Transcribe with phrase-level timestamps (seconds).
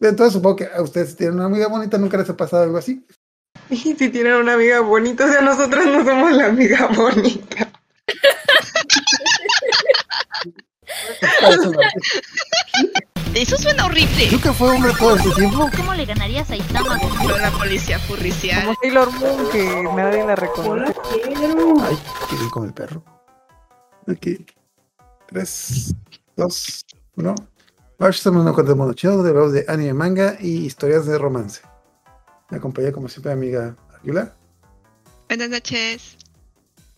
[0.00, 2.78] entonces supongo que a ustedes si tienen una amiga bonita, nunca les ha pasado algo
[2.78, 3.04] así.
[3.70, 7.70] Y si tienen una amiga bonita, o sea, nosotras no somos la amiga bonita.
[13.34, 14.30] Eso suena horrible.
[14.32, 15.68] Nunca fue hombre todo este tiempo.
[15.76, 16.98] ¿Cómo le ganarías a Itama?
[16.98, 18.62] Con la policía furricial.
[18.62, 20.94] Como Sailor Moon, que nadie la reconoce.
[21.24, 23.04] Ay, quiero ir con el perro.
[24.06, 24.46] Aquí.
[25.26, 25.94] Tres,
[26.36, 26.86] dos,
[27.16, 27.34] uno.
[27.98, 31.06] Ahora estamos en un cuento de mono chido de hablamos de anime, manga y historias
[31.06, 31.62] de romance.
[32.50, 34.34] Me acompaña como siempre mi amiga Águila
[35.28, 36.16] Buenas noches.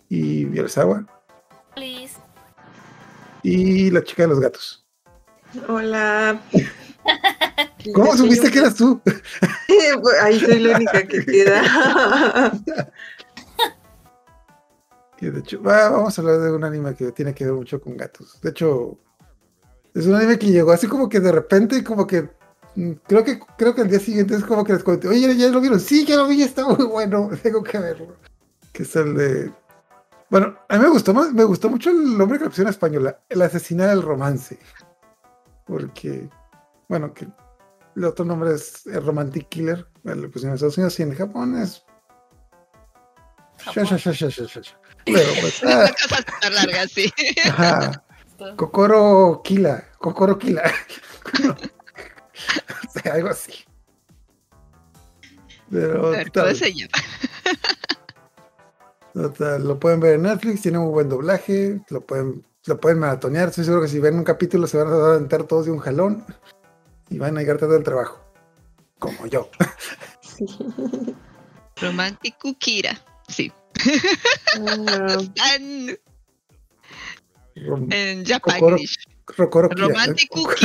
[0.09, 1.07] y Violasawa
[1.75, 2.15] Please.
[3.43, 4.87] y la chica de los gatos.
[5.69, 6.41] Hola.
[7.95, 9.01] ¿Cómo supiste que eras tú?
[10.23, 12.53] Ahí soy la única que queda.
[15.23, 17.79] Y de hecho, va- vamos a hablar de un anime que tiene que ver mucho
[17.79, 18.41] con gatos.
[18.41, 18.99] De hecho,
[19.95, 22.29] es un anime que llegó así como que de repente, como que
[22.77, 25.49] mm, creo que creo que el día siguiente es como que les comenté, oye, ¿ya
[25.49, 25.81] lo vieron?
[25.81, 28.17] Sí, ya lo vi, está muy bueno, tengo que verlo.
[28.73, 29.53] Que es el de.
[30.29, 32.75] Bueno, a mí me gustó más, me gustó mucho el nombre que le pusieron en
[32.75, 34.59] español, el asesino del romance.
[35.67, 36.29] Porque,
[36.89, 37.27] bueno, que
[37.97, 41.61] el otro nombre es el Romantic Killer, lo pusieron en Estados Unidos y en Japón
[41.61, 41.85] es.
[43.75, 47.13] Pero pues, ah, Una cosa súper larga, sí.
[47.45, 48.05] ajá.
[48.57, 50.63] Kokoro Kila, Kokoro Kila.
[52.89, 53.53] o sea, algo así.
[55.71, 56.91] Pero A ver, ¿Cómo total, se llama?
[59.15, 63.49] total, lo pueden ver en Netflix, tiene muy buen doblaje, lo pueden, lo pueden maratonear.
[63.49, 65.73] Estoy seguro que si ven un capítulo se van a dar a entrar todos de
[65.73, 66.25] un jalón
[67.09, 68.21] y van a llegar todo el trabajo.
[68.99, 69.49] Como yo.
[71.81, 73.01] Romantic Kira.
[73.29, 73.53] Sí.
[74.57, 75.99] Rom-
[77.91, 78.95] en Japanese.
[79.37, 79.87] Kokoro Kira.
[79.89, 80.57] Romantic Kokoro-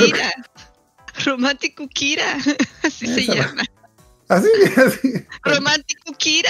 [1.94, 2.38] Kira.
[2.84, 3.64] Así se llama.
[4.28, 5.14] Así, así.
[6.18, 6.50] Kira.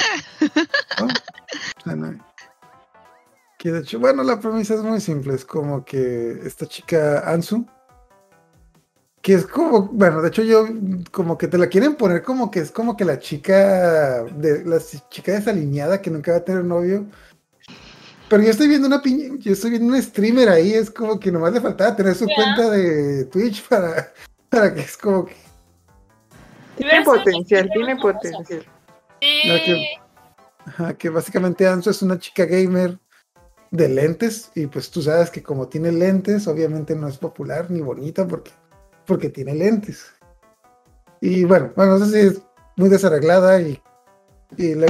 [0.99, 1.07] ¿no?
[1.85, 2.25] Bueno,
[3.57, 5.35] Que de hecho, bueno, la premisa es muy simple.
[5.35, 7.65] Es como que esta chica Ansu,
[9.21, 10.67] que es como, bueno, de hecho yo
[11.11, 14.79] como que te la quieren poner como que es como que la chica de la
[15.09, 17.07] chica desalineada que nunca va a tener novio.
[18.29, 21.31] Pero yo estoy viendo una piña, yo estoy viendo un streamer ahí, es como que
[21.31, 24.11] nomás le faltaba tener su cuenta de Twitch para,
[24.49, 25.35] para que es como que
[26.77, 28.65] Tiene potencial, tiene potencial.
[29.21, 29.41] Sí.
[29.65, 29.87] que-
[30.67, 32.97] Ajá, que básicamente Anso es una chica gamer
[33.69, 37.81] de lentes y pues tú sabes que como tiene lentes, obviamente no es popular ni
[37.81, 38.49] bonita porque,
[39.05, 40.07] porque tiene lentes.
[41.21, 42.41] Y bueno, bueno, no sé si es
[42.77, 43.79] muy desarreglada y,
[44.57, 44.87] y la,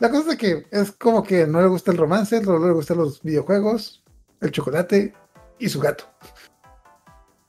[0.00, 2.98] la cosa es que es como que no le gusta el romance, no le gustan
[2.98, 4.02] los videojuegos,
[4.40, 5.12] el chocolate
[5.58, 6.08] y su gato.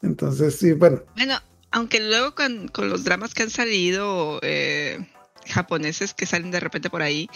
[0.01, 1.37] Entonces, sí, bueno, Bueno,
[1.71, 4.97] aunque luego con, con los dramas que han salido eh,
[5.45, 7.29] japoneses que salen de repente por ahí,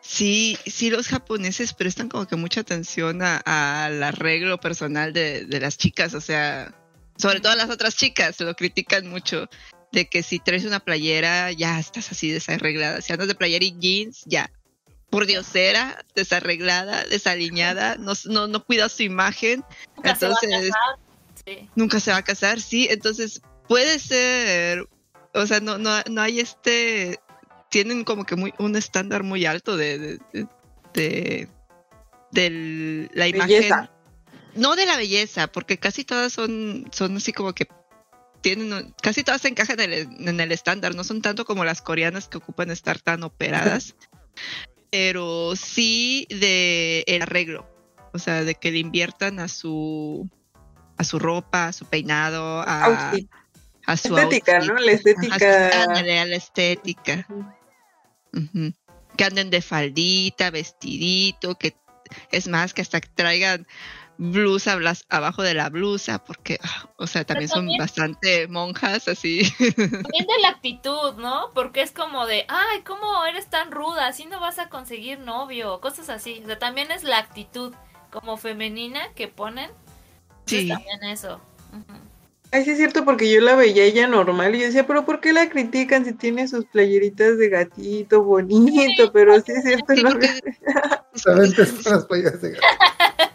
[0.00, 5.78] sí, sí los japoneses prestan como que mucha atención al arreglo personal de, de las
[5.78, 6.74] chicas, o sea,
[7.16, 9.48] sobre todo las otras chicas, lo critican mucho,
[9.92, 13.76] de que si traes una playera ya estás así desarreglada, si andas de playera y
[13.78, 14.50] jeans, ya.
[15.10, 19.62] Por diosera, desarreglada, desaliñada, no, no, no cuida su imagen,
[19.96, 20.98] Nunca se va a casar.
[21.44, 21.68] Sí.
[21.74, 24.86] nunca se va a casar, sí, entonces puede ser,
[25.34, 27.18] o sea, no, no, no hay este,
[27.68, 30.18] tienen como que muy, un estándar muy alto de,
[30.94, 31.48] de,
[32.30, 33.48] de, la imagen.
[33.48, 33.90] Belleza.
[34.54, 37.66] No de la belleza, porque casi todas son, son así como que
[38.42, 41.64] tienen, un- casi todas se encajan en el, en el estándar, no son tanto como
[41.64, 43.94] las coreanas que ocupan estar tan operadas,
[44.90, 47.66] pero sí de el arreglo,
[48.12, 50.28] o sea, de que le inviertan a su
[50.98, 53.30] a su ropa, a su peinado, a, Outfit.
[53.86, 54.72] a su Estética, outfit.
[54.72, 54.78] ¿no?
[54.80, 55.82] La estética.
[55.84, 57.26] ándale, a la estética.
[58.34, 58.72] Ujú.
[59.16, 61.74] Que anden de faldita, vestidito, que
[62.30, 63.66] es más, que hasta que traigan
[64.18, 69.42] blusa blas- abajo de la blusa, porque, ah, o sea, también son bastante monjas así.
[69.58, 71.50] También de la actitud, ¿no?
[71.54, 74.06] Porque es como de, ay, ¿cómo eres tan ruda?
[74.06, 76.40] Así no vas a conseguir novio, cosas así.
[76.44, 77.74] O sea, también es la actitud
[78.10, 79.70] como femenina que ponen.
[80.46, 80.68] Sí.
[80.68, 81.40] también eso.
[82.50, 85.20] Ay, sí es cierto, porque yo la veía ella normal y yo decía, pero ¿por
[85.20, 89.10] qué la critican si tiene sus playeritas de gatito bonito?
[89.12, 90.10] Pero sí es cierto, Sí, ¿no?
[90.10, 90.28] porque
[91.14, 92.08] solamente es para las
[92.42, 92.66] de gato.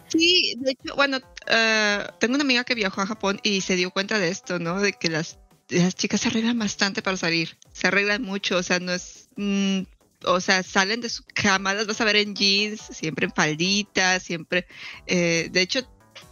[0.08, 1.18] Sí, de hecho, bueno,
[1.48, 4.80] ah, tengo una amiga que viajó a Japón y se dio cuenta de esto, ¿no?
[4.80, 5.38] De que las,
[5.68, 9.80] las chicas se arreglan bastante para salir, se arreglan mucho, o sea, no es, mm,
[10.24, 14.22] o sea, salen de su cama, las vas a ver en jeans, siempre en falditas,
[14.22, 14.66] siempre,
[15.06, 15.80] eh, de hecho,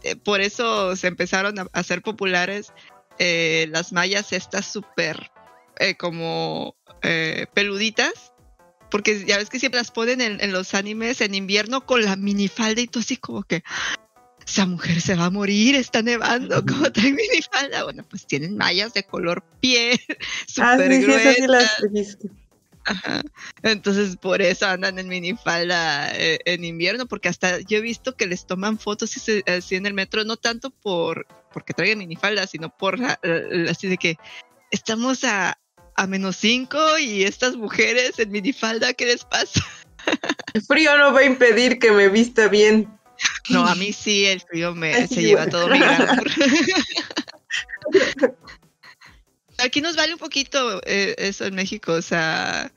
[0.03, 2.73] eh, por eso se empezaron a, a hacer populares
[3.19, 5.31] eh, las mallas estas súper
[5.79, 8.33] eh, como eh, peluditas.
[8.91, 12.17] Porque ya ves que siempre las ponen en, en los animes en invierno con la
[12.17, 13.63] minifalda y todo así como que
[14.47, 17.85] esa mujer se va a morir, está nevando, como trae minifalda.
[17.85, 19.99] Bueno, pues tienen mallas de color piel,
[20.59, 21.03] Ah, súper sí,
[21.37, 21.77] sí, las.
[22.89, 23.21] Ajá.
[23.65, 28.27] Entonces por eso andan en minifalda eh, en invierno, porque hasta yo he visto que
[28.29, 32.47] les toman fotos y se- así en el metro, no tanto por porque traigan minifalda,
[32.47, 34.17] sino por la- la- así de que
[34.71, 35.59] estamos a,
[35.97, 39.65] a menos cinco y estas mujeres en minifalda, ¿qué les pasa?
[40.55, 42.89] El frío no va a impedir que me vista bien.
[43.49, 45.59] No, a mí sí el frío me Ay, se lleva bueno.
[45.59, 46.31] todo mi glamour.
[49.59, 52.71] Aquí nos vale un poquito eh, eso en México, o sea,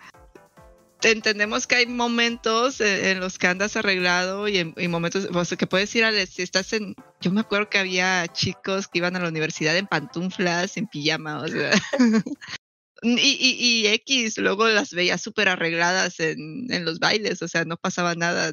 [1.02, 5.28] te entendemos que hay momentos en, en los que andas arreglado y, en, y momentos
[5.34, 8.26] o sea, que puedes ir a la- si estás en yo me acuerdo que había
[8.30, 11.72] chicos que iban a la universidad en pantuflas, en pijama, o sea.
[13.02, 17.66] Y, y, y X, luego las veías súper arregladas en, en los bailes, o sea,
[17.66, 18.50] no pasaba nada.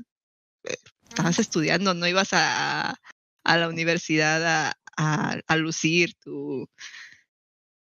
[0.65, 0.77] eh,
[1.09, 3.01] Estabas estudiando, no ibas a,
[3.45, 6.69] a la universidad a, a, a lucir tu,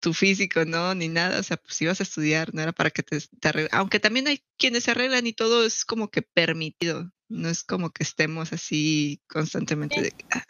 [0.01, 0.95] tu físico, ¿no?
[0.95, 3.69] Ni nada, o sea, pues ibas a estudiar, no era para que te, te arregl-
[3.73, 7.91] Aunque también hay quienes se arreglan y todo es como que permitido, no es como
[7.91, 10.45] que estemos así constantemente de que, "Ah,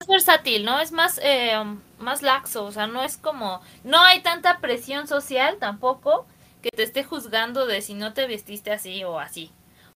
[0.00, 0.80] Es versátil, ¿no?
[0.80, 1.52] Es más, eh,
[2.00, 3.60] más laxo, o sea, no es como...
[3.84, 6.26] No hay tanta presión social tampoco
[6.62, 9.52] que te esté juzgando de si no te vestiste así o así.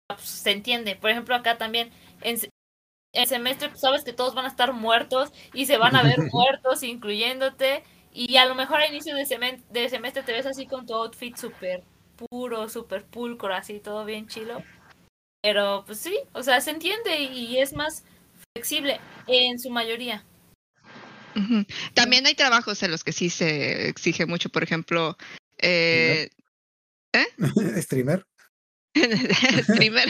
[0.07, 0.95] Pues, se entiende.
[0.97, 2.37] Por ejemplo, acá también en,
[3.13, 6.17] en semestre pues, sabes que todos van a estar muertos y se van a ver
[6.33, 7.83] muertos, incluyéndote.
[8.13, 10.93] Y a lo mejor a inicio de, semen- de semestre te ves así con tu
[10.95, 11.83] outfit súper
[12.29, 14.63] puro, súper pulcro, así, todo bien chilo.
[15.41, 18.03] Pero pues sí, o sea, se entiende y es más
[18.53, 20.25] flexible en su mayoría.
[21.93, 25.17] También hay trabajos en los que sí se exige mucho, por ejemplo,
[25.59, 26.29] eh,
[27.77, 28.25] Streamer.
[29.63, 30.07] streamer.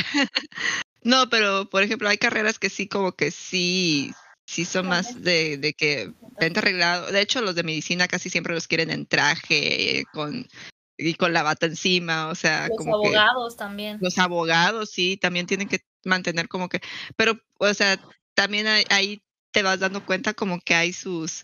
[1.04, 4.12] no, pero por ejemplo, hay carreras que sí, como que sí,
[4.46, 7.12] sí son más de, de que vente arreglado.
[7.12, 10.48] De hecho, los de medicina casi siempre los quieren en traje, eh, con
[10.98, 13.98] y con la bata encima, o sea, Los como que abogados también.
[14.02, 16.80] los abogados sí también tienen que mantener como que
[17.16, 18.00] pero o sea
[18.36, 21.44] también hay- ahí te vas dando cuenta como que hay sus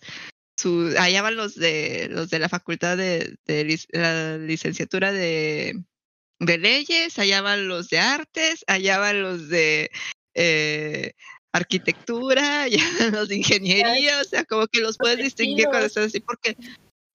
[0.59, 5.79] sus allá van los de los de la facultad de, de lic- la licenciatura de
[6.39, 9.91] de leyes allá van los de artes allá van los de
[10.35, 11.13] eh,
[11.51, 16.07] arquitectura allá van los de ingeniería o sea como que los puedes distinguir cuando estás
[16.07, 16.55] así porque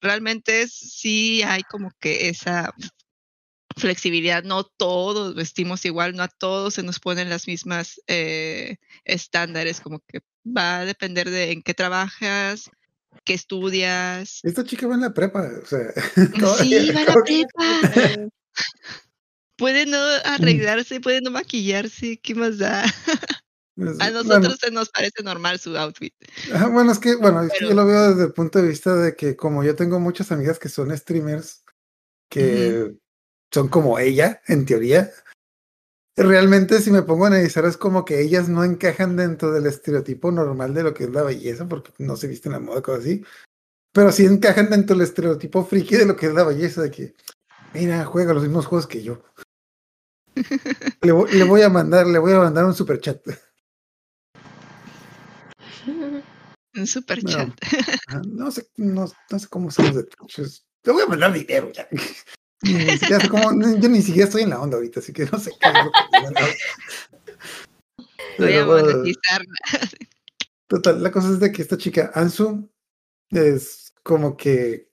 [0.00, 2.72] realmente es- sí hay como que esa
[3.76, 9.80] flexibilidad, no todos vestimos igual, no a todos se nos ponen las mismas eh, estándares,
[9.80, 12.70] como que va a depender de en qué trabajas,
[13.24, 14.40] qué estudias.
[14.42, 15.92] Esta chica va en la prepa, o sea.
[16.14, 18.30] Sí, todavía, va a la prepa.
[19.56, 22.84] Puede no arreglarse, puede no maquillarse, ¿qué más da?
[22.84, 22.90] es-
[23.76, 26.14] A bueno, nosotros se nos parece normal su outfit.
[26.72, 28.96] Bueno, es que, bueno, es que Pero- yo lo veo desde el punto de vista
[28.96, 31.62] de que como yo tengo muchas amigas que son streamers,
[32.28, 32.92] que
[33.52, 35.10] son como ella, en teoría,
[36.16, 40.30] realmente si me pongo a analizar es como que ellas no encajan dentro del estereotipo
[40.30, 43.24] normal de lo que es la belleza, porque no se visten a moda, cosas así,
[43.92, 47.14] pero sí encajan dentro del estereotipo friki de lo que es la belleza, de que,
[47.74, 49.22] mira, juega los mismos juegos que yo.
[51.02, 53.20] Le voy, le voy a mandar, le voy a mandar un super chat.
[56.74, 57.50] Un super chat.
[58.26, 60.08] No sé, no, no sé cómo son los de
[60.80, 61.86] Te voy a mandar dinero ya.
[62.62, 65.24] Ni siquiera sé cómo- ni- yo ni siquiera estoy en la onda ahorita, así que
[65.26, 66.56] no sé qué es lo que.
[68.38, 69.54] Voy a monetizarla.
[70.68, 72.68] total, la cosa es de que esta chica, Ansu,
[73.30, 74.90] es como que.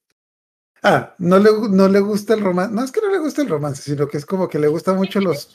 [0.81, 2.73] Ah, no le, no le gusta el romance.
[2.73, 4.95] No es que no le gusta el romance, sino que es como que le gustan
[4.95, 5.53] mucho los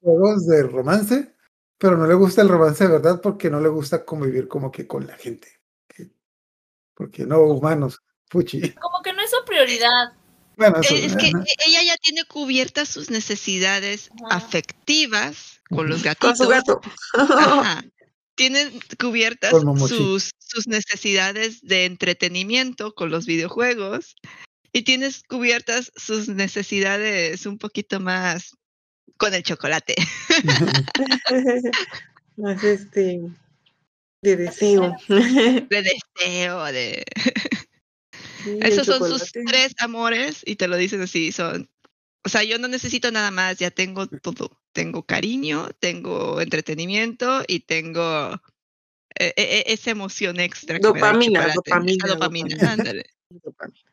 [0.00, 1.34] juegos de romance,
[1.76, 4.86] pero no le gusta el romance de verdad porque no le gusta convivir como que
[4.86, 5.60] con la gente.
[5.88, 6.10] que-
[6.94, 8.00] Porque no humanos,
[8.30, 8.72] puchi.
[8.74, 10.12] Como que no es su prioridad.
[10.60, 14.36] Bueno, eso, Eh, Es que e- ella ya tiene cubiertas sus necesidades Ajá.
[14.36, 16.36] afectivas con los Con gatitos.
[16.38, 16.80] su gato.
[17.14, 17.82] Ajá.
[18.36, 24.16] Tienen cubiertas Con sus, sus necesidades de entretenimiento con los videojuegos
[24.72, 28.54] y tienes cubiertas sus necesidades un poquito más
[29.16, 29.94] con el chocolate.
[32.36, 33.20] Más este.
[34.22, 34.94] De deseo.
[35.08, 37.02] De deseo, de...
[38.44, 41.68] Sí, Esos son sus tres amores y te lo dicen así, son...
[42.24, 44.50] O sea, yo no necesito nada más, ya tengo todo.
[44.72, 48.34] Tengo cariño, tengo entretenimiento y tengo
[49.18, 50.78] eh, eh, esa emoción extra.
[50.78, 52.72] que me da el Dopamina, dopamina, dopamina, dopamina.
[52.72, 53.04] ándale.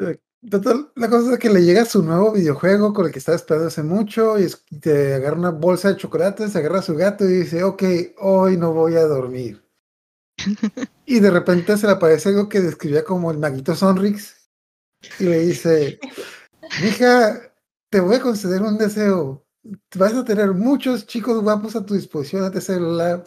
[0.00, 0.16] Eh,
[0.50, 3.68] Total, la cosa es que le llega su nuevo videojuego con el que estaba esperando
[3.68, 7.24] hace mucho y, es- y te agarra una bolsa de chocolates, agarra a su gato
[7.28, 7.82] y dice, ok,
[8.18, 9.62] hoy no voy a dormir.
[11.06, 14.48] Y de repente se le aparece algo que describía como el maguito Sonrix
[15.18, 15.98] y le dice,
[16.84, 17.52] hija,
[17.90, 19.44] te voy a conceder un deseo.
[19.96, 23.24] Vas a tener muchos chicos guapos a tu disposición antes de la...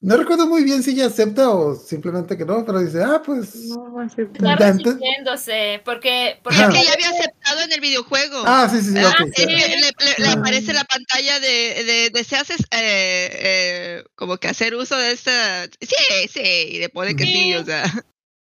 [0.00, 3.56] No recuerdo muy bien si ella acepta o simplemente que no, pero dice, ah, pues...
[3.64, 6.60] No, va a ser Está resistiéndose, porque, porque.
[6.60, 8.42] Es que ya había aceptado en el videojuego.
[8.46, 9.66] Ah, sí, sí, sí, Ah, ok, es que ya.
[9.66, 14.76] le, le- le aparece la pantalla de, de deseas es- eh, eh, como que hacer
[14.76, 17.54] uso de esta sí sí y le pone que sí, Sí.
[17.54, 17.92] o sea es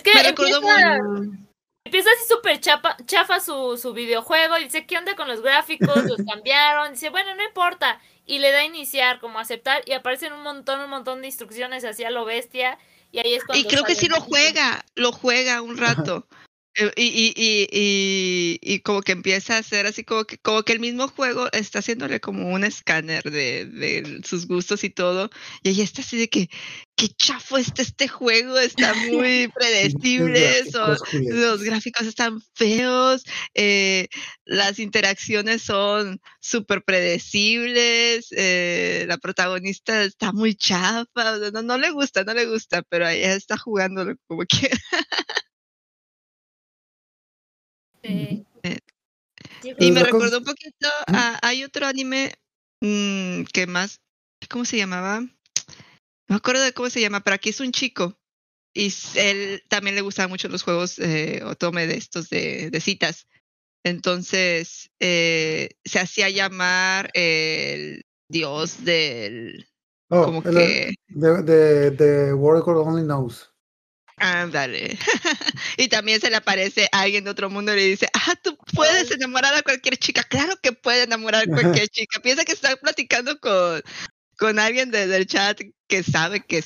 [0.03, 1.45] que me recordó empieza, Mm,
[1.85, 5.95] empieza así súper chapa- chafa su, su videojuego y dice, ¿qué onda con los gráficos?
[6.05, 6.91] Los cambiaron.
[6.93, 7.99] Dice, bueno, no importa.
[8.25, 11.85] Y le da a iniciar, como aceptar, y aparecen un montón, un montón de instrucciones
[11.85, 12.79] hacia lo bestia.
[13.11, 13.65] Y ahí es cuando.
[13.65, 16.27] y creo que sí lo juega lo juega un rato
[16.97, 20.73] y, y, y, y, y como que empieza a hacer así como que como que
[20.73, 25.29] el mismo juego está haciéndole como un escáner de, de sus gustos y todo
[25.63, 26.49] y ella está así de que
[26.97, 31.35] qué chafo está este juego está muy predecible son- Gráficos, Julieta.
[31.35, 34.07] los gráficos están feos, eh,
[34.45, 41.77] las interacciones son súper predecibles, eh, la protagonista está muy chafa, o sea, no, no
[41.77, 44.69] le gusta, no le gusta, pero ella está jugando como que
[48.07, 48.45] Sí.
[48.63, 48.79] Eh,
[49.79, 52.33] Y me recordó un poquito a, hay otro anime
[52.81, 53.99] mm, que más,
[54.49, 55.21] ¿cómo se llamaba?
[55.21, 55.29] No
[56.29, 58.17] me acuerdo de cómo se llama, pero aquí es un chico.
[58.73, 63.27] Y él también le gustaban mucho los juegos eh, otome de estos de, de citas.
[63.85, 69.67] Entonces eh, se hacía llamar el dios del...
[70.09, 70.95] Oh, como el- que...
[71.07, 73.51] de, de, de World God Only Knows.
[74.17, 74.97] Ándale.
[75.77, 78.57] y también se le aparece a alguien de otro mundo y le dice, ah, tú
[78.73, 80.23] puedes enamorar a cualquier chica.
[80.23, 82.21] Claro que puede enamorar a cualquier chica.
[82.21, 83.81] Piensa que está platicando con,
[84.37, 86.63] con alguien de- del chat que sabe que,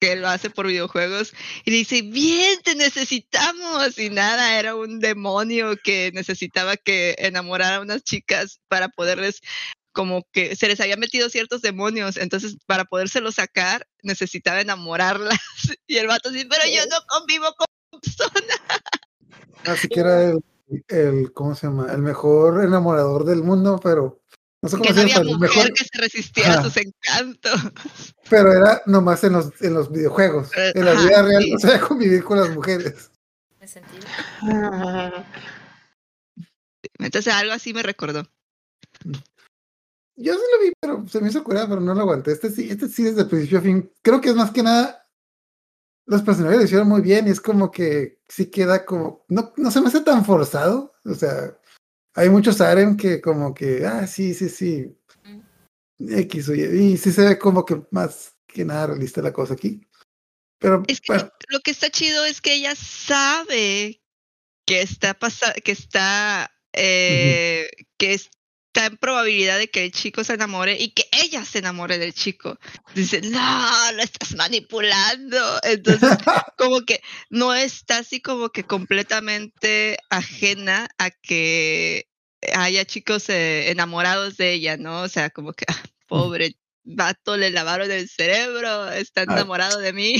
[0.00, 1.32] que lo hace por videojuegos
[1.64, 3.98] y le dice, bien, te necesitamos.
[3.98, 9.40] Y nada, era un demonio que necesitaba que enamorara a unas chicas para poderles
[9.92, 15.38] como que se les había metido ciertos demonios, entonces para podérselos sacar necesitaba enamorarlas.
[15.86, 18.60] Y el vato así, pero yo no convivo con personas.
[19.64, 20.40] Así que era el,
[20.88, 21.92] el, ¿cómo se llama?
[21.92, 24.22] El mejor enamorador del mundo, pero
[24.62, 26.62] no sé cómo Que se no llama, había el mujer mejor, que se resistiera a
[26.62, 27.52] sus encantos.
[28.30, 30.50] pero era nomás en los, en los videojuegos.
[30.56, 31.52] En la ajá, vida real sí.
[31.52, 33.10] no sabía convivir con las mujeres.
[33.50, 34.06] tiene sentido.
[34.42, 35.24] ah,
[36.98, 38.26] Entonces algo así me recordó.
[40.16, 42.32] Yo sí lo vi, pero se me hizo curada, pero no lo aguanté.
[42.32, 43.90] Este sí, este sí desde el principio a fin.
[44.02, 45.08] Creo que es más que nada.
[46.06, 49.24] Los personajes lo hicieron muy bien y es como que sí queda como.
[49.28, 50.94] No, no se me hace tan forzado.
[51.04, 51.56] O sea,
[52.14, 54.98] hay muchos Aren que como que, ah, sí, sí, sí.
[55.98, 56.92] X o Y.
[56.92, 59.80] Y sí se ve como que más que nada realista la cosa aquí.
[60.58, 64.02] Pero Es que bueno, lo que está chido es que ella sabe
[64.66, 68.41] que está pasa que está eh, que está
[68.74, 72.58] en probabilidad de que el chico se enamore y que ella se enamore del chico.
[72.94, 75.60] Dice, no, lo estás manipulando.
[75.62, 76.10] Entonces,
[76.58, 77.00] como que
[77.30, 82.08] no está así como que completamente ajena a que
[82.54, 85.02] haya chicos eh, enamorados de ella, ¿no?
[85.02, 90.14] O sea, como que, ah, pobre vato, le lavaron el cerebro, está enamorado de mí.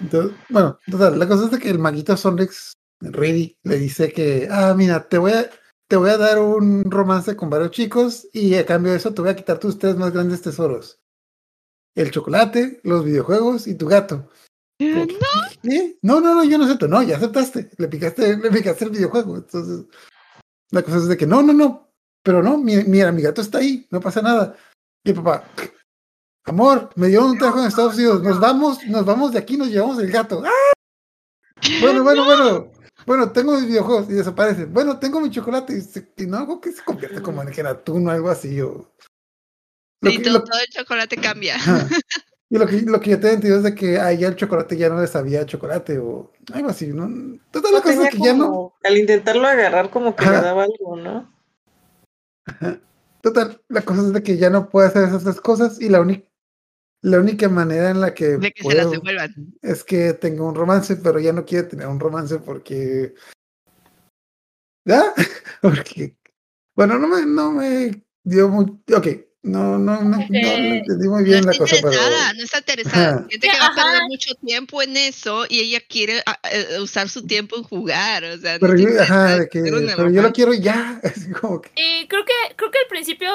[0.00, 4.48] Entonces, bueno, total, la cosa es de que el maguito Sonrix, Ready, le dice que,
[4.50, 5.50] ah, mira, te voy a,
[5.88, 9.22] te voy a dar un romance con varios chicos y a cambio de eso te
[9.22, 11.00] voy a quitar tus tres más grandes tesoros.
[11.94, 14.28] El chocolate, los videojuegos y tu gato.
[15.62, 15.98] ¿qué?
[16.02, 16.88] No, no, no, yo no acepto.
[16.88, 17.70] No, ya aceptaste.
[17.76, 19.36] Le picaste, le picaste el videojuego.
[19.36, 19.86] Entonces,
[20.70, 21.88] la cosa es de que, no, no, no.
[22.22, 24.56] Pero no, mi- mira, mi gato está ahí, no pasa nada.
[25.04, 25.44] Y el papá,
[26.44, 28.22] amor, me dio un trabajo en Estados Unidos.
[28.22, 30.42] Nos vamos, nos vamos de aquí, nos llevamos el gato.
[30.44, 30.72] ¡Ah!
[31.80, 32.70] Bueno, bueno, bueno.
[33.06, 34.72] Bueno, tengo mis videojuegos y desaparecen.
[34.72, 38.08] Bueno, tengo mi chocolate y, se- y no algo que se convierte como en atún
[38.08, 38.60] o algo así.
[38.60, 38.92] O...
[40.02, 41.56] Sí, que- todo, lo- todo el chocolate cambia.
[42.52, 44.34] Y lo que, lo que yo te he entendido es de que a ella el
[44.34, 47.08] chocolate ya no le sabía chocolate o algo así, ¿no?
[47.52, 48.74] Total, la no cosa tenía es que ya no.
[48.82, 51.32] Al intentarlo agarrar, como que le daba algo, ¿no?
[53.22, 56.00] Total, la cosa es de que ya no puede hacer esas tres cosas y la
[56.00, 56.26] única
[57.02, 59.34] la única manera en la que, De que se las puedo devuelvan.
[59.62, 63.14] es que tenga un romance, pero ya no quiere tener un romance porque
[64.84, 65.14] ¿ya?
[65.62, 66.16] porque
[66.76, 68.64] bueno, no me no me dio muy
[68.94, 69.06] ok,
[69.42, 72.42] no, no, no, no, no entendí muy No bien la está cosa, pero interesada, no
[72.44, 73.26] está interesada.
[73.28, 77.26] Siente que va a perder mucho tiempo en eso y ella quiere eh, usar su
[77.26, 78.22] tiempo en jugar.
[78.24, 81.62] O sea, no pero le yo, ajá, que, pero yo lo quiero ya, así como
[81.62, 83.30] que, Y creo que, creo que al principio,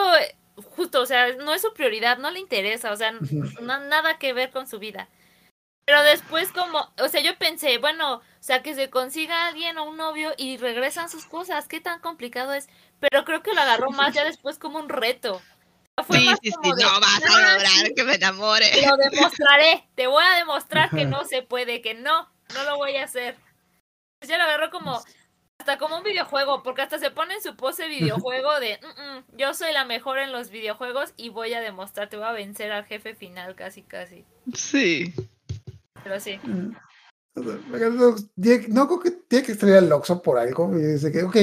[0.75, 4.33] justo, o sea, no es su prioridad, no le interesa, o sea, no, nada que
[4.33, 5.09] ver con su vida.
[5.85, 9.83] Pero después como, o sea, yo pensé, bueno, o sea, que se consiga alguien o
[9.85, 12.67] un novio y regresan sus cosas, qué tan complicado es.
[12.99, 15.41] Pero creo que lo agarró más ya después como un reto.
[16.07, 18.69] Fue Sí, sí, sí, de, no vas "Ah, a lograr sí, que me enamore.
[18.69, 22.77] Te lo demostraré, te voy a demostrar que no se puede, que no, no lo
[22.77, 23.37] voy a hacer.
[24.19, 25.01] Pues ya lo agarró como,
[25.59, 29.37] hasta como un videojuego, porque hasta se pone en su pose videojuego de, "Mm, mm,
[29.37, 32.71] yo soy la mejor en los videojuegos y voy a demostrar, te voy a vencer
[32.71, 34.25] al jefe final casi, casi.
[34.53, 35.13] Sí.
[36.03, 36.39] Pero sí.
[36.43, 36.75] mm,
[37.35, 41.35] no, creo que tiene que extraer al Oxxo por algo, y dice que, ok,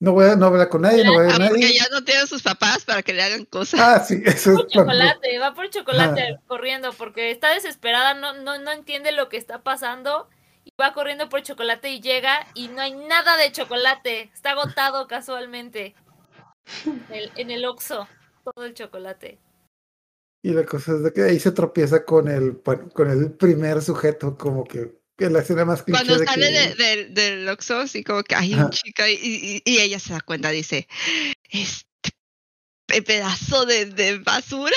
[0.00, 1.78] no voy a no hablar con nadie, no voy a ver a Ah, porque nadie.
[1.78, 3.80] ya no tiene a sus papás para que le hagan cosas.
[3.80, 6.40] Ah, sí, eso es Por chocolate, va por chocolate Ajá.
[6.46, 10.28] corriendo porque está desesperada, no, no, no entiende lo que está pasando
[10.66, 15.06] y va corriendo por chocolate y llega y no hay nada de chocolate, está agotado
[15.06, 15.94] casualmente.
[16.84, 18.08] En el, en el Oxxo,
[18.44, 19.38] todo el chocolate.
[20.42, 23.80] Y la cosa es de que ahí se tropieza con el, bueno, con el primer
[23.80, 27.78] sujeto, como que en la escena más Cuando de sale que- de- del del Oxxo,
[27.78, 30.88] así como que hay un chica y, y- y ella se da cuenta, dice,
[31.50, 31.86] este
[33.02, 34.76] pedazo de, basura,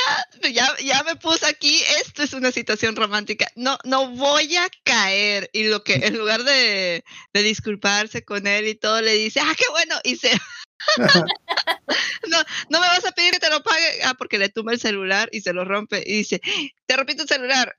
[0.51, 5.49] ya, ya me puse aquí, esto es una situación romántica, no, no voy a caer.
[5.53, 9.65] Y lo que en lugar de, disculparse con él y todo, le dice, ah, qué
[9.71, 10.31] bueno, y se,
[12.27, 12.38] no,
[12.69, 15.29] no me vas a pedir que te lo pague, ah, porque le tumba el celular
[15.31, 16.41] y se lo rompe y dice,
[16.85, 17.77] te rompí tu celular.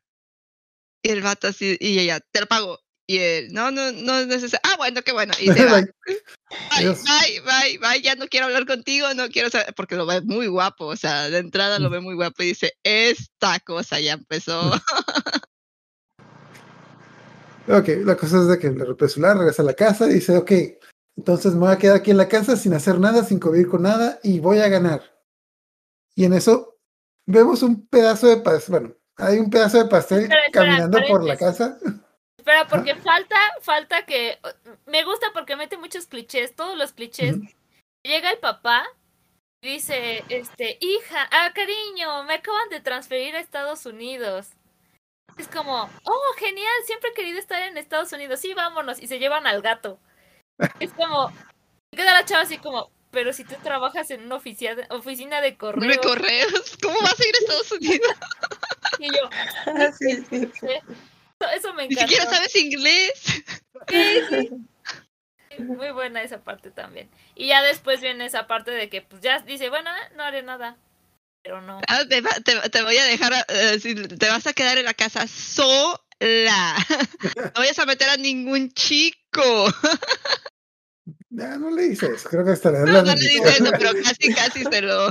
[1.03, 2.79] Y el vato así, y ella, te lo pago.
[3.11, 4.61] Y él, no, no, no es necesario.
[4.63, 5.33] Ah, bueno, qué bueno.
[5.41, 5.81] Y se va.
[5.81, 5.91] Bye,
[6.79, 10.47] bye, bye, bye, ya no quiero hablar contigo, no quiero saber, porque lo ve muy
[10.47, 14.71] guapo, o sea, de entrada lo ve muy guapo y dice, esta cosa ya empezó.
[17.69, 20.37] Ok, la cosa es de que le rompe celular, regresa a la casa y dice,
[20.37, 20.51] ok,
[21.17, 23.83] entonces me voy a quedar aquí en la casa sin hacer nada, sin convivir con
[23.83, 25.03] nada y voy a ganar.
[26.17, 26.81] Y en eso
[27.27, 31.37] vemos un pedazo de pastel, bueno, hay un pedazo de pastel espera, caminando por la
[31.37, 31.79] casa.
[32.41, 34.39] Espera, porque falta, falta que,
[34.87, 37.37] me gusta porque mete muchos clichés, todos los clichés.
[38.03, 38.87] Llega el papá
[39.63, 44.49] y dice, este, hija, ah, cariño, me acaban de transferir a Estados Unidos.
[45.37, 49.19] Es como, oh, genial, siempre he querido estar en Estados Unidos, sí, vámonos, y se
[49.19, 50.01] llevan al gato.
[50.79, 51.31] Es como,
[51.95, 55.99] queda la chava así como, pero si tú trabajas en una oficia- oficina de Nueve
[55.99, 58.17] correo, correos, ¿cómo vas a ir a Estados Unidos?
[58.99, 59.29] y yo,
[59.67, 60.69] Ah, sí, sí, sí.
[61.41, 62.13] Eso, eso me Ni encantó.
[62.13, 63.13] siquiera sabes inglés.
[63.89, 64.51] Sí, sí.
[65.59, 67.11] Muy buena esa parte también.
[67.35, 70.43] Y ya después viene esa parte de que pues ya dice, bueno, eh, no haré
[70.43, 70.77] nada.
[71.43, 71.81] Pero no.
[71.89, 73.79] Ah, te, va- te- te voy a dejar, eh,
[74.19, 75.97] te vas a quedar en la casa sola.
[77.33, 79.67] No vayas a meter a ningún chico.
[81.31, 83.45] Ya, no le dice eso, creo que hasta le da No, la no le bendición.
[83.45, 85.09] dice eso, pero casi, casi se lo...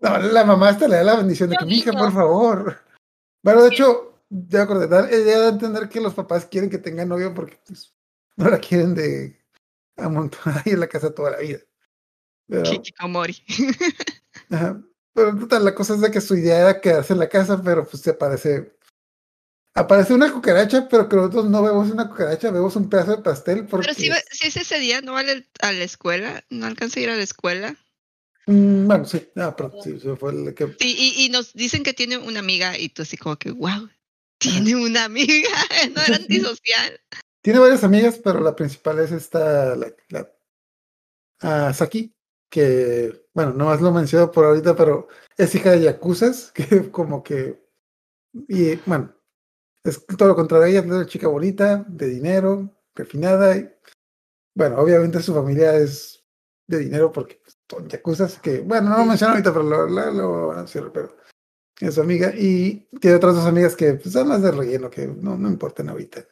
[0.00, 2.82] No, la mamá hasta le da la bendición de que, mi hija, por favor.
[3.44, 6.78] Bueno, de hecho, ya acordé, da- ella da a entender que los papás quieren que
[6.78, 7.92] tenga novio porque pues,
[8.36, 9.38] no la quieren de
[9.96, 11.58] amontonar ahí en la casa toda la vida.
[12.48, 12.70] Pero,
[14.50, 14.80] ajá.
[15.12, 17.60] Pero en total, la cosa es de que su idea era quedarse en la casa,
[17.62, 18.76] pero pues se aparece.
[19.74, 23.66] Aparece una cucaracha, pero que nosotros no vemos una cucaracha, vemos un pedazo de pastel.
[23.66, 26.44] Porque, Pero si, va- si es ese día, ¿no vale a la escuela?
[26.50, 27.76] ¿No alcanza a ir a la escuela?
[28.46, 30.76] Mm, bueno, sí, ah, pero sí, eso fue el que.
[30.80, 33.88] Y, y nos dicen que tiene una amiga y tú así como que, wow,
[34.40, 35.50] tiene una amiga,
[35.94, 37.00] no era antisocial.
[37.42, 40.30] Tiene varias amigas, pero la principal es esta, la, la
[41.42, 42.14] ah, Saki,
[42.50, 47.22] que, bueno, no más lo menciono por ahorita, pero es hija de Yakuzas, que como
[47.22, 47.62] que,
[48.48, 49.14] y bueno,
[49.84, 53.70] es todo lo contrario, ella es una chica bonita, de dinero, refinada, y
[54.54, 56.24] bueno, obviamente su familia es
[56.66, 60.46] de dinero porque son Yakuzas, que, bueno, no lo menciono ahorita, pero lo, lo, lo
[60.48, 61.19] van a pero
[61.80, 65.06] es su amiga, y tiene otras dos amigas que pues, son las de relleno, que
[65.06, 66.24] no, no importan ahorita.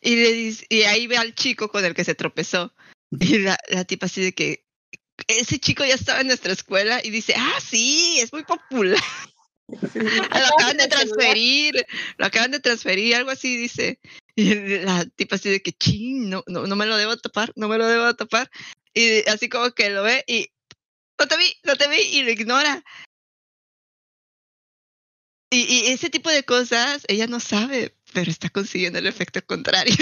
[0.00, 2.72] Y, le dice, y ahí ve al chico con el que se tropezó.
[3.10, 4.64] Y la, la tipa así de que
[5.28, 8.98] ese chico ya estaba en nuestra escuela y dice, ah, sí, es muy popular.
[9.94, 11.86] lo acaban de transferir,
[12.18, 14.00] lo acaban de transferir, algo así dice.
[14.36, 17.68] Y la tipa así de que, ching, no, no, no me lo debo tapar, no
[17.68, 18.50] me lo debo tapar.
[18.92, 20.48] Y así como que lo ve y,
[21.18, 22.84] no te vi, no te vi, y lo ignora.
[25.54, 29.94] Y, y ese tipo de cosas, ella no sabe, pero está consiguiendo el efecto contrario.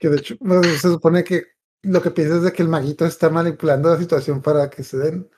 [0.00, 1.44] Que de hecho, bueno, se supone que
[1.82, 4.96] lo que piensas es de que el maguito está manipulando la situación para que se
[4.96, 5.30] den.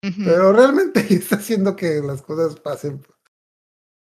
[0.00, 3.04] Pero realmente está haciendo que las cosas pasen.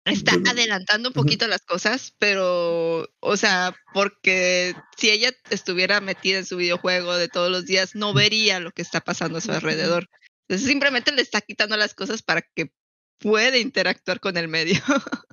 [0.07, 6.47] Está adelantando un poquito las cosas, pero, o sea, porque si ella estuviera metida en
[6.47, 10.09] su videojuego de todos los días, no vería lo que está pasando a su alrededor.
[10.49, 12.73] Entonces simplemente le está quitando las cosas para que
[13.21, 14.81] pueda interactuar con el medio.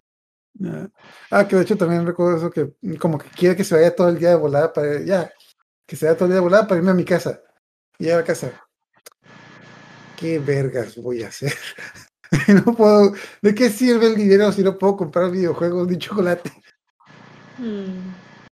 [1.29, 3.95] Ah, que de hecho también recuerdo eso que mm, como que quiere que se vaya
[3.95, 5.31] todo el día de volada para ya,
[5.85, 7.41] que se vaya todo el día de volada para irme a mi casa.
[7.99, 8.51] Y a la casa.
[10.15, 11.53] ¿Qué vergas voy a hacer?
[12.65, 13.13] no puedo.
[13.41, 16.51] ¿De qué sirve el dinero si no puedo comprar videojuegos ni chocolate?
[17.59, 18.13] Mm.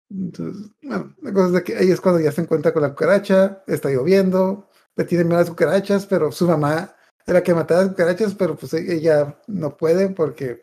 [0.10, 2.90] Entonces, bueno, la cosa es de que ahí es cuando ya se encuentra con la
[2.90, 6.96] cucaracha, está lloviendo, le tienen miedo a las cucarachas, pero su mamá
[7.32, 10.62] era que mataba cucarachas, pero pues e- ella no puede porque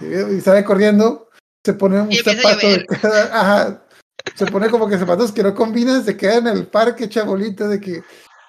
[0.00, 1.28] y sale corriendo,
[1.64, 3.86] se pone un zapato de cada, ajá,
[4.34, 7.80] se pone como que zapatos que no combinan, se queda en el parque chabolito de
[7.80, 8.02] que,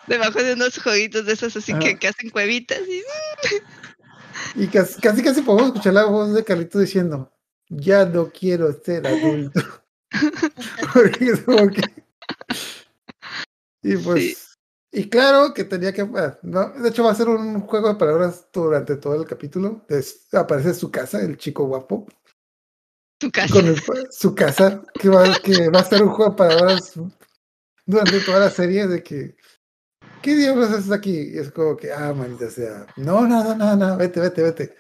[0.08, 3.01] Debajo de unos jueguitos de esos así que, hacen cuevitas y
[4.63, 7.32] y casi casi, casi podemos escuchar la voz de Carlito diciendo,
[7.69, 9.62] ya no quiero ser adulto.
[10.93, 11.82] Porque.
[13.82, 14.44] Y pues...
[14.97, 16.05] Y claro que tenía que...
[16.43, 19.86] no, de hecho va a ser un juego de palabras durante todo el capítulo.
[19.89, 22.08] Es- aparece su casa, el chico guapo.
[23.17, 23.53] tu casa.
[23.53, 26.93] Con el- su casa, que va, que va a ser un juego de palabras
[27.86, 29.36] durante toda la serie de que...
[30.21, 31.34] ¿Qué diablos haces aquí?
[31.34, 32.88] Y es como que, ah, maldita sea.
[32.95, 34.75] No, nada, nada, nada, vete, vete, vete.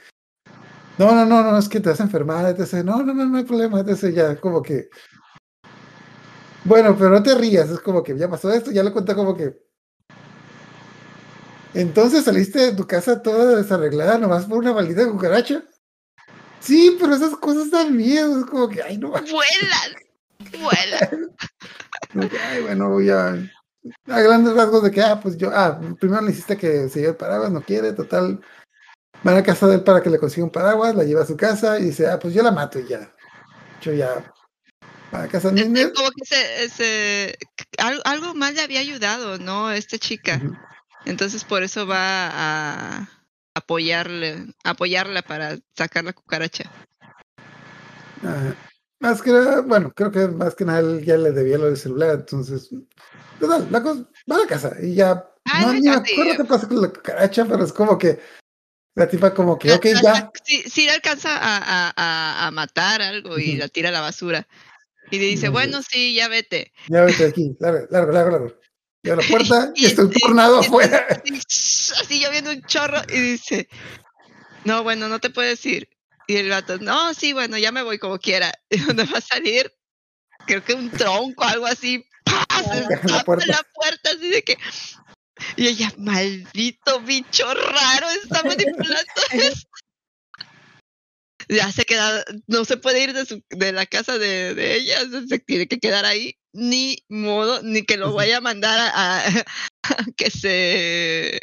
[0.97, 2.85] No, no, no, no, es que te vas a enfermar, etc.
[2.85, 4.13] No, no, no, no hay problema, etc.
[4.13, 4.89] Ya, como que.
[6.63, 9.35] Bueno, pero no te rías, es como que ya pasó esto, ya lo cuenta como
[9.35, 9.64] que.
[11.75, 15.63] Entonces saliste de tu casa toda desarreglada nomás por una maldita cucaracha.
[16.61, 19.91] Sí, pero esas cosas dan miedo, es como que, ay, no, Vuelan.
[20.59, 21.35] Vuelan.
[22.49, 23.51] ay, bueno, voy a.
[24.05, 27.17] Grandes rasgos de que, ah, pues yo, ah, primero le hiciste que se lleve el
[27.17, 28.41] paraguas, no quiere, total.
[29.21, 31.37] Van a casa de él para que le consiga un paraguas, la lleva a su
[31.37, 33.13] casa y dice, ah, pues yo la mato y ya.
[33.81, 34.33] Yo ya.
[35.11, 37.37] A casa de Este, como que se, se-
[37.77, 39.71] algo, algo más le había ayudado, ¿no?
[39.71, 40.41] Esta chica.
[41.05, 43.09] Entonces por eso va a
[43.55, 46.71] apoyarle, apoyarla para sacar la cucaracha.
[48.23, 48.55] Ajá.
[48.99, 51.77] Más que nada, bueno, creo que más que nada él ya le debía lo del
[51.77, 52.69] celular, entonces.
[53.39, 55.29] Total, la cosa, va a la casa y ya.
[55.43, 58.19] Ay, no, ni me acuerdo qué pasa con la cucaracha, pero es como que.
[58.95, 60.31] La tipa como que, ok, La- ya.
[60.45, 64.47] Sí, sí le alcanza a, a- a- matar algo y la tira a la basura.
[65.11, 66.71] Y le dice, bueno, sí, ya vete.
[66.87, 68.55] Ya vete aquí, largo, largo, largo, largo.
[69.05, 71.05] Y a la puerta y Y- está un y- tornado afuera.
[71.47, 73.69] Así, lloviendo un chorro y dice,
[74.63, 75.87] no, bueno, no te puedes ir.
[76.27, 78.51] Y el gato, no, sí, bueno, ya me voy como quiera.
[78.69, 79.71] ¿Y dónde va a salir?
[80.47, 82.03] Creo que un tronco, algo así.
[82.25, 83.45] Se En la puerta.
[83.47, 84.57] la puerta así de que...
[85.57, 88.95] Y ella, maldito bicho raro, está manipulando
[89.31, 89.67] esto.
[91.49, 94.99] Ya se queda, no se puede ir de, su, de la casa de, de ella,
[95.29, 98.89] se tiene que quedar ahí, ni modo, ni que lo vaya a mandar a,
[99.19, 99.33] a- a
[100.17, 101.39] que se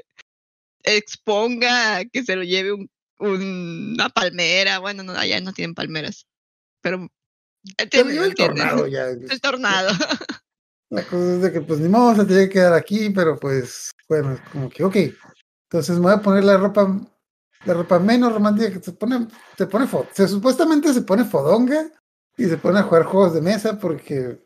[0.85, 5.75] exponga, a que se lo lleve un, un- una palmera, bueno, no, allá no tienen
[5.75, 6.27] palmeras,
[6.81, 7.09] pero
[8.13, 9.07] yo el tornado ya.
[9.31, 9.91] El tornado.
[10.91, 13.93] La cosa es de que, pues ni modo, se tiene que quedar aquí, pero pues,
[14.09, 14.97] bueno, es como que, ok.
[15.71, 17.01] Entonces me voy a poner la ropa,
[17.65, 21.91] la ropa menos romántica que se pone, se pone, se supuestamente se pone fodonga
[22.37, 24.43] y se pone a jugar juegos de mesa porque,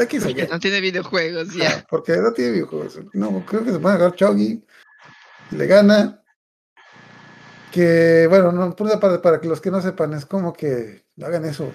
[0.00, 1.78] aquí Porque no tiene videojuegos ya.
[1.78, 2.98] Ah, porque no tiene videojuegos.
[3.12, 4.64] No, creo que se pone a jugar Chogi
[5.50, 6.22] y le gana.
[7.72, 11.04] Que, bueno, no, por una parte, para que los que no sepan, es como que
[11.22, 11.74] hagan eso.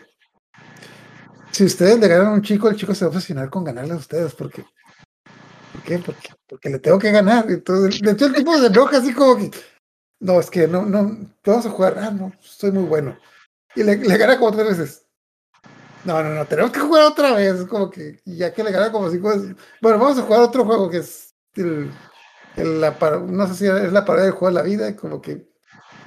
[1.52, 3.94] Si ustedes le ganan a un chico, el chico se va a obsesionar con ganarle
[3.94, 4.64] a ustedes, porque.
[5.74, 6.00] ¿Por qué?
[6.00, 7.46] Porque, porque le tengo que ganar.
[7.50, 9.52] Entonces, de hecho, el tipo se enoja así como que.
[10.20, 11.98] No, es que no, no, vamos a jugar.
[12.00, 13.18] Ah, no, soy muy bueno.
[13.76, 15.01] Y le, le gana como tres veces.
[16.04, 17.60] No, no, no, tenemos que jugar otra vez.
[17.60, 19.56] Es como que, y ya que le gana como cinco veces.
[19.82, 21.92] Bueno, vamos a jugar otro juego que es el,
[22.58, 25.48] el- la, no sé si es la parodia del juego de la vida, como que,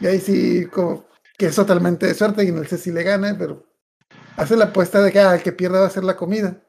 [0.00, 1.04] y ahí sí, como
[1.38, 3.64] que es totalmente de suerte y no sé si le gane, pero
[4.36, 6.60] hace la apuesta de que ah, el que pierda va a ser la comida.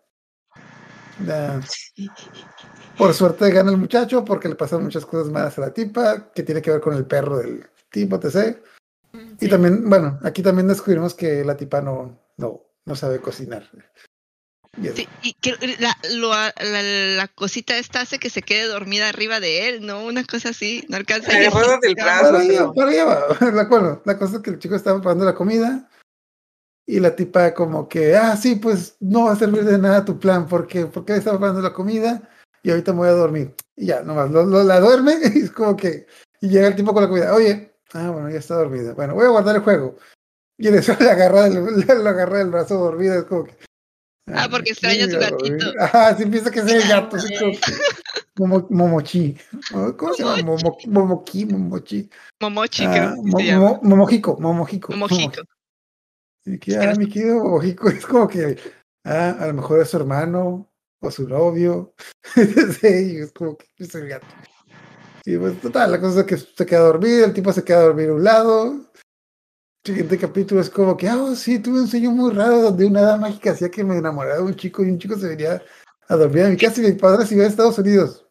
[2.98, 6.44] Por suerte gana el muchacho porque le pasan muchas cosas malas a la tipa, que
[6.44, 8.58] tiene que ver con el perro del tipo, etc.
[9.40, 9.50] Y Sí.
[9.50, 13.70] también, bueno, aquí también descubrimos que la tipa no, no, no sabe cocinar.
[14.94, 16.52] Sí, y que la, lo- la,
[17.16, 20.04] la cosita esta hace que se quede dormida arriba de él, ¿no?
[20.06, 22.22] Una cosa así, no alcanza a Agarrado del brazo.
[22.32, 24.02] Para allá, para allá va, de acuerdo.
[24.06, 25.90] La cosa es que el chico estaba preparando la comida
[26.86, 30.20] y la tipa como que, ah, sí, pues no va a servir de nada tu
[30.20, 32.30] plan, porque ¿por qué estaba preparando la comida?
[32.62, 33.56] Y ahorita me voy a dormir.
[33.78, 36.06] Y ya, nomás lo, lo- la duerme y es como que.
[36.42, 37.34] Y llega el tipo con la comida.
[37.34, 38.94] Oye, ah, bueno, ya está dormida.
[38.94, 39.96] Bueno, voy a guardar el juego.
[40.58, 43.18] Y en eso le agarra del, le, le agarra brazo dormida.
[43.18, 43.56] Es como que.
[44.34, 45.66] Ah, porque extraña a su gatito.
[45.80, 47.18] Ajá, sí piensa que es el gato.
[47.18, 49.38] así como Momo- Momochi.
[49.98, 50.38] ¿Cómo se llama?
[50.38, 52.10] Momo- Momoki, Momochi.
[52.42, 54.92] Momochi, Ah, creo que Mo- Momojico, Momojico.
[54.94, 55.44] Momojito.
[56.46, 58.58] Y que, ah, mi querido Momojico, es como que,
[59.06, 61.94] ah, a lo mejor es su hermano o su novio.
[62.34, 64.26] sí, es como que es el gato.
[65.26, 67.84] Y pues, total, la cosa es que se queda dormido, el tipo se queda a
[67.84, 68.92] dormir a un lado.
[69.86, 73.02] Siguiente capítulo es como que, ah, oh, sí, tuve un sueño muy raro donde una
[73.02, 75.62] hada mágica hacía que me enamorara de un chico y un chico se venía
[76.08, 78.26] a dormir a mi casa y mi padre se iba a Estados Unidos.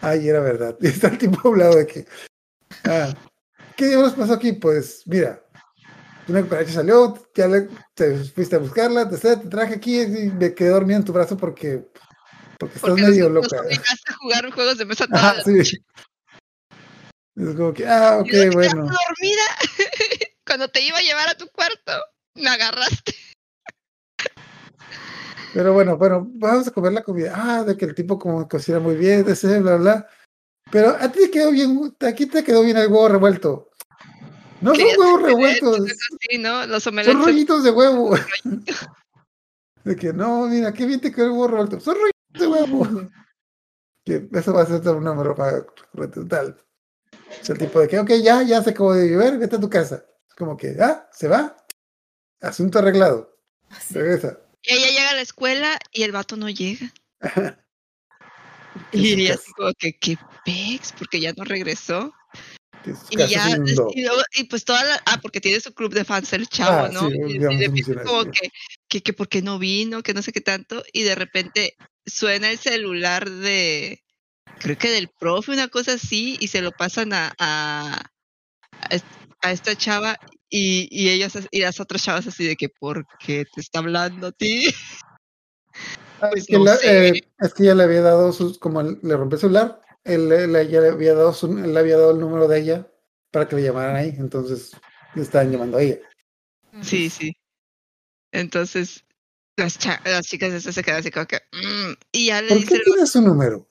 [0.00, 0.74] Ay, era verdad.
[0.80, 2.06] Y está el tipo a un lado de que,
[2.84, 3.12] ah,
[3.76, 4.54] ¿qué diablos pasó aquí?
[4.54, 5.38] Pues, mira,
[6.28, 10.54] una cucaracha salió, ya le, te fuiste a buscarla, te, te traje aquí y me
[10.54, 11.86] quedé dormido en tu brazo porque,
[12.58, 13.58] porque estás Porque medio loca.
[13.58, 15.78] a jugar juegos de mesa toda Ajá, la sí.
[17.36, 18.82] Es como que, ah, ok, te bueno.
[18.82, 19.42] dormida
[20.48, 21.92] cuando te iba a llevar a tu cuarto.
[22.34, 23.14] Me agarraste.
[25.54, 27.32] Pero bueno, bueno, vamos a comer la comida.
[27.34, 30.08] Ah, de que el tipo como cocina muy bien, de ese, bla, bla.
[30.70, 33.70] Pero a ti te quedó bien, aquí te quedó bien el huevo revuelto.
[34.60, 35.80] No son huevos revueltos,
[36.40, 36.66] ¿no?
[36.66, 38.16] Los son rollitos de huevo.
[39.84, 41.80] De que no, mira, qué bien te quedó el huevo revuelto.
[41.80, 43.10] Son rollitos de huevo.
[44.04, 45.64] Que eso va a ser una broma
[46.12, 46.56] total.
[47.40, 49.70] Es el tipo de que, ok, ya, ya se acabó de llover, vete a tu
[49.70, 50.04] casa.
[50.38, 51.56] Como que, ah, se va.
[52.40, 53.36] Asunto arreglado.
[53.90, 54.38] Regresa.
[54.62, 56.92] Y ella llega a la escuela y el vato no llega.
[58.92, 60.92] Y casa- así como que, ¿qué pex?
[60.96, 62.12] Porque ya no regresó.
[63.10, 66.32] Y ya, y, luego- y pues toda la, ah, porque tiene su club de fans
[66.32, 67.10] el chavo, Ah, ¿no?
[67.10, 68.50] sí, y, menciona como que,
[68.88, 72.50] que, que por qué no vino, que no sé qué tanto, y de repente suena
[72.50, 74.04] el celular de,
[74.60, 78.00] creo que del profe, una cosa así, y se lo pasan a, a,
[78.80, 79.04] a est-
[79.42, 80.16] a esta chava,
[80.50, 83.80] y, y ellas, as- y las otras chavas así de que, ¿por qué te está
[83.80, 84.68] hablando a ti?
[86.20, 88.82] Ah, Pues es, que no la- eh, es que ya le había dado sus, como
[88.82, 91.96] le rompió el celular, él, él- él ya le había dado su, él le había
[91.96, 92.92] dado el número de ella
[93.30, 94.72] para que le llamaran ahí, entonces
[95.14, 95.98] le estaban llamando a ella.
[96.82, 97.36] Sí, sí.
[98.32, 99.04] Entonces,
[99.56, 102.58] las, cha- las chicas estas se quedan así como que, "Mm", y ya le ¿Por
[102.58, 103.68] dice qué tiene su número?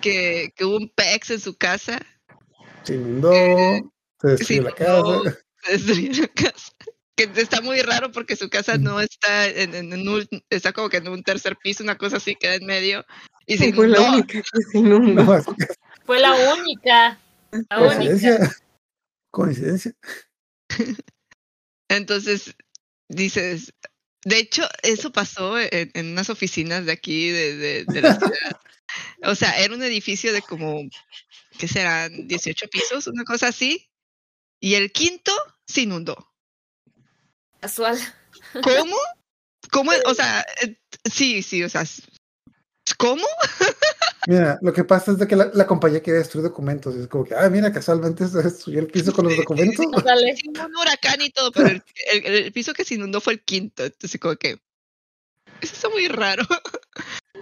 [0.00, 1.98] que, que hubo un pex en su casa,
[2.82, 3.82] Se inundó, se
[4.36, 4.60] casa.
[4.62, 6.72] la casa.
[7.16, 10.88] Que está muy raro porque su casa no está en, en- en un, está como
[10.88, 13.04] que en un tercer piso, una cosa así, queda en medio.
[13.46, 14.14] Y se Sí, fue la inundó.
[14.18, 15.22] única que se inundó.
[15.24, 15.44] No, es
[16.06, 17.20] Fue la única.
[17.70, 17.96] La única.
[17.96, 18.56] coincidencia.
[19.30, 19.92] Coincidencia.
[21.88, 22.54] Entonces,
[23.08, 23.72] dices,
[24.24, 28.32] de hecho, eso pasó en, en unas oficinas de aquí, de, de, de la ciudad.
[29.24, 30.82] O sea, era un edificio de como,
[31.58, 32.28] ¿qué serán?
[32.28, 33.88] 18 pisos, una cosa así.
[34.64, 35.30] Y el quinto
[35.66, 36.32] se inundó.
[37.60, 37.98] Casual.
[38.62, 38.96] ¿Cómo?
[39.70, 39.92] ¿Cómo?
[40.06, 41.84] O sea, eh, sí, sí, o sea,
[42.96, 43.26] ¿cómo?
[44.26, 46.94] Mira, lo que pasa es de que la, la compañía quiere destruir documentos.
[46.94, 49.76] Es como que, ah, mira, casualmente se destruyó el piso con los documentos.
[49.84, 53.34] Sí, hubo un huracán y todo, pero el, el- el piso que se inundó fue
[53.34, 53.84] el quinto.
[53.84, 54.52] Entonces, como que,
[55.60, 56.42] eso está muy raro.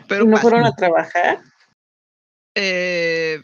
[0.08, 0.42] Pero ¿Y no pasa.
[0.42, 1.40] fueron a trabajar?
[2.56, 3.40] Eh,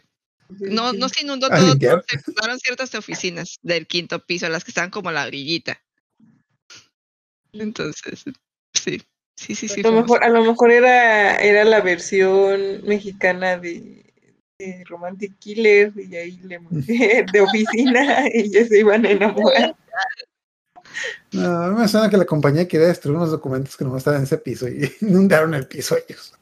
[0.49, 4.89] no, no se inundó todo, se inundaron ciertas oficinas del quinto piso, las que estaban
[4.89, 5.81] como la orillita.
[7.53, 8.23] Entonces,
[8.73, 9.01] sí,
[9.35, 9.81] sí, sí, sí.
[9.81, 14.05] a, lo mejor, a lo mejor era, era la versión mexicana de,
[14.59, 16.59] de Romantic Killer y ahí le
[17.31, 19.75] de oficina y ya se iban a enamorar.
[21.31, 24.19] No, a mí me suena que la compañía quería destruir unos documentos que no estaban
[24.19, 26.33] en ese piso y inundaron el piso ellos.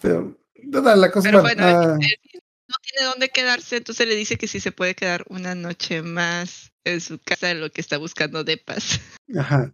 [0.00, 0.36] Pero,
[0.70, 4.48] total, la cosa Pero bueno, ah, él no tiene dónde quedarse, entonces le dice que
[4.48, 8.58] sí se puede quedar una noche más en su casa, lo que está buscando de
[8.58, 9.00] paz.
[9.36, 9.72] Ajá.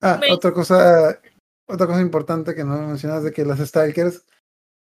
[0.00, 1.20] Ah, Me- otra cosa,
[1.66, 4.22] otra cosa importante que no mencionas de que las stalkers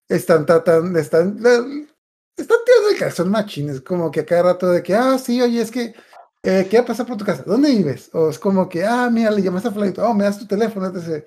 [0.10, 4.96] están tratando, están, están tirando el calzón machines, como que a cada rato de que,
[4.96, 5.94] ah, sí, oye, es que,
[6.44, 7.44] eh, ¿qué va a pasar por tu casa?
[7.46, 8.10] ¿Dónde vives?
[8.14, 10.88] O es como que, ah, mira, le llamaste a fulanito, oh, me das tu teléfono,
[10.88, 11.26] etc.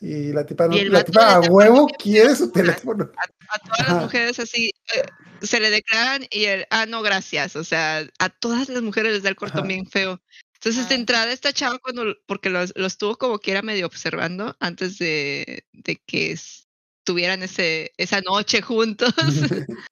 [0.00, 3.10] Y la tipa, no, Y el la tipa a huevo quiere su a teléfono.
[3.48, 3.92] A todas Ajá.
[3.94, 5.02] las mujeres así eh,
[5.42, 7.56] se le declaran y él, ah, no, gracias.
[7.56, 9.68] O sea, a todas las mujeres les da el cortón Ajá.
[9.68, 10.20] bien feo.
[10.54, 14.56] Entonces, de entrada, esta chava, cuando, porque los, los tuvo como que era medio observando
[14.60, 16.66] antes de, de que es-
[17.04, 19.14] tuvieran ese, esa noche juntos,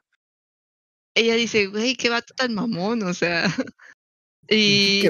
[1.14, 3.44] ella dice, güey, qué vato tan mamón, o sea.
[4.48, 5.02] Y.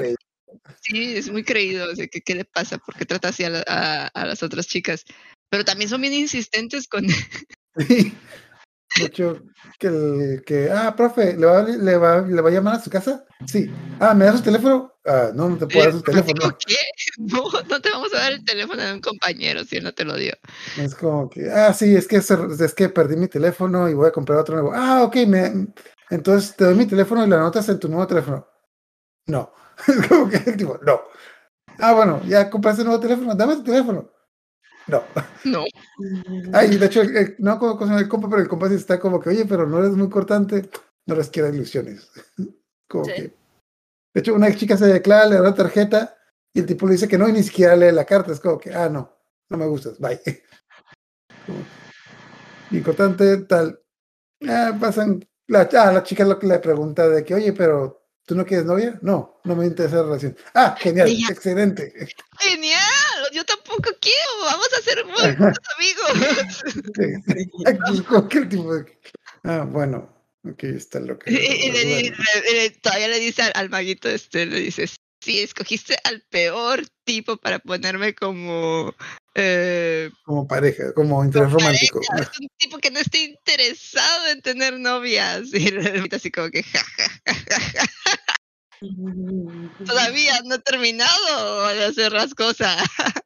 [0.81, 2.77] sí, es muy creído, o sea, ¿qué, qué le pasa?
[2.77, 5.05] ¿Por qué trata así a, la- a- a las otras chicas?
[5.49, 7.05] Pero también son bien insistentes con,
[7.77, 8.13] Sí.
[8.99, 9.43] De hecho,
[9.77, 12.89] que el que, ah, profe, ¿le va, le, va, ¿le va a llamar a su
[12.89, 13.25] casa?
[13.45, 13.69] Sí.
[13.99, 14.93] Ah, ¿me das su teléfono?
[15.05, 16.57] Ah, no, no te puedo dar su teléfono.
[16.65, 16.75] ¿Qué?
[17.19, 20.03] No, no te vamos a dar el teléfono de un compañero si él no te
[20.05, 20.33] lo dio.
[20.77, 24.11] Es como que, ah, sí, es que, es que perdí mi teléfono y voy a
[24.11, 24.71] comprar otro nuevo.
[24.73, 25.67] Ah, ok, me,
[26.09, 28.47] entonces te doy mi teléfono y lo anotas en tu nuevo teléfono.
[29.27, 29.53] No.
[29.87, 31.01] Es como que, tipo, no.
[31.79, 34.09] Ah, bueno, ya compraste un nuevo teléfono, dame tu teléfono.
[34.87, 35.03] No.
[35.43, 35.65] No.
[36.53, 39.19] Ay, de hecho, el- el- no como cosa el compa, pero el compa está como
[39.19, 40.69] que, oye, pero no eres muy cortante,
[41.05, 42.09] no les quiero ilusiones.
[42.89, 43.11] Como Sí.
[43.13, 43.21] que.
[44.13, 46.17] De hecho, una chica se declara, le da la tarjeta
[46.53, 48.31] y el tipo le dice que no y ni siquiera lee la carta.
[48.31, 49.13] Es como que, ah, no,
[49.49, 50.19] no me gustas, bye.
[51.45, 51.59] Como,
[52.71, 53.79] Importante, tal.
[54.47, 55.25] Ah, pasan.
[55.47, 58.65] La, ah, la chica lo que le pregunta de que, oye, pero ¿tú no quieres
[58.67, 58.99] novia?
[59.01, 60.37] No, no me interesa la relación.
[60.53, 61.91] Ah, genial, excelente.
[62.39, 65.03] Genial, yo tampoco quiero, vamos a ser
[65.39, 66.63] buenos amigos.
[68.29, 68.97] Que el tipo de
[69.43, 70.13] ah, bueno,
[70.43, 71.31] ok, está lo que.
[71.31, 72.23] Y, y le di- bueno.
[72.43, 76.83] le- le- todavía le dice al, al maguito este, le dices, sí, escogiste al peor
[77.05, 78.93] tipo para ponerme como
[79.39, 82.01] eh, Como pareja, como interés romántico.
[82.07, 82.31] pareja.
[82.31, 85.43] Es un tipo que no está interesado en tener novias.
[85.53, 87.85] Y así como que ja, ja, ja, ja,
[89.85, 92.83] todavía no he terminado de hacer las cosas.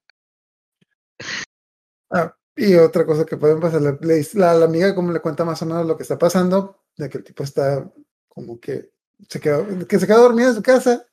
[2.13, 5.65] Ah, y otra cosa que pueden pasar, la, la amiga como le cuenta más o
[5.65, 7.89] menos lo que está pasando, de que el tipo está
[8.27, 8.91] como que
[9.29, 11.07] se quedó, que se quedó dormido en su casa.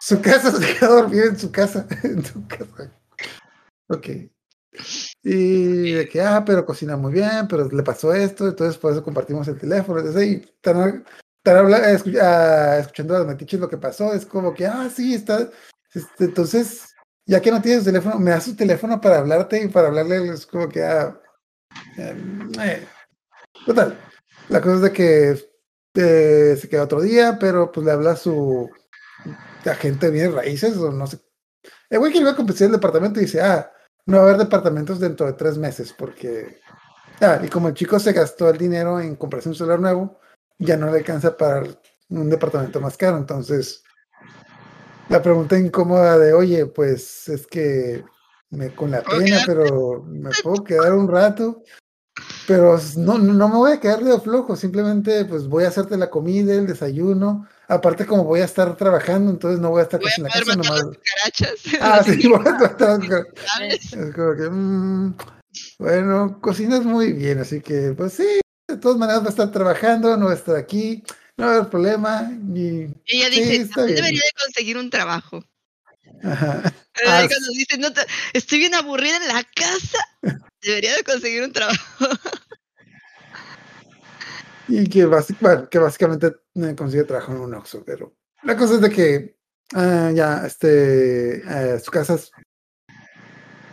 [0.00, 1.86] Su casa se quedó dormido en su casa.
[2.02, 2.97] En su casa.
[3.88, 4.08] Ok.
[5.22, 9.02] Y de que, ah, pero cocina muy bien, pero le pasó esto, entonces por eso
[9.02, 9.98] compartimos el teléfono.
[10.00, 11.04] Entonces, están
[11.44, 14.12] habla- escu- ah, escuchando a los metiches lo que pasó.
[14.12, 15.48] Es como que, ah, sí, está.
[15.94, 16.94] este, entonces,
[17.26, 20.28] ya que no tienes su teléfono, me das su teléfono para hablarte y para hablarle.
[20.28, 21.18] Es como que, ah.
[21.96, 22.86] em, eh.
[23.66, 23.98] Total.
[24.48, 25.50] La cosa es de que
[25.94, 28.70] eh, se queda otro día, pero pues le habla a su
[29.64, 31.18] agente de bienes raíces o no sé.
[31.90, 33.70] El güey que iba a competir el departamento y dice, ah,
[34.08, 36.60] no va a haber departamentos dentro de tres meses porque...
[37.20, 40.18] Ah, y como el chico se gastó el dinero en comprarse un celular nuevo,
[40.58, 41.64] ya no le alcanza para
[42.08, 43.18] un departamento más caro.
[43.18, 43.84] Entonces,
[45.10, 48.02] la pregunta incómoda de, oye, pues es que
[48.50, 51.62] me con la ¿Puedo pena, pero me puedo quedar un rato.
[52.46, 56.08] Pero no, no me voy a quedar de flojo, simplemente pues voy a hacerte la
[56.08, 57.46] comida, el desayuno.
[57.70, 60.28] Aparte, como voy a estar trabajando, entonces no voy a estar Voy casi a en
[60.28, 60.80] la casa las nomás.
[61.80, 63.92] Ah, sí, voy a inevitables.
[63.92, 65.16] es como que, mm,
[65.78, 70.16] bueno, cocinas muy bien, así que, pues sí, de todas maneras va a estar trabajando,
[70.16, 71.02] no va a estar aquí,
[71.36, 72.30] no va a haber problema.
[72.54, 75.44] Y ella Sí, dice, "También debería de conseguir un trabajo.
[76.24, 76.62] ajá.
[76.94, 79.98] Pero Ah, cuando no te- estoy bien aburrida en la casa,
[80.62, 82.06] debería de conseguir un trabajo.
[84.68, 88.74] Y que, basi- bueno, que básicamente eh, consigue trabajo en un Oxxo, pero la cosa
[88.74, 89.36] es de que
[89.74, 92.18] ah, ya, este, eh, su casa,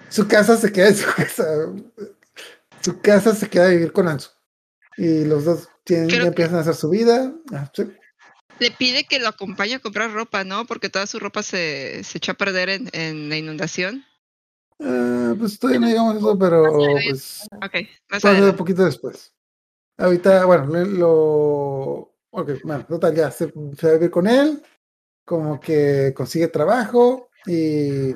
[0.10, 1.46] su casa se queda en su casa,
[2.82, 4.30] su casa se queda a vivir con Ansu.
[4.98, 7.34] Y los dos tienen, ya empiezan a hacer su vida.
[7.52, 7.84] Ah, sí.
[8.60, 10.66] Le pide que lo acompañe a comprar ropa, ¿no?
[10.66, 14.06] Porque toda su ropa se, se echó a perder en, en la inundación.
[14.80, 16.64] Ah, pues todavía no digamos eso, pero
[17.06, 17.74] pues Ok,
[18.10, 19.34] más pasa un poquito después.
[19.98, 22.16] Ahorita, bueno, lo.
[22.32, 24.62] Ok, bueno, total, ya se, se va a vivir con él,
[25.24, 28.14] como que consigue trabajo y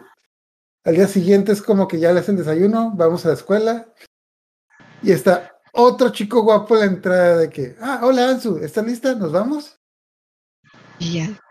[0.84, 3.94] al día siguiente es como que ya le hacen desayuno, vamos a la escuela
[5.02, 9.16] y está otro chico guapo en la entrada de que, ah, hola Ansu, ¿estás lista?
[9.16, 9.80] ¿Nos vamos?
[11.00, 11.42] Y ya,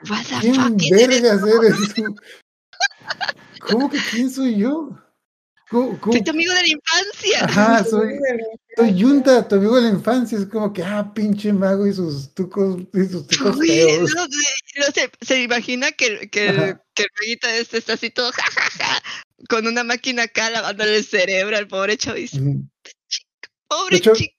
[0.41, 2.15] ¿Quién vergas eres tú?
[3.71, 4.91] ¿Cómo que quién soy yo?
[5.71, 7.45] ¿Cómo- cómo- Soy tu amigo de la infancia.
[7.45, 8.19] Ajá, soy,
[8.77, 10.39] soy Yunta, tu amigo de la infancia.
[10.39, 13.69] Es como que, ah, pinche mago y sus tucos, y sus tucos Uy,
[14.15, 19.03] no, no, se, se imagina que, que, el- que el este está así todo jajaja,
[19.49, 22.69] con una máquina acá lavándole el cerebro al pobre Ujú.
[23.69, 24.35] pobre hecho- chico.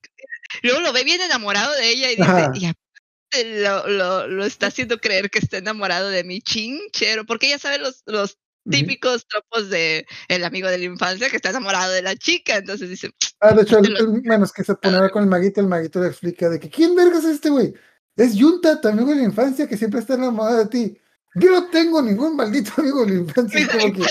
[0.63, 2.51] Luego lo ve bien enamorado de ella y dice, Ajá.
[2.55, 7.45] y aparte lo, lo, lo está haciendo creer que está enamorado de mi chinchero, porque
[7.47, 8.39] ella sabe los, los.
[8.69, 12.89] Típicos tropos de el amigo de la infancia que está enamorado de la chica, entonces
[12.89, 15.29] dice, Ah, de hecho, el, el- bueno, es que se pone a hablar con el
[15.29, 17.73] maguito, el maguito le explica de que, ¿quién vergas es este güey?
[18.15, 20.97] Es Yunta, tu amigo de la infancia que siempre está enamorado de ti.
[21.35, 23.67] Yo no tengo ningún maldito amigo de la infancia.
[23.71, 24.03] Como que,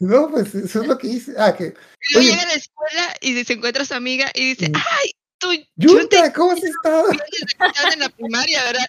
[0.00, 1.32] no, pues eso es lo que hice.
[1.36, 2.30] Ah, que, Y luego Oye.
[2.30, 4.74] llega a la escuela y se encuentra a su amiga y dice, Mm.
[4.76, 7.10] ay, tú, yo te Yunta, ¿cómo has estado?
[7.92, 8.86] en la primaria, ¿verdad?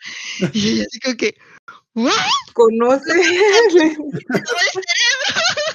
[0.53, 1.35] Y ella así como que,
[2.53, 3.13] Conoce.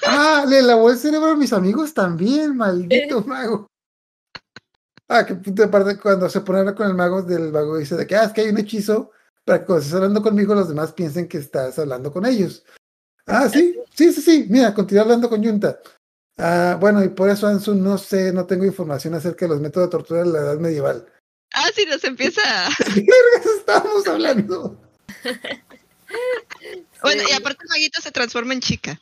[0.06, 3.66] Ah, le lavó el cerebro a mis amigos también, maldito mago.
[5.08, 7.76] Ah, que punto de parte cuando se pone a hablar con el mago del mago
[7.76, 9.10] dice de que, ah, es que hay un hechizo
[9.44, 12.64] para que cuando estés hablando conmigo los demás piensen que estás hablando con ellos.
[13.26, 15.78] Ah, sí, sí, sí, sí, mira, continúa hablando con Yunta.
[16.36, 19.88] Ah, bueno, y por eso, Ansu, no sé, no tengo información acerca de los métodos
[19.88, 21.06] de tortura de la edad medieval.
[21.52, 22.42] Ah, sí, nos empieza.
[22.94, 23.06] ¿Qué
[23.58, 24.80] estábamos hablando?
[27.02, 29.00] Bueno, y aparte el maguito se transforma en chica.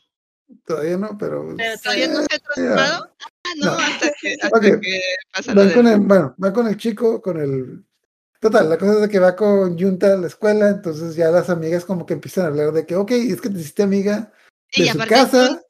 [0.66, 1.54] Todavía no, pero.
[1.56, 3.14] Pero ¿Todavía no se ha transformado?
[3.44, 3.72] Ah, no, No.
[3.72, 4.62] hasta que, hasta Ok.
[4.80, 5.00] que
[5.32, 5.74] pasa lo Van de...
[5.74, 7.84] con el, bueno, va con el chico, con el.
[8.40, 11.48] Total, la cosa es de que va con Yunta a la escuela, entonces ya las
[11.48, 14.32] amigas como que empiezan a hablar de que, ok, es que te hiciste amiga
[14.76, 15.62] de Y su aparte, casa,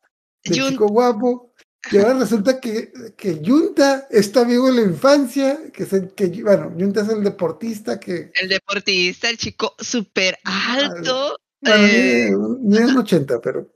[0.42, 1.51] Jun- chico guapo,
[1.90, 6.72] y ahora resulta que, que Yunta es tu amigo de la infancia, que que, bueno,
[6.76, 11.36] Yunta es el deportista que, el deportista, el chico súper alto.
[11.60, 12.30] bueno, eh,
[12.60, 13.68] ni, ni un 80, pero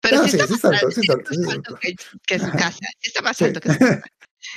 [0.00, 1.78] pero ah, sí, sí, está sí más alto, alto, sí alto, está sí alto.
[1.80, 1.96] que,
[2.26, 2.86] que su casa.
[3.00, 4.02] Está más alto que su casa.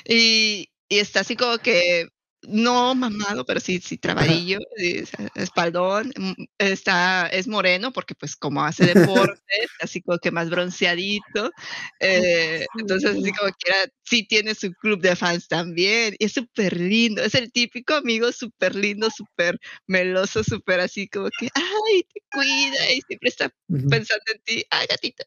[0.03, 2.09] Y, y está así como que
[2.47, 8.63] no mamado, pero sí, sí trabadillo, sea, espaldón, mm, está, es moreno porque pues como
[8.63, 9.41] hace deporte,
[9.81, 11.51] así como que más bronceadito,
[11.99, 16.33] eh, entonces así como que era, sí tiene su club de fans también, y es
[16.33, 22.03] súper lindo, es el típico amigo súper lindo, súper meloso, súper así como que, ay,
[22.13, 25.23] te cuida y siempre está pensando en ti, ay, gatito.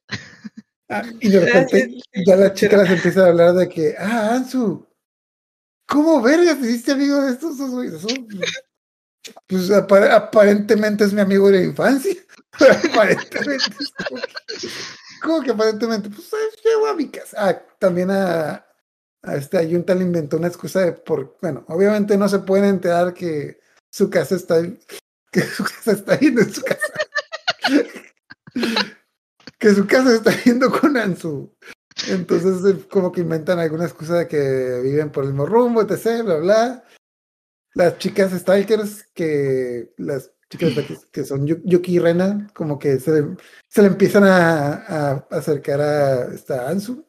[0.89, 4.88] Ah, y de repente ya la chica les empieza a hablar de que, ah, Ansu,
[5.89, 8.03] ¿cómo vergas te hiciste amigo de estos dos güeyes?
[9.47, 12.15] Pues apa- aparentemente es mi amigo de la infancia.
[12.93, 13.71] aparentemente.
[14.09, 14.69] como que-
[15.23, 16.09] ¿Cómo que aparentemente?
[16.11, 16.31] Pues
[16.65, 17.37] llego a mi casa.
[17.49, 18.65] Ah, también a,
[19.23, 23.13] a este Ayunta le inventó una excusa de por, bueno, obviamente no se pueden enterar
[23.15, 23.59] que
[23.91, 24.63] su casa está,
[25.33, 26.93] que su casa está yendo en su casa.
[29.59, 31.53] que su casa está yendo con Ansu.
[32.07, 36.23] Entonces, eh, como que inventan alguna excusa de que viven por el mismo rumbo, etc.,
[36.23, 36.85] bla, bla.
[37.75, 40.71] Las chicas Stalkers, que las chicas
[41.13, 43.37] que, son Yu- Yuki y Rena, como que se, le-
[43.69, 47.05] se le empiezan a, a acercar a esta Ansu.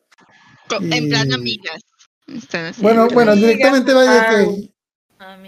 [0.67, 1.81] Co- En plan Y- amigas.
[2.27, 4.71] Están Bueno, en plan- bueno, Amigas, directamente vaya que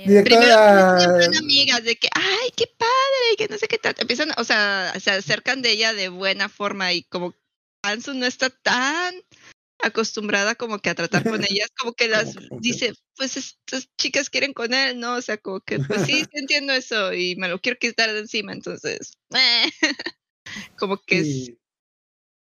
[0.07, 3.67] directa Primero a- empiezan en plan amigas de que, ay, qué padre, que no sé
[3.67, 3.95] qué tal.
[3.99, 7.33] Empiezan, o sea, se acercan de ella de buena forma y como
[7.83, 9.15] Ansu no está tan
[9.83, 14.53] acostumbrada como que a tratar con ellas, como que las dice, pues estas chicas quieren
[14.53, 15.15] con él, ¿no?
[15.15, 18.19] O sea, como que, pues sí, sí entiendo eso y me lo quiero quitar de
[18.19, 19.17] encima, entonces,
[20.77, 21.53] como que es,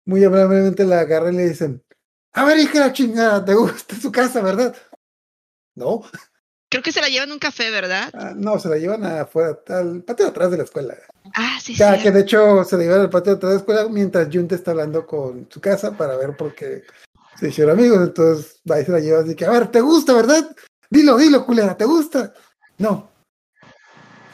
[0.04, 1.84] muy amablemente la agarran y le dicen,
[2.32, 4.76] a ver, hija la chingada, ¿te gusta su casa, verdad?
[5.76, 6.02] No,
[6.68, 8.10] creo que se la llevan a un café, ¿verdad?
[8.14, 10.96] Ah, no, se la llevan afuera, al patio atrás de la escuela.
[11.34, 11.82] Ah, sí, sí.
[12.02, 15.06] que de hecho se la llevan al patio de la escuela mientras Junta está hablando
[15.06, 16.82] con su casa para ver por qué
[17.38, 18.00] se hicieron amigos.
[18.02, 20.54] Entonces va y se la lleva así que, a ver, ¿te gusta, verdad?
[20.90, 22.32] Dilo, dilo, culera, ¿te gusta?
[22.78, 23.10] No.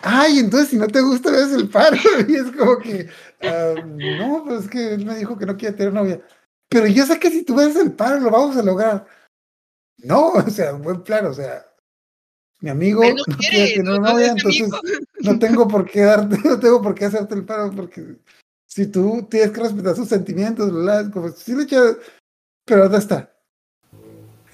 [0.02, 1.96] Ay, entonces si no te gusta, ves el paro.
[2.28, 3.08] Y es como que,
[3.42, 6.20] ah, no, pues es que él me dijo que no quiere tener novia.
[6.68, 9.06] Pero yo sé que si tú ves el paro, lo vamos a lograr.
[9.98, 11.64] No, o sea, buen plan, o sea,
[12.60, 14.68] mi amigo no no quiere, quiere tener no- novia, entonces
[15.20, 18.16] no tengo por qué darte, no tengo por qué hacerte el paro, porque
[18.66, 21.96] si tú tienes que respetar sus sentimientos, bla, bla, como si le echas,
[22.64, 23.34] pero ¿dónde está?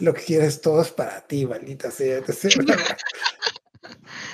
[0.01, 2.21] Lo que quieres todo es para ti, maldita sea.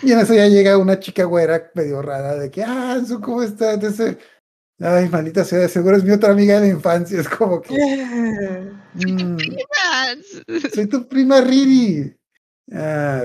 [0.02, 3.74] Y en eso ya llega una chica güera medio rara de que, ah, ¿cómo está?
[3.74, 4.16] Entonces,
[4.78, 7.20] ay, maldita sea, de seguro es mi otra amiga de la infancia.
[7.20, 7.74] Es como que,
[8.94, 9.36] mm,
[10.72, 12.16] soy tu prima Riri.
[12.72, 13.24] Ah.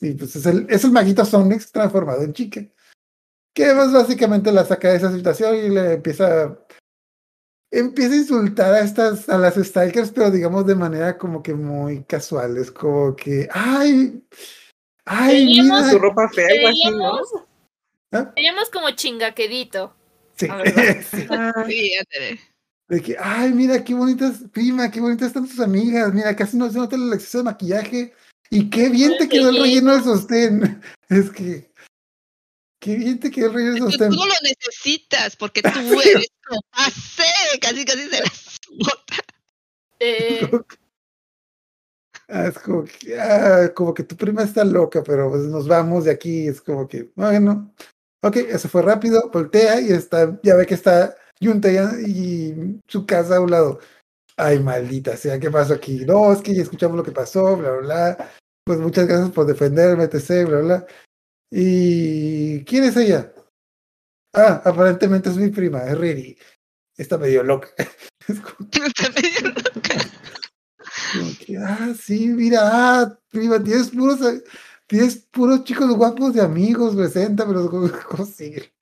[0.00, 2.60] Y pues es el, es el maguito Sonic transformado en chica.
[3.54, 6.56] Que pues básicamente la saca de esa situación y le empieza
[7.70, 12.04] empieza a insultar a estas, a las stalkers, pero digamos de manera como que muy
[12.04, 12.56] casual.
[12.56, 14.22] Es como que, ay,
[15.04, 15.90] ay, Veíamos mira.
[15.90, 17.20] Su ropa fea, algo así, ¿no?
[18.12, 18.32] ¿Ah?
[18.34, 19.94] veíamos como chingaquedito.
[20.36, 20.46] Sí.
[20.50, 21.64] Ah.
[22.88, 26.14] De que, ay, mira qué bonitas, prima, qué bonitas están tus amigas.
[26.14, 28.14] Mira, casi no se nota el exceso de maquillaje.
[28.50, 30.82] Y qué bien te quedó el relleno del sostén.
[31.08, 31.70] Es que,
[32.80, 34.10] qué bien te quedó el relleno del sostén.
[34.10, 37.24] tú no lo necesitas porque tú eres como pasé,
[37.60, 39.16] casi casi se las bota.
[40.00, 40.50] Eh,
[42.30, 46.04] Ah, es como que, ah, como que tu prima está loca, pero pues nos vamos
[46.04, 46.46] de aquí.
[46.46, 47.74] Es como que, bueno,
[48.22, 53.06] ok, eso fue rápido, voltea y está, ya ve que está Yunta ya- y su
[53.06, 53.80] casa a un lado.
[54.40, 56.04] Ay, maldita sea, ¿qué pasó aquí?
[56.06, 58.30] No, es que ya escuchamos lo que pasó, bla, bla, bla.
[58.64, 60.86] Pues muchas gracias por defenderme, etc., bla, bla.
[61.50, 63.32] ¿Y quién es ella?
[64.34, 66.38] Ah, aparentemente es mi prima, es Riri.
[66.96, 67.68] Está medio loca.
[68.28, 69.96] Está medio loca.
[71.14, 74.20] como que, ah, sí, mira, ah, prima, tienes puros,
[74.86, 78.72] tienes puros chicos guapos de amigos, presenta, pero ¿cómo, cómo sigue?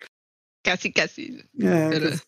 [0.62, 1.38] Casi, casi.
[1.62, 2.22] Ah, Pero- pues- Ah,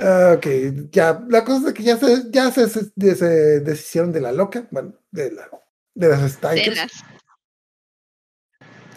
[0.00, 0.46] ok,
[0.90, 4.32] ya, la cosa es que ya se, ya se, se, de- se deshicieron de la
[4.32, 5.48] loca, bueno, de la,
[5.94, 7.02] de las Stikers.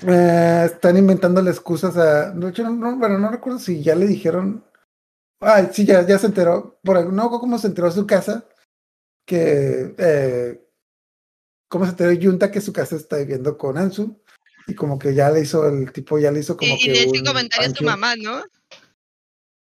[0.07, 2.31] Eh, están inventándole excusas a.
[2.31, 4.65] De hecho, no, no, bueno, no recuerdo si ya le dijeron.
[5.39, 6.79] Ay, sí, ya, ya se enteró.
[6.83, 8.45] Por algún- no, cómo se enteró su casa.
[9.25, 9.93] Que.
[9.97, 10.67] Eh,
[11.69, 14.19] cómo se enteró Junta que su casa está viviendo con Ansu.
[14.67, 16.91] Y como que ya le hizo, el tipo ya le hizo como Y, y que.
[16.91, 18.43] le hice un comentario a su mamá, ¿no?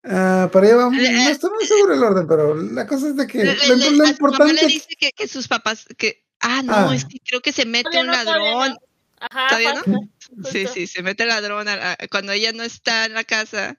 [0.04, 0.96] Ah, para allá vamos.
[1.02, 3.44] Le- No estoy muy seguro del orden, pero la cosa es de que.
[3.44, 4.66] Le- lo, le- lo mamá le importante.
[4.66, 6.94] dice que, que sus papás, que, ah, no, Ah.
[6.94, 8.60] es que creo que se mete un todavía no.
[8.60, 8.78] ladrón.
[9.20, 10.08] Ajá, ¿Todavía no?
[10.50, 11.66] Sí, sí, se mete el ladrón.
[11.68, 13.76] a- cuando ella no está en la casa,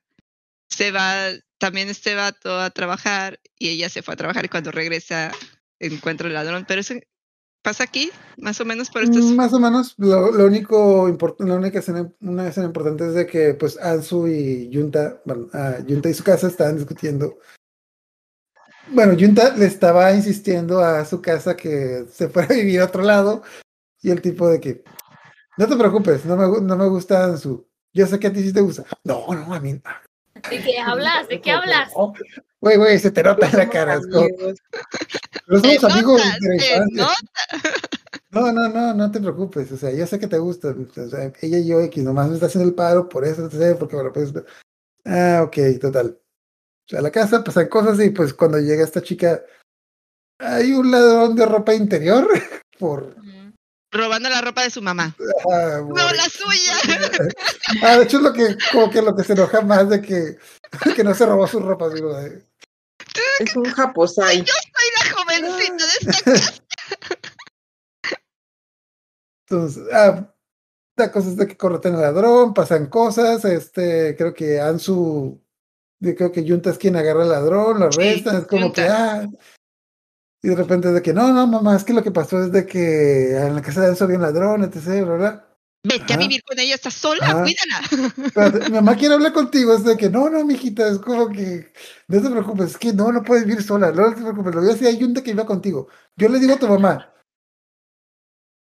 [0.69, 4.71] se va también este vato a trabajar y ella se fue a trabajar y cuando
[4.71, 5.31] regresa
[5.79, 6.65] encuentra el ladrón.
[6.67, 6.95] Pero eso
[7.61, 9.23] pasa aquí, más o menos por estos.
[9.25, 11.07] Mm, Más o menos, lo, lo único
[11.39, 15.77] la única escena, una escena importante es de que pues Ansu y Junta, bueno, ah,
[15.87, 17.37] Junta y su casa estaban discutiendo.
[18.87, 23.03] Bueno, Junta le estaba insistiendo a su casa que se fuera a vivir a otro
[23.03, 23.43] lado
[24.01, 24.83] y el tipo de que
[25.57, 27.67] no te preocupes, no me, no me gusta Ansu.
[27.93, 28.85] Yo sé que a ti sí te gusta.
[29.03, 29.73] No, no, a mí.
[30.49, 31.27] ¿De qué hablas?
[31.27, 31.91] ¿De qué hablas?
[32.61, 33.99] Güey, güey, se te nota en la cara.
[34.01, 34.07] Se
[35.59, 36.21] somos amigos.
[38.31, 39.71] No, no, no, no te preocupes.
[39.71, 40.69] O sea, yo sé que te gusta.
[40.69, 43.75] O sea, ella y yo, X, nomás me está haciendo el paro, por eso, sé,
[43.75, 44.33] porque bueno, pues.
[45.05, 46.19] Ah, ok, total.
[46.19, 49.41] O sea, a la casa pasan cosas y pues cuando llega esta chica,
[50.39, 52.27] hay un ladrón de ropa interior
[52.79, 53.15] por.
[53.91, 55.15] Robando la ropa de su mamá.
[55.51, 56.73] Ah, No, la suya.
[57.83, 60.37] Ah, de hecho es lo que, como que lo que se enoja más de que,
[60.95, 62.43] que no se robó su ropa, digo, de-
[63.39, 64.45] Es un japosai.
[64.45, 66.53] Soy la jovencita de esta casa.
[69.49, 70.31] Entonces, ah,
[70.95, 75.41] la cosa es de que correten al ladrón, pasan cosas, este, creo que Ansu,
[75.99, 79.27] yo creo que Junta es quien agarra al ladrón, lo arrestan, es como que, ah,
[80.43, 82.51] y de repente es de que, no, no, mamá, es que lo que pasó es
[82.51, 85.48] de que en la casa de Ansu había un ladrón, etc., bla, bla.
[85.83, 87.43] Vete a vivir con ella, estás sola, Ajá.
[87.43, 87.79] cuídala.
[88.25, 91.71] Espérate, mi mamá quiere hablar contigo, es de que, no, no, mijita, es como que,
[92.07, 94.69] no te preocupes, es que no, no puedes vivir sola, no te preocupes, lo voy
[94.71, 95.87] a decir a Junta que iba contigo.
[96.17, 97.13] Yo le digo a tu mamá,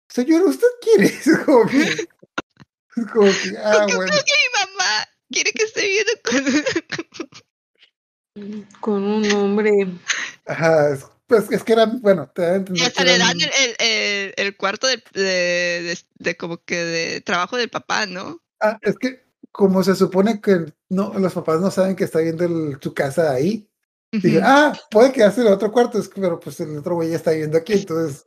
[0.09, 1.05] señora, ¿usted quiere?
[1.25, 4.11] Es como que, es como que, ah, bueno.
[4.11, 7.45] creo que mi mamá quiere que esté viviendo con...
[8.81, 9.71] Con un hombre.
[10.45, 13.49] Ajá, es, pues es que eran, bueno, te da a Y hasta le dan el,
[13.63, 15.21] el, el- el cuarto de, de,
[15.83, 18.41] de- de como que de trabajo del papá, ¿no?
[18.61, 22.43] Ah, es que como se supone que no, los papás no saben que está viendo
[22.45, 23.67] el- su casa ahí,
[24.11, 27.09] dije, ah, puede quedarse en el otro cuarto, es que, pero pues el otro güey
[27.09, 28.25] ya está viviendo aquí, entonces,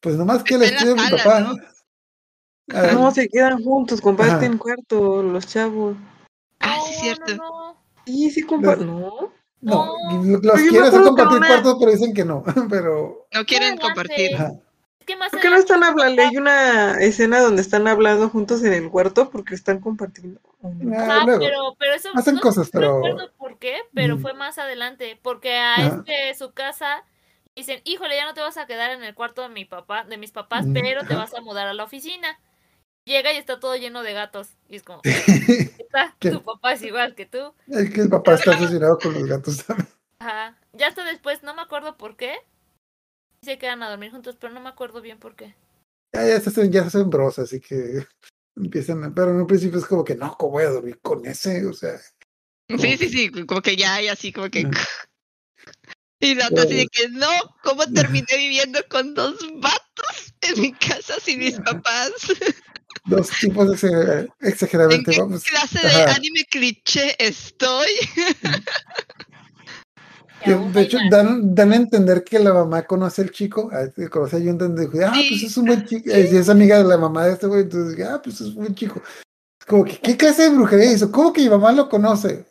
[0.00, 1.40] pues nomás que le a mi papá.
[1.40, 1.56] ¿no?
[2.72, 4.58] Ah, No, se quedan juntos, comparten Ajá.
[4.58, 5.96] cuarto, los chavos.
[6.60, 7.36] Ah, sí, No, cierto.
[7.36, 7.82] no, no.
[8.06, 8.86] Sí, sí, comparten.
[8.86, 9.32] No.
[9.62, 10.22] No, no.
[10.22, 13.44] los Pero yo me quiere hacer compartir una- cuarto, pero dicen que no, pero, No
[13.46, 14.34] quieren compartir.
[14.36, 14.52] ajá.
[15.18, 16.22] Más ¿Por qué no están hablando?
[16.22, 20.40] Hay una escena donde están hablando juntos en el cuarto porque están compartiendo.
[20.62, 24.20] Ah, luego, pero, pero eso hacen no, cosas, no pero- recuerdo por qué, pero Mm.
[24.22, 27.02] fue más adelante, porque a este su casa
[27.56, 30.16] dicen, híjole, ya no te vas a quedar en el cuarto de mi papá, de
[30.18, 32.38] mis papás, Mm, pero te vas a mudar a la oficina.
[33.04, 34.48] Llega y está todo lleno de gatos.
[34.68, 35.02] Y es como,
[36.20, 37.54] tu papá es igual que tú.
[37.68, 39.88] es que el papá está asesinado con los gatos también.
[40.20, 40.56] Ajá.
[40.72, 42.36] Ya hasta después, no me acuerdo por qué.
[43.44, 45.54] Se quedan a dormir juntos, pero no me acuerdo bien por qué.
[46.14, 48.06] Ya, ya se hacen, ya se hacen bros, así que
[48.56, 51.26] empiezan, a- pero en un principio es como que no, ¿cómo voy a dormir con
[51.26, 51.66] ese?
[51.66, 51.98] O sea,
[52.78, 54.62] Sí, sí, sí, como que ya hay así como que...
[56.20, 57.28] Y la otra así de que no,
[57.64, 62.12] ¿cómo terminé viviendo con dos vatos en mi casa sin mis papás?
[63.04, 65.44] Dos tipos de exe- ¿En exageradamente qué vamos.
[65.44, 66.14] clase de ajá.
[66.16, 67.86] anime cliché estoy?
[70.44, 74.40] De hecho, dan, dan a entender que la mamá conoce al chico, que conoce a
[74.40, 75.26] Junta, y dijo, ah, Sí.
[75.30, 78.04] pues es un buen chico, y es amiga de la mamá de este güey, entonces
[78.04, 79.00] ah, pues es un buen chico.
[79.60, 81.12] Es como que, ¿qué clase de brujería hizo?
[81.12, 82.44] ¿Cómo que mi mamá lo conoce?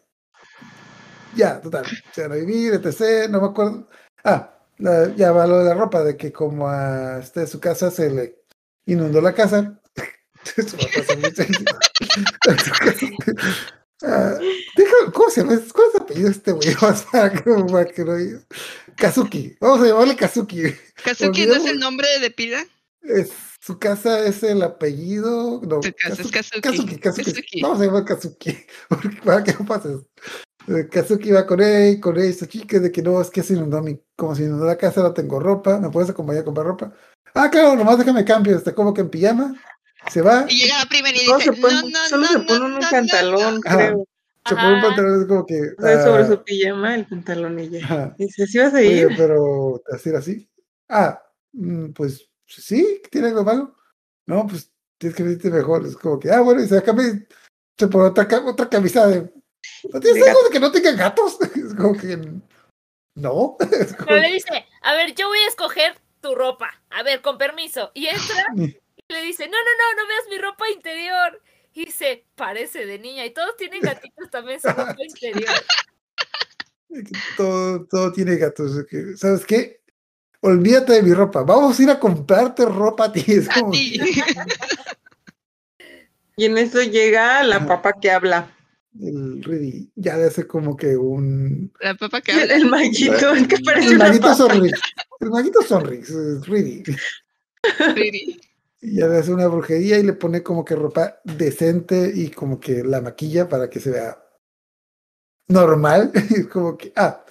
[1.36, 3.89] Ya, total, se van a vivir, etc., no me acuerdo.
[4.24, 7.92] Ah, la- ya va lo de la ropa, de que como a este, su casa
[7.92, 8.44] se le
[8.86, 9.82] inundó la casa.
[9.96, 10.22] Su papá se me-
[14.04, 14.34] Ah,
[15.14, 15.62] ¿Cómo se llama?
[15.74, 16.70] ¿Cuál es el apellido de este güey?
[16.82, 18.42] O sea, como que diga.
[18.96, 19.56] Kazuki.
[19.60, 20.74] Vamos a llamarle Kazuki.
[21.04, 22.66] ¿Kazuki no es el nombre de pila?
[23.02, 25.62] Es, su casa es el apellido.
[25.62, 26.62] No, Su casa es Kazuki.
[26.62, 27.32] Kazuki, Kazuki.
[27.32, 27.62] Kazuki.
[27.62, 28.58] Vamos a llamar Kazuki.
[29.24, 30.08] Para que no pase eso.
[30.68, 33.54] Eh, Kazuki iba con él, con él, esta chica, de que no, es que se
[33.54, 36.68] inundó mi, como se inundó la casa, no tengo ropa, ¿me puedes acompañar a comprar
[36.68, 36.94] ropa?
[37.34, 39.56] Ah, claro, nomás déjame cambio, está como que en pijama,
[40.10, 42.38] se va, Y llega la primera y dice, se pone, no, no, solo no, se
[42.39, 44.08] no, pone no, un no, pantalón, creo.
[44.47, 45.62] se pone un pantalón, es como que...
[45.78, 47.84] O sea, sobre ah, su pijama, el pantalón y ya.
[47.86, 48.16] ajá.
[48.18, 49.10] Y dice, ¿sí vas a Oye, ir?
[49.18, 50.49] pero ¿te vas a ir así?
[50.89, 51.22] Ah,
[51.54, 53.76] mm, pues sí, ¿tiene algo malo?
[54.26, 55.86] No, pues tienes que vestirte mejor.
[55.86, 57.06] Es como que, ah, bueno, y se cambia
[57.82, 59.32] se pone otra, otra camisa de.
[59.91, 61.38] ¿No tienes De algo de que no tengan gatos?
[61.56, 62.16] Es como que.
[63.16, 63.58] No.
[63.97, 66.72] Como Pero le dice, a ver, yo voy a escoger tu ropa.
[66.91, 67.91] A ver, con permiso.
[67.93, 68.45] Y entra
[69.12, 71.41] le dice, no, no, no, no veas mi ropa interior.
[71.74, 73.26] Y dice, parece de niña.
[73.26, 75.53] Y todos tienen gatitos también su ropa interior.
[77.38, 78.86] todo, todo tiene gatos.
[79.16, 79.82] ¿Sabes qué?
[80.41, 81.43] Olvídate de mi ropa.
[81.43, 83.24] Vamos a ir a comprarte ropa a ti.
[83.28, 83.74] Es como.
[83.74, 83.99] Sí.
[86.38, 88.55] Y en eso llega la papa que habla.
[88.99, 91.72] El Ready ya le hace como que un.
[91.82, 92.55] La papa que El, habla.
[92.55, 94.34] el maguito, es que parece El maguito.
[94.34, 94.80] Sonrix.
[95.20, 96.09] El maguito Sonrix.
[96.09, 96.84] Es Ready.
[98.82, 102.84] Y le hace una brujería y le pone como que ropa decente y como que
[102.84, 104.18] la maquilla para que se vea
[105.48, 106.12] normal.
[106.30, 107.24] Y como que, ah.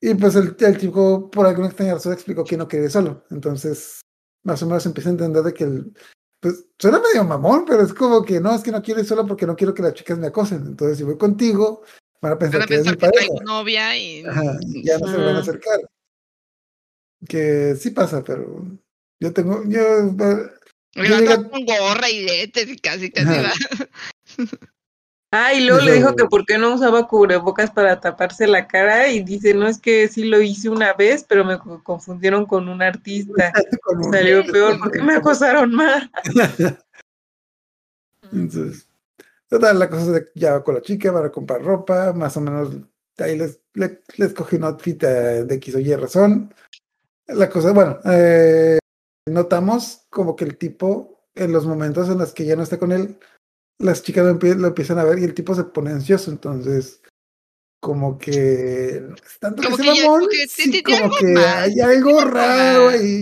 [0.00, 3.24] Y pues el, el chico, por alguna extraña razón, explicó que no quería ir solo.
[3.30, 4.02] Entonces,
[4.42, 5.94] más o menos empieza a entender de que el.
[6.40, 9.26] Pues suena medio mamón, pero es como que no, es que no quiero ir solo
[9.26, 10.66] porque no quiero que las chicas me acosen.
[10.66, 11.82] Entonces, si voy contigo,
[12.20, 13.26] van a pensar Van a que pensar que pareja.
[13.26, 14.26] traigo novia y...
[14.26, 15.80] Ajá, y ya no se me van a acercar.
[17.26, 18.62] Que sí pasa, pero
[19.20, 19.62] yo tengo.
[19.64, 20.02] Yo,
[20.96, 23.52] Me Yo diga- con gorra y lentes y casi, casi va.
[25.36, 29.08] Ah, y luego le dijo que por qué no usaba cubrebocas para taparse la cara
[29.08, 32.68] y dice, no, es que sí lo hice una vez, pero me co- confundieron con
[32.68, 33.52] un artista.
[33.82, 36.08] con un- Salió peor porque me acosaron más.
[38.32, 38.88] Entonces,
[39.48, 42.12] total, la cosa es de que ya va con la chica, van a comprar ropa,
[42.12, 42.70] más o menos
[43.18, 46.54] ahí les, le- les coge un outfit eh, de X o Y razón.
[47.26, 48.78] La cosa, bueno, eh,
[49.28, 52.92] notamos como que el tipo, en los momentos en los que ya no está con
[52.92, 53.18] él,
[53.78, 57.02] las chicas lo, empie- lo empiezan a ver y el tipo se pone ansioso, entonces
[57.80, 59.02] como que
[59.40, 63.20] tanto Como que que ya- que sí, como que hay algo raro ahí,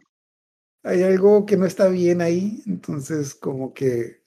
[0.85, 4.23] hay algo que no está bien ahí, entonces como que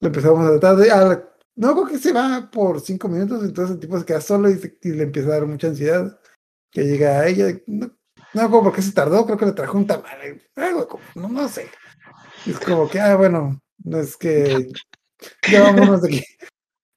[0.00, 3.74] lo empezamos a tratar de, a- no creo que se va por cinco minutos, entonces
[3.74, 6.18] el tipo se queda solo y, se- y le empieza a dar mucha ansiedad,
[6.72, 7.90] que llega a ella, no,
[8.34, 10.40] no como porque se tardó, creo que le trajo un tamal,
[11.14, 11.70] no, no sé,
[12.46, 14.68] es como que, ah, bueno, no es que
[15.50, 16.24] ya vámonos de aquí.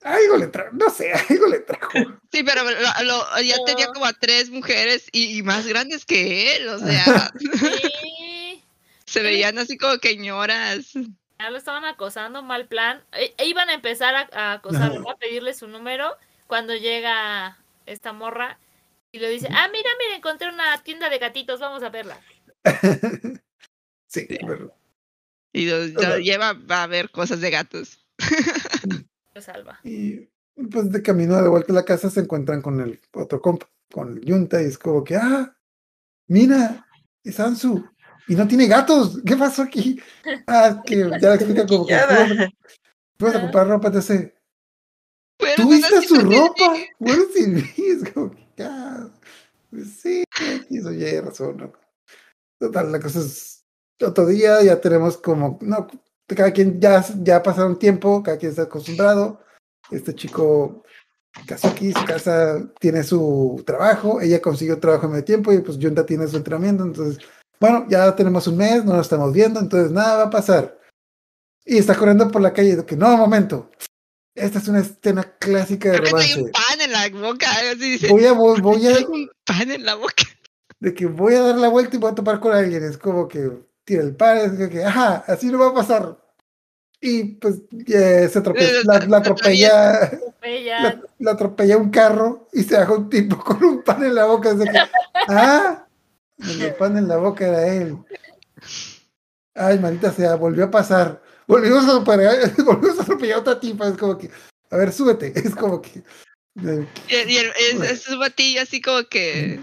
[0.01, 1.89] Algo le trajo, no sé, algo le trajo.
[2.31, 6.55] Sí, pero lo- lo- ya tenía como a tres mujeres y, y más grandes que
[6.57, 8.63] él, o sea, Sí.
[9.05, 10.91] se veían así como que ñoras.
[11.39, 13.01] Ya lo estaban acosando, mal plan.
[13.13, 16.15] E- e iban a empezar a, a acosarlo, a pedirle su número
[16.47, 18.57] cuando llega esta morra
[19.13, 22.19] y le dice, ah, mira, mira, encontré una tienda de gatitos, vamos a verla.
[24.07, 24.75] sí, pero
[25.53, 27.99] Y lo, lo lleva a ver cosas de gatos.
[29.35, 29.79] Lo salva.
[29.83, 30.29] Y
[30.71, 34.17] pues de camino de vuelta a la casa se encuentran con el otro compa, con
[34.17, 35.55] el Yunta, y es como que, ah,
[36.25, 36.87] mira,
[37.23, 37.87] es Ansu,
[38.27, 40.01] y no tiene gatos, ¿qué pasó aquí?
[40.47, 41.95] Ah, que ya le explica como que
[43.19, 44.33] fuimos a comprar ropa, entonces,
[45.37, 46.73] Pero ¿tú no su ropa?
[46.97, 49.09] Bueno, sí, es como que, ah,
[49.69, 50.23] pues sí,
[50.69, 51.73] eso ya hay razón, ¿no?
[52.59, 53.65] Total, la cosa es,
[54.01, 55.87] otro día ya tenemos como, no,
[56.27, 59.41] cada quien ya, ya pasaron tiempo, cada quien está acostumbrado.
[59.91, 60.83] Este chico
[61.45, 66.05] Kazuki se casa, tiene su trabajo, ella consiguió trabajo en medio tiempo y pues Yunta
[66.05, 66.83] tiene su entrenamiento.
[66.83, 67.23] Entonces,
[67.59, 70.79] bueno, ya tenemos un mes, no nos estamos viendo, entonces nada va a pasar.
[71.65, 73.69] Y está corriendo por la calle y que no, momento.
[74.35, 76.51] Esta es una escena clásica de romance.
[76.93, 78.07] Pan la boca, así dice.
[78.09, 80.23] Voy a, voy, voy a, un pan en la boca.
[80.79, 82.83] de que voy a dar la vuelta y voy a topar con alguien.
[82.83, 83.51] Es como que
[83.83, 86.17] tira el par, es como que, ajá, así no va a pasar.
[87.01, 90.09] Y pues se atropella, la, la atropella,
[90.41, 94.15] Ella, la, la atropella un carro y se baja un tipo con un pan en
[94.15, 94.51] la boca.
[94.51, 94.79] Es de que,
[95.27, 95.85] ah,
[96.37, 97.97] el pan en la boca era él.
[99.55, 101.21] Ay, maldita sea, volvió a pasar.
[101.45, 103.87] Volvimos a atropellar, volvimos a atropellar a otra tipa.
[103.87, 104.29] Es como que,
[104.69, 105.33] a ver, súbete.
[105.35, 106.03] Es como que.
[106.55, 109.61] Y, y el- es, es un batillo así como que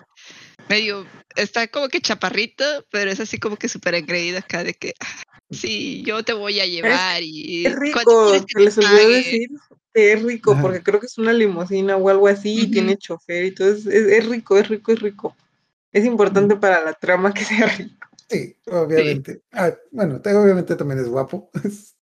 [0.68, 4.94] medio, está como que chaparrito, pero es así como que súper engreído acá de que,
[5.00, 7.66] ah, sí, yo te voy a llevar y...
[7.66, 9.48] Es ¿cuánto rico, que les te olvidó pague?" decir
[9.92, 10.62] que es rico, Ajá.
[10.62, 13.68] porque creo que es una limusina o algo así y tiene chofer y todo.
[13.70, 15.36] Es, es, rico, es rico, es rico.
[15.92, 18.06] Es importante para la trama que sea rico.
[18.28, 19.42] Sí, obviamente.
[19.50, 21.50] Ah, bueno, te- obviamente también es guapo.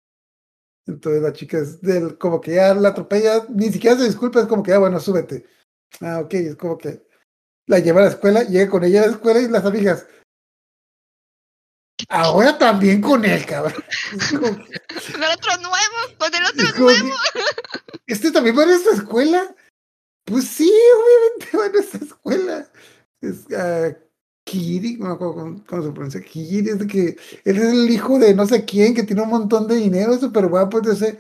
[0.89, 4.47] Entonces la chica es del, como que ya la atropella, ni siquiera se disculpa, es
[4.47, 5.47] como que ya bueno, súbete.
[6.01, 7.07] Ah, ok, es como que
[7.67, 10.07] la lleva a la escuela, llega con ella a la escuela y las amigas.
[12.09, 13.75] Ahora también con él, cabrón.
[14.31, 17.15] Con el otro nuevo, con el otro nuevo.
[18.07, 19.55] que, ¿Este también va a esta escuela?
[20.25, 22.71] Pues sí, obviamente va a esta escuela.
[23.21, 23.91] Es ah,
[24.49, 26.21] Kiri, no me acuerdo cómo, cómo se pronuncia.
[26.23, 29.29] Kiri es de que él es el hijo de no sé quién que tiene un
[29.29, 31.17] montón de dinero, súper guapo, entonces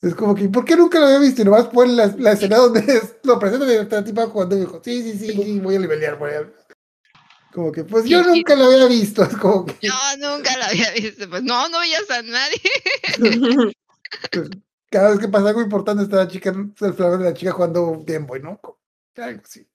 [0.00, 1.42] es como que, ¿por qué nunca lo había visto?
[1.42, 4.60] Y nomás ponen la, la escena donde es- lo presentan y está tipo jugando y
[4.60, 6.50] dijo, sí, sí, sí, sí, voy a nivelear, voy a...
[7.52, 8.30] Como que, pues yo sí.
[8.30, 9.86] nunca lo había visto, es como que...
[9.86, 11.28] No, nunca lo había visto.
[11.28, 12.60] Pues no, no veías a nadie.
[14.32, 14.48] pues,
[14.90, 18.02] cada vez que pasa algo importante está la chica, el flavor de la chica jugando
[18.06, 18.58] Game Boy, ¿no?
[19.16, 19.66] Algo así.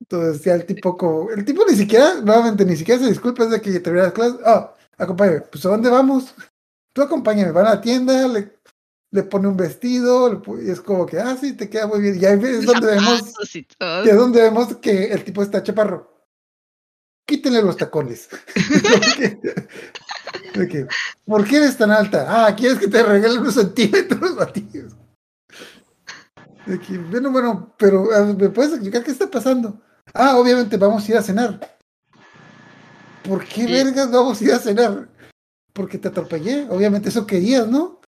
[0.00, 3.60] Entonces ya el tipo como, el tipo ni siquiera, nuevamente, ni siquiera se disculpa desde
[3.60, 4.38] que termina las clases.
[4.44, 6.34] Ah, acompáñame, pues ¿a dónde vamos?
[6.92, 8.58] Tú acompáñame, van a la tienda, le,
[9.10, 12.20] le pone un vestido, le y es como que, ah, sí, te queda muy bien.
[12.20, 13.22] Y ahí es donde vemos,
[13.54, 16.14] y es donde vemos que el tipo está chaparro.
[17.26, 18.28] Quítenle los tacones.
[20.54, 20.86] De que,
[21.24, 22.26] ¿Por qué eres tan alta?
[22.28, 24.94] Ah, ¿quieres que te regale unos centímetros batidos?
[26.66, 29.80] De que, bueno, bueno, pero a ¿me puedes explicar qué está pasando?
[30.14, 31.78] Ah, obviamente vamos a ir a cenar.
[33.22, 33.72] ¿Por qué Sí.
[33.72, 35.08] vergas vamos a ir a cenar?
[35.72, 36.66] Porque te atropellé.
[36.70, 38.00] Obviamente eso querías, ¿no?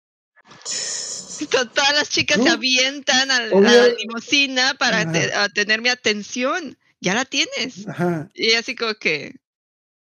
[1.51, 2.45] To- Todas las chicas No.
[2.45, 6.77] se avientan a, la limusina para te- a tener mi atención.
[7.01, 7.87] Ya la tienes.
[7.89, 8.29] Ajá.
[8.35, 9.37] Y así como que,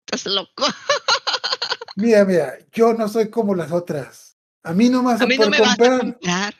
[0.05, 0.65] estás loco.
[1.97, 4.37] Mira, mira, yo no soy como las otras.
[4.63, 5.99] A mí no me vas a, A mí no me vas a comprar.
[5.99, 6.55] comprar.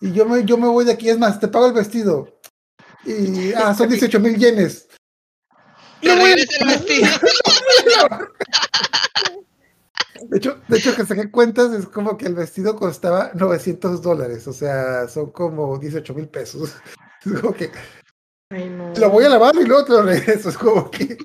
[0.00, 2.40] Y yo me, yo me voy de aquí, es más, te pago el vestido.
[3.04, 4.88] Y, ah, son 18 mil yenes.
[6.02, 7.06] No voy a- el vestido.
[10.28, 14.46] De hecho, de hecho, que saqué cuentas, es como que el vestido costaba 900 dólares,
[14.46, 16.74] o sea, son como 18 mil pesos.
[17.24, 17.70] Es como que
[18.50, 18.92] Ay, no.
[18.96, 21.16] lo voy a lavar y luego te lo regreso, es como que...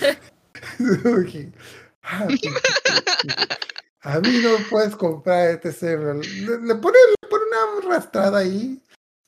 [0.00, 1.52] es como que,
[4.02, 5.82] a mí no puedes comprar etc.
[5.82, 8.82] Le, le pone, le pone una arrastrada ahí.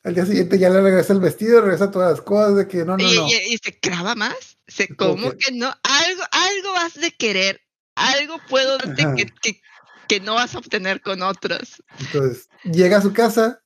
[0.05, 2.97] Al día siguiente ya le regresa el vestido, regresa todas las cosas de que no,
[2.97, 3.27] no, y, no.
[3.29, 4.59] y- y se clava más.
[4.67, 5.67] Se, Como ¿Cómo que- que no?
[5.83, 7.61] Algo, algo vas de querer.
[7.97, 9.61] Algo puedo darte que, que,
[10.09, 11.83] que no vas a obtener con otros.
[11.99, 13.61] Entonces, llega a su casa,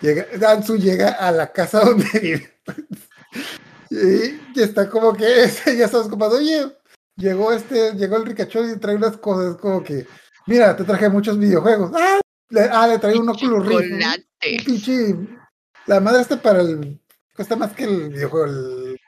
[0.00, 2.60] llega, Danzu llega a la casa donde vive.
[3.90, 5.24] Y, y está como que,
[5.66, 6.76] ya estamos como, oye,
[7.16, 10.06] llegó este, llegó el ricachón y trae unas cosas como que,
[10.46, 11.92] mira, te traje muchos videojuegos.
[11.94, 12.20] Ah,
[12.50, 13.92] le, ah, le trae un Oculus Rift.
[13.92, 15.14] Un pinche,
[15.86, 17.00] la madre está para el,
[17.34, 19.00] cuesta más que el videojuego, el,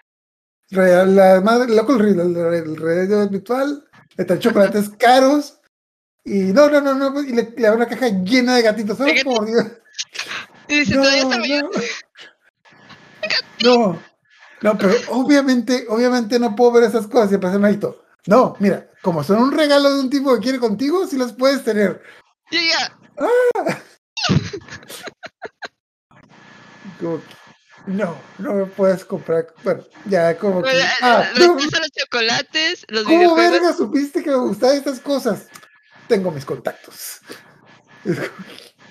[0.71, 3.85] real, la madre, el Oculus Rift, el, el realidad virtual,
[4.17, 5.57] le trae chocolates caros.
[6.23, 8.99] Y no, no, no, no, y le, le da una caja llena de gatitos.
[9.01, 9.67] ¡Oh, por Dios!
[10.69, 11.71] Y dice, No, todavía está no.
[13.63, 13.99] No,
[14.63, 18.05] no, pero obviamente, obviamente no puedo ver esas cosas y malito.
[18.27, 21.65] No, mira, como son un regalo de un tipo que quiere contigo, sí las puedes
[21.65, 22.03] tener.
[27.01, 27.25] Como que,
[27.87, 29.47] no, no me puedes comprar.
[29.65, 30.73] Bueno, ya como que.
[30.75, 33.53] le Ah, no, los chocolates, los ¿Cómo videojuegos.
[33.53, 35.47] verga supiste que me gustaban estas cosas?
[36.09, 37.21] Tengo mis contactos.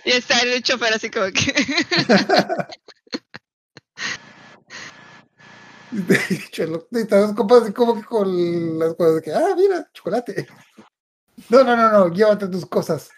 [0.05, 1.53] Y está el chofer así como que.
[5.91, 6.87] De hecho, lo-
[7.35, 10.47] compas así como que con las cosas de que, ah, mira, chocolate.
[11.49, 13.09] No, no, no, no, llévate tus cosas.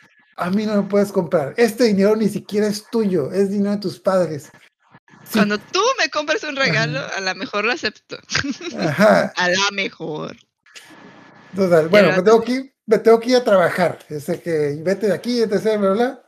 [0.42, 1.54] A mí no me puedes comprar.
[1.56, 4.50] Este dinero ni siquiera es tuyo, es dinero de tus padres.
[5.24, 5.34] Sí.
[5.34, 8.18] Cuando tú me compras un regalo, a lo mejor lo acepto.
[8.80, 9.32] Ajá.
[9.38, 10.36] A la mejor.
[11.56, 14.00] Total, bueno, me tengo que ir, me tengo que ir a trabajar.
[14.10, 15.78] Ese que vete de aquí, etc.
[15.78, 16.24] Bla, bla.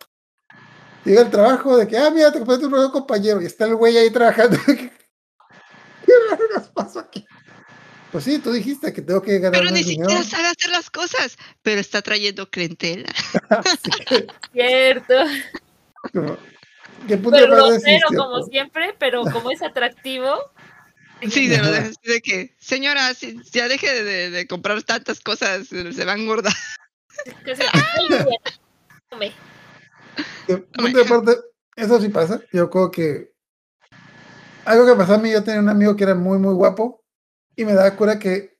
[1.05, 3.41] Llega el trabajo de que, ah, mira, te compraste un nuevo compañero.
[3.41, 4.57] Y está el güey ahí trabajando.
[4.67, 4.91] ¿Qué
[6.29, 7.25] vergas pasó aquí?
[8.13, 10.07] Pues sí, tú dijiste que tengo que ganar Pero ni dinero.
[10.07, 13.11] siquiera sabe hacer las cosas, pero está trayendo clientela.
[14.53, 15.15] Cierto.
[16.13, 16.37] como,
[17.07, 18.15] ¿qué punto Pero grosero deciste?
[18.15, 20.35] como siempre, pero como es atractivo.
[21.27, 25.19] Sí, lo deja así de que, señora, si- ya deje de, de- de comprar tantas
[25.19, 26.53] cosas, se va a engordar.
[30.73, 31.31] Punto de parte,
[31.75, 32.41] eso sí pasa.
[32.51, 33.33] Yo creo que
[34.65, 37.02] algo que pasó a mí, yo tenía un amigo que era muy, muy guapo
[37.55, 38.57] y me daba cura que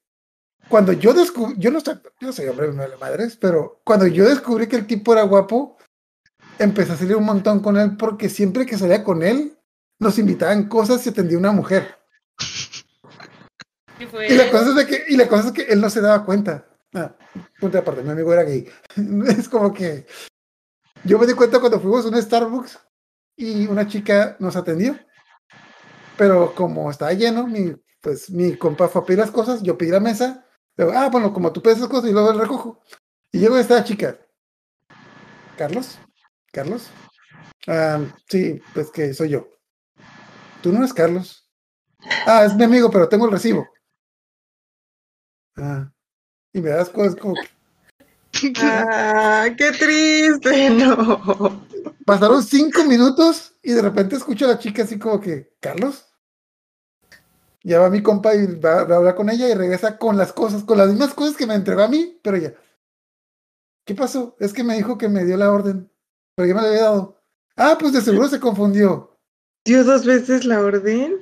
[0.70, 4.68] cuando yo descubrí, yo no soy, yo soy hombre vale madres, pero cuando yo descubrí
[4.68, 5.78] que el tipo era guapo,
[6.60, 9.58] empecé a salir un montón con él porque siempre que salía con él,
[10.00, 11.98] nos invitaban cosas y atendía una mujer.
[14.00, 16.26] Y la cosa es de que, y la cosa es que él no se daba
[16.26, 16.66] cuenta.
[16.94, 17.16] Ah,
[17.60, 18.68] punto de aparte, mi amigo era gay.
[19.28, 20.06] Es como que
[21.04, 22.80] Yo me di cuenta cuando fuimos a un Starbucks
[23.36, 24.98] y una chica nos atendió.
[26.18, 29.90] Pero como estaba lleno, mi, pues mi compa fue a pedir las cosas, yo pedí
[29.90, 30.46] la mesa.
[30.76, 32.82] Digo, ah, bueno, como tú pides esas cosas y luego las recojo.
[33.32, 34.20] Y llegó esta chica.
[35.58, 35.98] ¿Carlos?
[36.52, 36.90] ¿Carlos?
[37.66, 39.48] Ah, sí, pues que soy yo.
[40.62, 41.50] Tú no eres Carlos.
[42.26, 43.70] Ah, es mi amigo, pero tengo el recibo.
[45.56, 45.90] Ah.
[46.52, 47.54] Y me das cosas como que
[48.58, 51.66] Ah, qué triste, no.
[52.06, 56.13] pasaron cinco minutos y de repente escucho a la chica así como que, Carlos.
[57.64, 60.34] Ya va mi compa y va, va a hablar con ella y regresa con las
[60.34, 62.54] cosas, con las mismas cosas que me entregó a mí, pero ya.
[63.86, 64.36] ¿Qué pasó?
[64.40, 65.90] Es que me dijo que me dio la orden,
[66.36, 67.22] pero ya me la había dado.
[67.56, 69.18] Ah, pues de seguro se confundió.
[69.66, 71.22] ¿Dio dos veces la orden?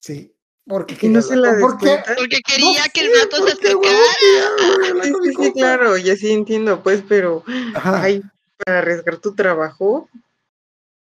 [0.00, 0.34] Sí,
[0.66, 1.98] porque ¿Y no se la ¿Por qué?
[2.16, 5.02] Porque quería No que el sé, vato se ¿por qué, acercara.
[5.02, 8.02] Sí, sí, sí, claro, ya sí entiendo, pues, pero, Ajá.
[8.02, 8.22] ay,
[8.64, 10.08] para arriesgar tu trabajo.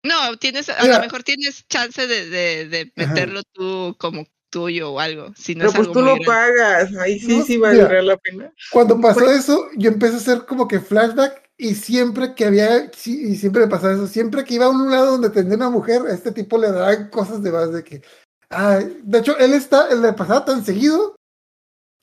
[0.03, 0.97] No, tienes, a Mira.
[0.97, 3.13] lo mejor tienes chance de, de, de Ajá.
[3.13, 5.34] meterlo tú como tuyo o algo.
[5.36, 6.26] Si no Pero es pues algo tú lo grande.
[6.26, 7.70] pagas, ahí sí, No, sí mira.
[7.70, 8.54] valdrá la pena.
[8.72, 13.32] Cuando pasó eso, yo empecé a hacer como que flashback y siempre que había, sí,
[13.32, 16.04] y siempre me pasaba eso, siempre que iba a un lado donde tendría una mujer,
[16.08, 18.01] a este tipo le daban cosas de más de que,
[18.49, 21.16] ah, de hecho, él está, él le pasaba tan seguido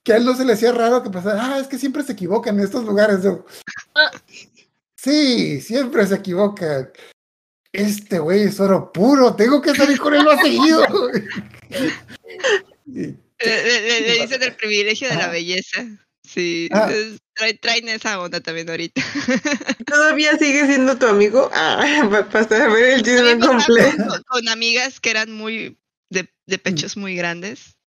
[0.03, 2.13] que a él no se le hacía raro que pasara, ah, es que siempre se
[2.13, 3.23] equivocan en estos lugares.
[3.23, 3.45] Yo,
[3.95, 4.09] Ah.
[4.95, 6.89] sí, siempre se equivocan.
[7.73, 10.81] Este güey es oro puro, tengo que salir con él más seguido.
[12.85, 15.31] Le, le- le- le dicen el privilegio de la Ajá.
[15.31, 15.85] belleza.
[16.27, 16.89] Sí, Ah.
[17.59, 19.01] traen esa onda también ahorita.
[19.87, 21.49] ¿Todavía sigue siendo tu amigo?
[21.53, 24.07] Ah, para el chisme pasaba completo.
[24.07, 25.77] con, con amigas que eran muy
[26.09, 27.77] de, de pechos muy grandes,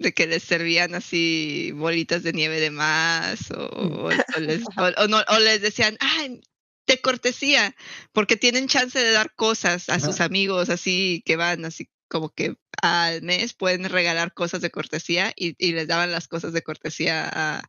[0.00, 5.06] de que les servían así bolitas de nieve de más, o, o- o les, o-
[5.08, 6.40] no- les decían, ay,
[6.86, 7.76] de cortesía,
[8.12, 10.24] porque tienen chance de dar cosas a sus Ajá.
[10.24, 15.54] amigos así que van así como que al mes pueden regalar cosas de cortesía y,
[15.58, 17.62] y les daban las cosas de cortesía a,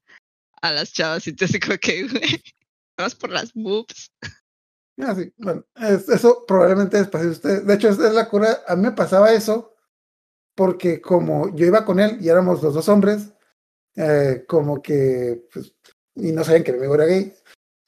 [0.61, 2.43] a las chavas y así como que, güey,
[2.97, 4.11] vamos por las boobs.
[4.97, 7.65] Ah, sí, bueno, es- eso probablemente les pase a ustedes.
[7.65, 8.63] De hecho, es la cura.
[8.67, 9.75] A mí me pasaba eso
[10.55, 13.33] porque como yo iba con él y éramos los dos hombres,
[13.97, 15.73] eh, como que, pues,
[16.15, 17.33] y no sabían que mi amigo era gay,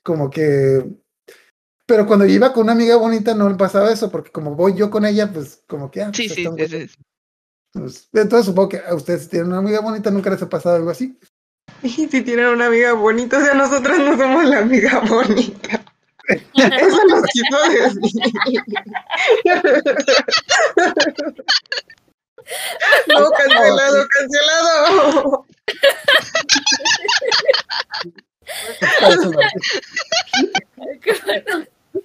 [0.03, 0.83] como que...
[1.88, 4.75] Pero cuando yo iba con una amiga bonita no me pasaba eso, porque como voy
[4.75, 6.03] yo con ella, pues como que...
[6.03, 6.95] ah, Sí, pues, sí, sí.
[7.71, 10.75] Pues, entonces supongo que a ustedes si tienen una amiga bonita nunca les ha pasado
[10.75, 11.17] algo así.
[11.83, 15.83] Y si tienen una amiga bonita, o sea, nosotras no somos la amiga bonita.
[16.55, 18.21] Eso nos quiso decir.
[23.07, 25.45] No, cancelado, cancelado.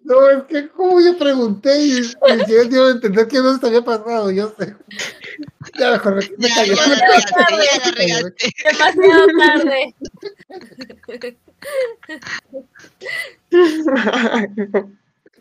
[0.05, 0.31] No.
[0.31, 3.83] Es que como yo pregunté y, y yo dio a entender que no se había
[3.85, 4.77] pasado, yo sé.
[5.79, 6.75] Ya mejor me, me Ya, callo.
[6.75, 8.53] ya ya regaste.
[8.65, 9.95] Demasiado tarde.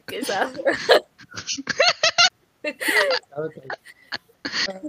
[0.07, 0.51] Qué sad.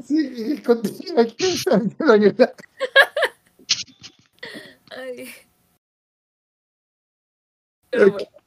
[0.06, 1.24] Sí, continúa.
[1.36, 2.52] ¿quién sabe lo ayuda?
[4.90, 5.28] Ay.
[7.90, 8.41] Pero bueno.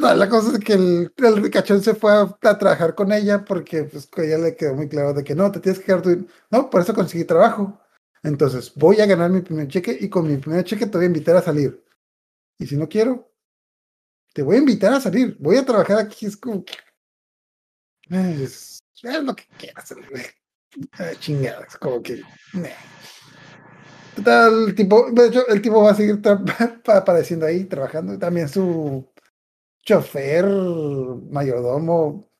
[0.00, 1.10] La cosa es que el,
[1.42, 5.22] ricachón se fue a, trabajar con ella porque pues ella le quedó muy claro de
[5.22, 6.26] que no, te tienes que quedar tu...
[6.50, 7.78] No, por eso conseguí trabajo.
[8.22, 11.08] Entonces voy a ganar mi primer cheque y con mi primer cheque te voy a
[11.08, 11.84] invitar a salir.
[12.58, 13.30] Y si no quiero,
[14.32, 15.36] te voy a invitar a salir.
[15.40, 16.26] Voy a trabajar aquí.
[16.26, 16.64] Es como.
[18.08, 19.94] Es, es lo que quieras.
[20.92, 22.22] Ah, chingada, es como que...
[24.16, 26.20] Total, el tipo, de hecho, el tipo va a seguir
[26.86, 28.18] apareciendo ahí, trabajando.
[28.18, 29.11] También su
[29.82, 30.44] chofer,
[31.30, 32.30] mayordomo,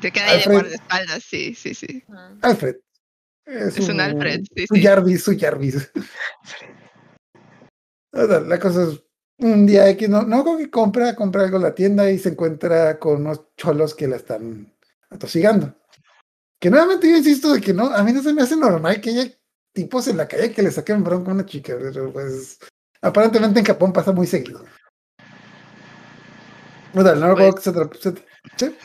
[0.00, 2.04] Te queda ahí de guardaespaldas, sí, sí, sí.
[2.42, 2.76] Alfred.
[3.46, 4.82] Es un Alfred, sí, Su sí.
[4.82, 5.90] Jarvis, su Jarvis.
[8.12, 9.02] La cosa es,
[9.38, 12.30] un día X, no, no creo que compra, compra algo en la tienda y se
[12.30, 14.72] encuentra con unos cholos que la están
[15.08, 15.74] atosigando.
[16.60, 19.10] Que nuevamente yo insisto de que no, a mí no se me hace normal que
[19.10, 19.32] haya
[19.72, 22.58] tipos en la calle que le saquen bronca a una chica, pero pues
[23.00, 24.64] aparentemente en Japón pasa muy seguido.
[26.94, 28.14] Total, no Pues- se se-
[28.56, 28.76] sí.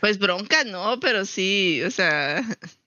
[0.00, 2.42] Pues bronca no, pero sí, o sea.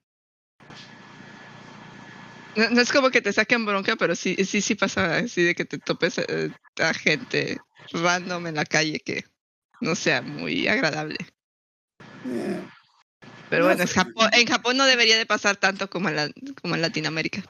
[2.55, 5.55] No, no es como que te saquen bronca, pero sí, sí, sí pasa así de
[5.55, 7.57] que te topes eh, a gente
[7.91, 9.23] random en la calle que
[9.81, 11.17] no sea muy agradable.
[12.27, 12.61] Eh,
[13.49, 13.93] Pero No bueno, es.
[13.93, 17.41] Japón, en Japón no debería de pasar tanto como en, la- como en Latinoamérica.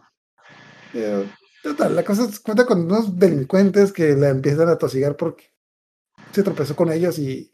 [0.93, 1.29] Pero,
[1.63, 5.51] total, la cosa es cuenta con unos delincuentes que la empiezan a tosigar porque
[6.33, 7.51] se tropezó con ellos y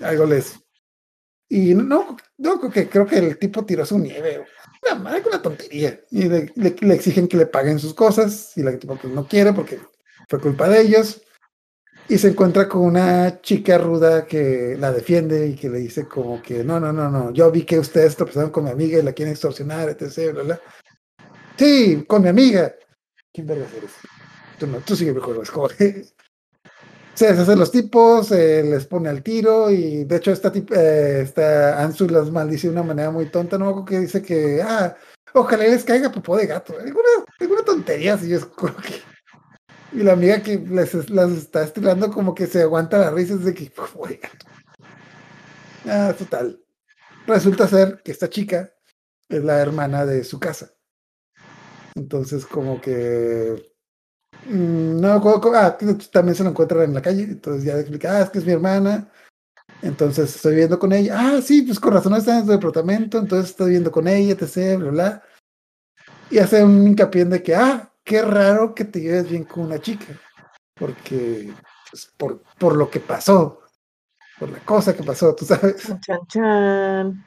[0.00, 0.58] algo les.
[1.48, 4.44] Y no, no que creo que el tipo tiró su nieve.
[4.82, 6.00] Una madre con una tontería.
[6.10, 8.56] Y le, le- le exigen que le paguen sus cosas.
[8.56, 9.78] Y la tipo pues, no quiere porque
[10.28, 11.22] fue culpa de ellos.
[12.08, 16.40] Y se encuentra con una chica ruda que la defiende y que le dice como
[16.40, 17.32] que no, no, no, no.
[17.32, 20.32] Yo vi que ustedes tropezaron con mi amiga y la quieren extorsionar, etc.
[20.32, 20.60] Bla, bla.
[21.56, 22.74] Sí, con mi amiga.
[23.32, 23.90] ¿Quién vergas eres?
[24.58, 25.42] Tú no, tú sigue mejor,
[25.78, 26.14] es
[27.16, 31.82] se deshacen los tipos, eh, les pone al tiro y de hecho esta, eh, esta
[31.82, 33.86] Ansu los maldice de una manera muy tonta, ¿no?
[33.86, 34.94] Que dice que, ah,
[35.32, 36.74] ojalá les caiga popó de gato.
[36.78, 37.08] Alguna,
[37.40, 39.00] alguna tontería así, es como que...
[39.92, 43.54] Y la amiga que les, las está estirando como que se aguanta la risa de
[43.54, 44.46] que popó de gato.
[45.86, 46.60] Ah, total.
[47.26, 48.74] Resulta ser que esta chica
[49.30, 50.70] es la hermana de su casa.
[51.94, 53.75] Entonces como que
[54.48, 55.76] No, me acuerdo cómo- ah,
[56.12, 58.44] también se lo encuentran en la calle, entonces ya le explica, ah, es que es
[58.44, 59.10] mi hermana,
[59.82, 63.50] entonces estoy viviendo con ella, ah, sí, pues con razón está en su departamento, entonces
[63.50, 65.22] estoy viviendo con ella, etc, bla, bla,
[66.30, 69.64] y hace un hincapié en de que, ah, qué raro que te lleves bien con
[69.64, 70.06] una chica,
[70.74, 71.52] porque,
[71.90, 73.62] pues, por, por lo que pasó,
[74.38, 75.88] por la cosa que pasó, tú sabes.
[76.00, 77.26] Chan, chan.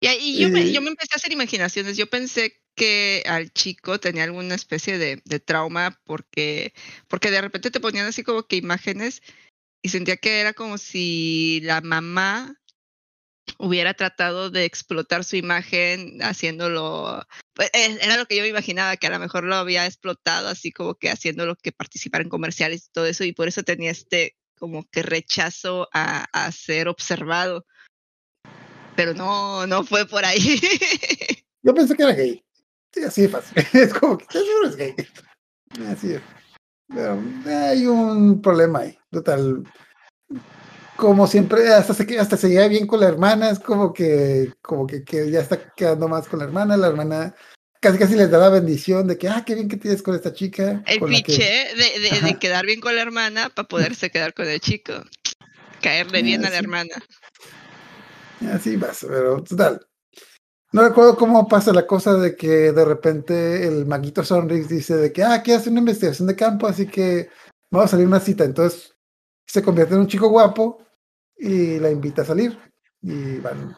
[0.00, 1.96] Y ahí yo, me, yo me empecé a hacer imaginaciones.
[1.96, 6.72] Yo pensé que al chico tenía alguna especie de, de trauma porque,
[7.08, 9.22] porque de repente te ponían así como que imágenes
[9.82, 12.56] y sentía que era como si la mamá
[13.58, 19.08] hubiera tratado de explotar su imagen haciéndolo, pues, eh, era lo que yo imaginaba, que
[19.08, 22.92] a lo mejor lo había explotado así como que haciéndolo que participara en comerciales y
[22.92, 27.66] todo eso y por eso tenía este como que rechazo a, a ser observado.
[28.94, 30.60] Pero no, no fue por ahí.
[31.62, 32.44] Yo pensé que era gay,
[32.92, 34.94] sí, así de fácil, es como que seguro es gay,
[35.88, 36.20] así es.
[36.88, 39.64] Pero hay un problema ahí, total.
[40.96, 44.86] Como siempre, hasta se, hasta se lleva bien con la hermana, es como que, como
[44.86, 47.34] que, que ya está quedando más con la hermana, la hermana
[47.80, 50.32] casi casi les da la bendición de que, ah, qué bien que tienes con esta
[50.32, 50.82] chica.
[50.86, 54.60] El que- cliché de, de- quedar bien con la hermana para poderse quedar con el
[54.60, 54.92] chico.
[55.80, 56.94] Caerle bien a la hermana.
[58.52, 59.84] Así vas, pero total.
[60.72, 65.12] No recuerdo cómo pasa la cosa de que de repente el maguito Sonrix dice de
[65.12, 67.28] que, ah, que hace una investigación de campo, así que
[67.70, 68.44] vamos a salir una cita.
[68.44, 68.96] Entonces
[69.46, 70.78] se convierte en un chico guapo
[71.36, 72.58] y la invita a salir.
[73.02, 73.76] Y van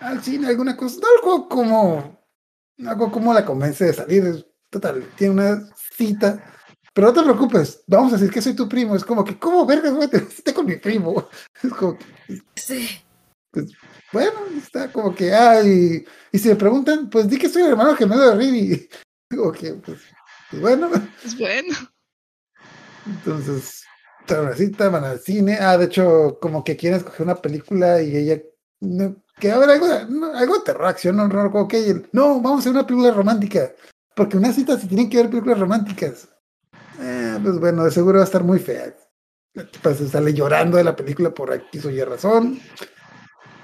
[0.00, 1.00] al cine, alguna cosa.
[1.22, 2.18] No cómo,
[2.78, 4.46] no recuerdo cómo la convence de salir.
[4.70, 6.42] Total, tiene una cita.
[6.94, 8.96] Pero no te preocupes, vamos a decir que soy tu primo.
[8.96, 11.28] Es como que, ¿cómo vergas tener cita con mi primo?
[11.62, 12.04] Es como que,
[12.56, 12.88] Sí.
[14.12, 16.04] Bueno, está como que, ah, y,
[16.36, 18.88] si me preguntan, pues di que soy el hermano gemelo de Riri.
[19.30, 20.00] Como que, pues,
[20.50, 20.90] pues bueno,
[21.24, 21.72] Es bueno.
[23.06, 23.84] entonces,
[24.56, 25.58] cita, van al cine.
[25.60, 28.42] Ah, de hecho, como que quieren escoger una película y ella,
[28.80, 31.78] no, que a haber algo, de- no, algo de terror, acción, no, no, como que,
[31.78, 33.72] ella, no, vamos a hacer una película romántica.
[34.16, 36.28] Porque una cita se tienen que ver películas románticas.
[37.00, 38.94] Eh, pues bueno, de seguro va a estar muy fea.
[39.82, 42.60] Se sale llorando de la película por aquí o Y razón.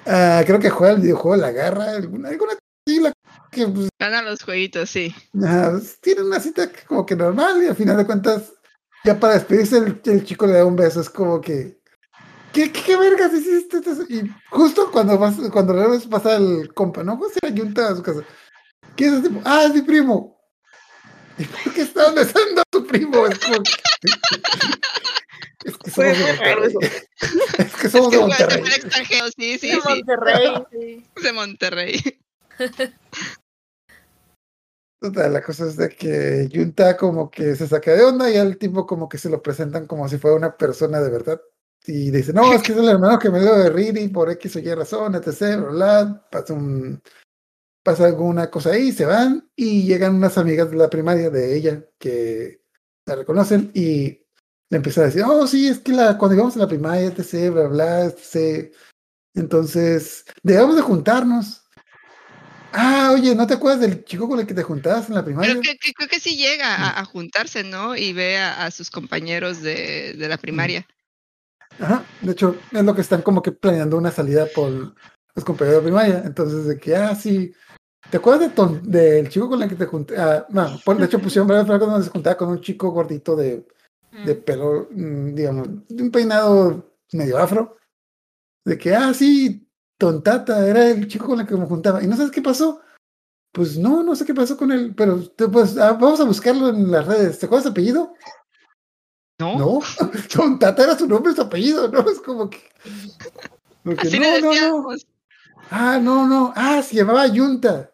[0.06, 2.52] Ah, creo que juega el videojuego La Garra, alguna, alguna
[3.50, 5.14] que pues, Gana los jueguitos, sí.
[5.32, 8.52] pues, tiene una cita como que normal y al final de cuentas,
[9.04, 11.80] ya para despedirse el, el chico le da un beso, es como que
[12.52, 13.80] ¿qué, qué, qué vergas hiciste?
[14.08, 15.74] Y justo cuando vas, cuando
[16.08, 17.20] pasa el compa, ¿no?
[17.42, 18.22] Era Junta a su casa.
[18.96, 19.42] ¿Quién es ese tipo?
[19.44, 20.35] Ah, es mi primo.
[21.38, 23.26] ¿Y por qué estás besando a tu primo?
[23.26, 23.72] Es como que-
[25.64, 26.72] Es que somos de Monterrey.
[27.58, 28.62] Es que Es somos que de Monterrey.
[29.36, 29.80] sí, sí, de sí.
[29.88, 30.66] Monterrey,
[31.22, 32.20] de Monterrey.
[35.00, 38.56] Total, la cosa es de que Junta como que se saca de onda y al
[38.56, 41.40] tipo como que se lo presentan como si fuera una persona de verdad.
[41.86, 44.74] Y dice, no, es que es el hermano gemelo de Riri por X o Y
[44.74, 45.56] razón, etc.
[45.70, 46.26] Bla, bla.
[46.30, 47.00] Pasa, un,
[47.86, 51.84] pasa alguna cosa ahí, se van y llegan unas amigas de la primaria de ella
[52.00, 52.60] que
[53.06, 54.26] la reconocen y
[54.68, 57.50] le empiezan a decir, oh, sí, es que la, cuando íbamos a la primaria, etc.
[57.52, 58.74] Bla, bla, etc.
[59.34, 61.62] Entonces, debemos de juntarnos.
[62.72, 65.52] Ah, oye, ¿no te acuerdas del chico con el que te juntabas en la primaria?
[65.52, 67.94] Pero que, que- creo que sí llega a, a juntarse, ¿no?
[67.96, 70.84] Y ve a, a sus compañeros de, de la primaria.
[71.78, 74.94] Ajá, de hecho, es lo que están como que planeando una salida por
[75.34, 76.22] los compañeros de primaria.
[76.24, 77.52] Entonces, de que, ah, sí.
[78.10, 80.16] ¿Te acuerdas de ton- del chico con el que te junté?
[80.16, 83.34] Ah, no, por- de hecho, pusieron varias frases donde se juntaba con un chico gordito
[83.36, 83.66] de,
[84.24, 84.42] de Mm.
[84.44, 87.76] pelo, mm, digamos, de un peinado medio afro.
[88.64, 92.02] De que, ah, sí, tontata, era el chico con el que me juntaba.
[92.02, 92.80] ¿Y no sabes qué pasó?
[93.52, 96.90] Pues no, no sé qué pasó con él, pero pues ah, vamos a buscarlo en
[96.90, 97.38] las redes.
[97.38, 98.12] ¿Te acuerdas su apellido?
[99.38, 99.58] ¿No?
[99.58, 99.80] No,
[100.32, 102.00] Tontata era su nombre su apellido, ¿no?
[102.10, 102.58] Es como que.
[103.98, 104.88] Así no, no, no.
[105.70, 106.52] Ah, no, no.
[106.56, 107.92] Ah, se llamaba Yunta.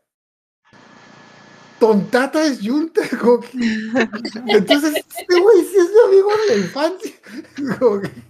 [1.83, 3.01] Tontata es Yunta.
[4.47, 7.12] Entonces, este güey sí es mi amigo de la infancia.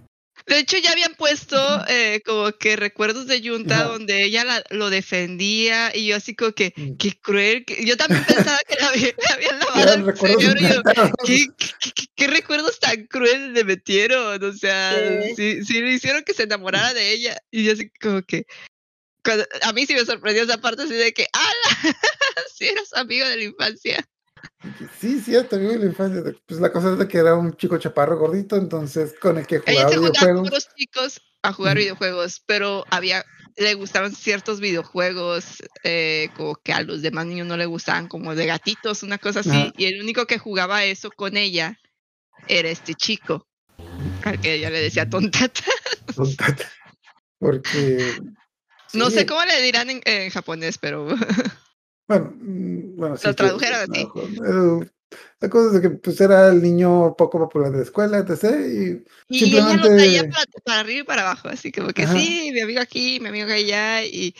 [0.46, 1.56] De hecho, ya habían puesto
[1.88, 3.84] eh, como que recuerdos de Junta Ajá.
[3.84, 6.96] donde ella la- lo defendía y yo así como que, Mm.
[6.96, 7.64] qué cruel.
[7.66, 10.40] que- Yo también pensaba que le había- habían lavado el cerebro.
[10.40, 11.10] yo, encantados.
[11.24, 14.42] ¿Qué, qué- qué- qué recuerdos tan crueles le metieron?
[14.42, 14.96] O sea,
[15.26, 15.34] Sí.
[15.36, 17.36] sí, sí le hicieron que se enamorara de ella.
[17.50, 18.46] Y yo así como que...
[19.62, 21.94] a mí sí me sorprendió esa parte así de que, ¡ala!
[22.54, 24.08] sí eras amigo de la infancia.
[25.00, 26.22] Sí, cierto, amigo de la infancia.
[26.46, 29.58] Pues la cosa es de que era un chico chaparro gordito, entonces con el que
[29.58, 30.48] jugaba videojuegos.
[30.48, 33.24] puros chicos a jugar videojuegos, pero había
[33.56, 38.34] le gustaban ciertos videojuegos eh, como que a los demás niños no le gustaban, como
[38.34, 41.78] de gatitos, una cosa así, y el único que jugaba eso con ella
[42.48, 43.46] era este chico,
[44.24, 45.62] al que ella le decía tontata.
[46.14, 46.70] Tontata.
[47.38, 48.16] Porque.
[48.94, 51.06] No sé cómo le dirán en, en japonés, pero
[52.08, 53.26] Bueno, mm, bueno, sí.
[53.26, 54.06] Lo tradujeron así.
[55.40, 58.44] La cosa es que pues era el niño poco popular de la escuela, etc.
[58.66, 62.04] Y y ella lo Simplemente- traía para, para arriba y para abajo, así como que
[62.04, 62.14] Ajá.
[62.14, 64.34] sí, mi amigo aquí, mi amigo allá, y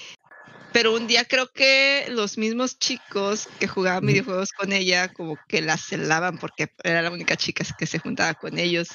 [0.73, 5.61] pero un día creo que los mismos chicos que jugaban videojuegos con ella como que
[5.61, 8.89] la celaban porque era la única chica que se juntaba con ellos.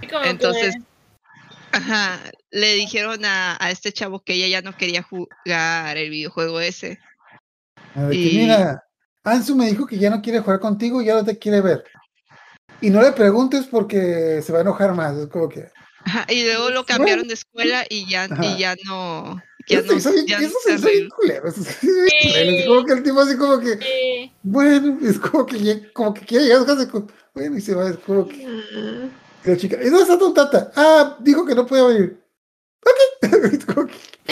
[0.00, 0.74] Y como que- Entonces,
[1.72, 6.60] Ajá, le dijeron a, a este chavo que ella ya no quería jugar el videojuego
[6.60, 6.98] ese.
[7.94, 8.82] a ver, que, Y- mira,
[9.24, 11.84] Ansu me dijo que ya no quiere jugar contigo y ya no te quiere ver.
[12.80, 15.16] Y no le preguntes porque se va a enojar más.
[15.16, 15.68] Es como que.
[16.04, 20.26] Ajá, y luego lo cambiaron de escuela y ya, y ya no, ya Eso no,
[20.26, 22.50] ya eso se culero, eso culero.
[22.50, 23.76] Es como que el tipo así como que.
[23.76, 24.32] Sí.
[24.42, 26.90] Bueno, es como que, ya- como que quiere llegar a casa.
[27.34, 27.90] Bueno, y se va.
[27.90, 28.46] Es como que.
[29.44, 29.76] Y la chica.
[29.82, 30.72] ¿Y dónde está tu tata?
[30.76, 32.22] Ah, dijo que no podía venir.
[32.84, 33.20] Ok.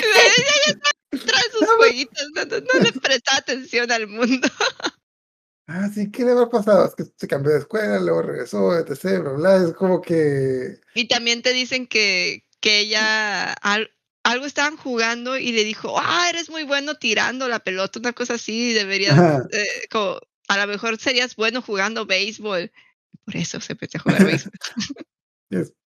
[1.11, 4.47] Trae sus jueguitos, no, no- no le presta atención al mundo.
[5.67, 6.87] ah, sí, ¿qué le habrá pasado?
[6.87, 9.21] Es que se cambió de escuela, luego regresó, etc.
[9.23, 9.57] Bla, bla.
[9.69, 10.81] Es como que.
[10.95, 13.91] Y también te dicen que, que ella al-
[14.23, 18.35] algo estaban jugando y le dijo, ah, eres muy bueno tirando la pelota, una cosa
[18.35, 19.19] así, deberías,
[19.53, 22.71] eh, como, a lo mejor serías bueno jugando béisbol.
[23.25, 24.53] Por eso se empezó a jugar béisbol.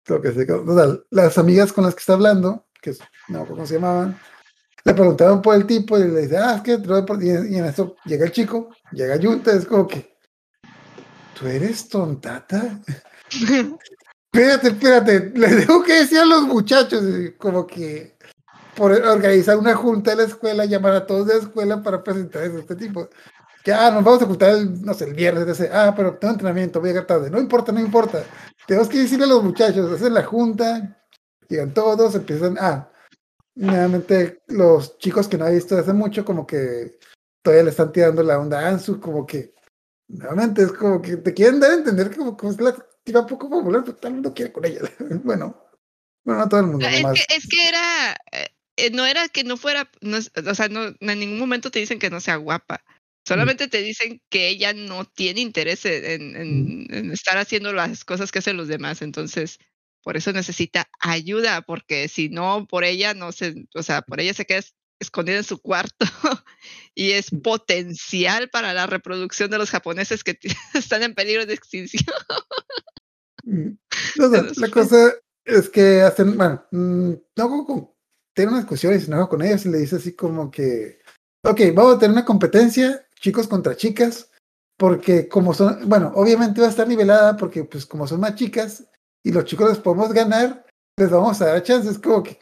[0.08, 2.96] Lo que se total, Las amigas con las que está hablando, que
[3.28, 4.20] no cómo se llamaban,
[4.84, 7.24] le preguntaron por el tipo y le dice, ah, es que te lo doy por-".
[7.24, 10.16] y, en- y en eso llega el chico, llega Junta, es como que,
[11.40, 12.80] ¿tú eres tontata?
[14.32, 17.02] Espérate, espérate, les dejo que decían los muchachos,
[17.38, 18.18] como que
[18.76, 22.44] por organizar una junta de la escuela, llamar a todos de la escuela para presentar
[22.44, 23.10] a este tipo.
[23.66, 25.72] Que, ah, nos vamos a juntar, el, no sé, el viernes, etc.
[25.74, 27.32] ah, pero tengo entrenamiento, voy a llegar tarde.
[27.32, 28.24] No importa, no importa.
[28.68, 31.04] Tenemos que decirle a los muchachos, hacen la junta,
[31.50, 32.92] llegan todos, empiezan, ah,
[33.56, 37.00] nuevamente los chicos que no he visto hace mucho, como que
[37.42, 39.56] todavía le están tirando la onda a Ansu, como que,
[40.10, 43.26] nuevamente es como que te quieren dar a entender que como, como es la tira
[43.26, 44.82] poco popular, pero todo el mundo quiere con ella.
[45.24, 45.60] bueno,
[46.24, 47.18] bueno, no todo el mundo, es, nomás.
[47.18, 50.94] que, es que era, eh, eh, no era que no fuera, no o sea, no,
[51.00, 52.84] en ningún momento te dicen que no sea guapa.
[53.28, 58.32] Solamente te dicen que ella no tiene interés en, en- en estar haciendo las cosas
[58.32, 59.02] que hacen los demás.
[59.02, 59.58] Entonces,
[60.04, 64.34] por eso necesita ayuda, porque si no, por ella no se, o sea, por ella
[64.34, 66.06] se queda es- escondida en su cuarto
[66.96, 70.38] y es potencial para la reproducción de los japoneses que
[70.74, 72.16] están en peligro de extinción.
[73.44, 73.78] Mm.
[74.18, 74.72] No la sí.
[74.72, 75.14] cosa
[75.44, 77.90] es que hacen, bueno, mm, no con,
[78.34, 81.00] tiene una discusión y se enoja con ellos y le dice así como que,
[81.44, 84.30] ok, vamos a tener una competencia, chicos contra chicas,
[84.78, 88.88] porque como son, bueno, obviamente va a estar nivelada porque pues como son más chicas
[89.24, 90.64] y los chicos les podemos ganar,
[91.00, 92.38] les vamos a dar chances, como que,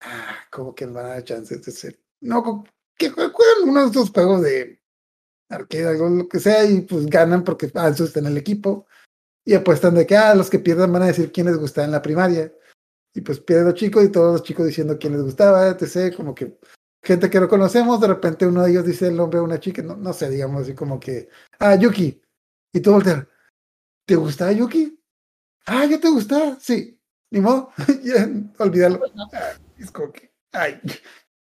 [0.00, 2.64] ah, como que les van a dar chances de ser, no,
[2.96, 4.80] que jue- juegan uno de estos juegos de
[5.50, 8.86] arcade, algo, lo que sea, y pues ganan porque Ansu está en el equipo.
[9.46, 11.92] Y apuestan de que, ah, los que pierdan van a decir quién les gustaba en
[11.92, 12.50] la primaria.
[13.14, 16.16] Y pues pierden los chicos y todos los chicos diciendo quién les gustaba, etc.
[16.16, 16.58] Como que
[17.04, 19.82] gente que no conocemos, de repente uno de ellos dice el nombre de una chica,
[19.82, 21.28] no, no sé, digamos así como que,
[21.58, 22.20] ah, Yuki.
[22.72, 23.26] Y tú volteas,
[24.06, 24.98] ¿te gustaba Yuki?
[25.66, 26.58] Ah, ¿yo te gustaba?
[26.60, 26.98] Sí.
[27.30, 27.70] Ni modo,
[28.58, 28.98] olvídalo.
[28.98, 29.12] Pues.
[29.32, 30.80] Ah, es como que, ay,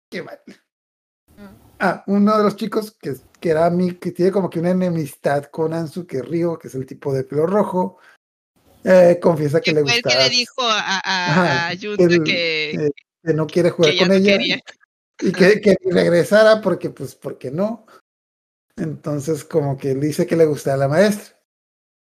[0.10, 0.40] qué mal.
[1.38, 1.56] Mm.
[1.80, 5.46] Ah, uno de los chicos que, que era mi, que tiene como que una enemistad
[5.46, 7.98] con Ansu, que es Ryo, que es el tipo de pelo rojo,
[8.84, 12.92] eh, confiesa que le el que le dijo a, a, que,
[13.24, 14.62] que no quiere jugar que con no ella quería.
[15.22, 17.86] Y que, que regresara porque, pues, porque no.
[18.76, 21.38] Entonces, como que dice que le gustaba la maestra.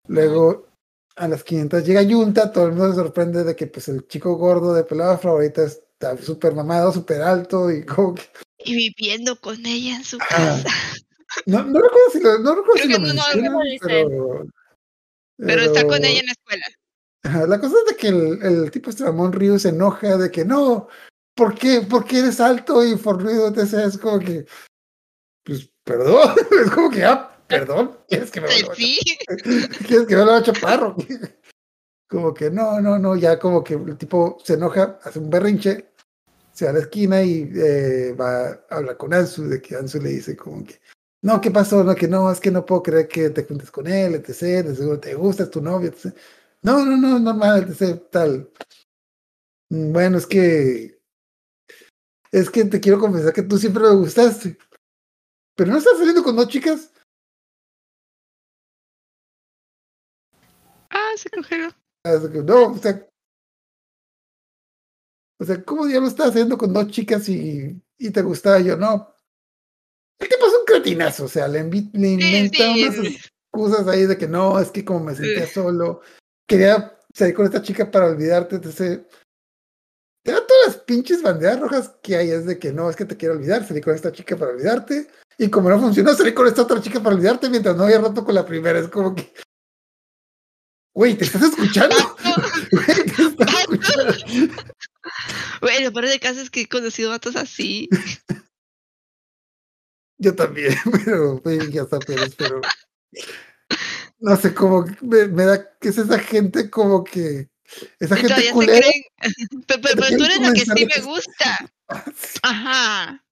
[0.09, 0.69] Luego,
[1.17, 4.37] a las 500 llega Yunta, todo el mundo se sorprende de que pues el chico
[4.37, 8.23] gordo de pelada favorita está súper mamado, súper alto y como que...
[8.59, 10.69] Y viviendo con ella en su Ah, casa.
[11.47, 14.47] No, no recuerdo si lo, no recuerdo si lo no, mencionan, pero...
[15.37, 17.47] Pero está con ella en la escuela.
[17.49, 20.89] La cosa es de que el, el tipo Ramón Ríos se enoja de que no,
[21.35, 21.81] ¿por qué?
[21.83, 23.49] ¿Por qué eres alto y fornido?
[23.55, 24.47] Es como que,
[25.45, 26.35] pues, perdón,
[26.65, 28.99] es como que, ah, perdón, ¿quieres que me Pues vuelva sí.
[29.87, 30.97] ¿Quieres que me lo chaparro?
[32.09, 35.93] Como que no, no, no, ya como que el tipo se enoja, hace un berrinche,
[36.53, 40.01] se va a la esquina y eh, va a hablar con Ansu, de que Ansu
[40.01, 40.81] le dice como que,
[41.23, 41.83] no, ¿qué pasó?
[41.83, 44.65] No, que no, es que no puedo creer que te juntes con él, etc.
[44.67, 46.15] De seguro te gusta, es tu novio, etc.
[46.63, 48.01] No, no, no, normal, etc.
[48.11, 48.51] Tal.
[49.71, 50.94] "Mm, Bueno, es que,
[52.35, 54.59] es que te quiero confesar que tú siempre me gustaste.
[55.55, 56.93] Pero no estás saliendo con dos chicas.
[60.91, 61.29] Ah, se.
[62.03, 63.09] Así que, No, o sea.
[65.41, 68.77] O sea, ¿cómo diablos estás haciendo con dos chicas y, y te gustaba yo?
[68.77, 69.15] No.
[70.19, 73.21] El tipo es un cretinazo, o sea, le, le inventa sí, unas sí.
[73.53, 76.01] excusas ahí de que no, es que como me sentía solo,
[76.49, 79.03] quería salir con esta chica para olvidarte, entonces.
[80.25, 83.05] Te da todas las pinches banderas rojas que hay, es de que no, es que
[83.05, 85.07] te quiero olvidar, salí con esta chica para olvidarte,
[85.37, 88.25] y como no funcionó, salí con esta otra chica para olvidarte mientras no había rato
[88.25, 89.31] con la primera, es como que.
[90.95, 91.97] Güey, ¿te estás escuchando?
[92.73, 94.15] Güey, te estás escuchando.
[95.61, 97.91] Bueno, pero de caso es que he conocido vatos así.
[100.17, 100.75] Yo también,
[101.05, 102.61] pero güey, ya está, pero, pero
[104.21, 107.51] no sé cómo me, me da que es esa gente como que
[108.01, 108.79] esa gente todavía se culera.
[108.81, 109.03] creen.
[109.67, 111.59] Pero, pero- pero tú eres la que sí me gusta.
[112.43, 113.25] Ajá.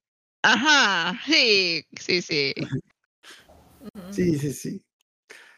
[0.43, 1.21] Ajá.
[1.27, 2.55] Sí, sí, sí.
[4.11, 4.83] Sí, sí, sí.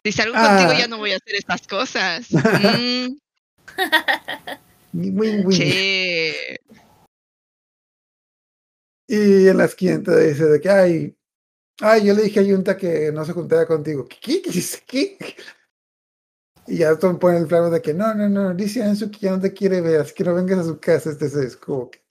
[0.03, 0.57] Si salgo Ah.
[0.57, 2.27] contigo ya no voy a hacer estas cosas.
[2.31, 3.17] Mm,
[5.19, 5.57] Win, win.
[5.57, 6.59] che.
[9.07, 11.17] Y en las 500 dice de que ay,
[11.81, 14.07] ay, yo le dije a Yunta que no se juntara contigo.
[14.07, 14.41] ¿Qué?
[14.41, 14.51] ¿Qué?
[14.87, 15.17] ¿Qué?
[16.67, 19.31] Y ya Tom pone el flago de que no, no, no, dice Ansu que ya
[19.31, 21.11] no te quiere ver, así que no vengas a su casa.
[21.11, 22.03] Este es como que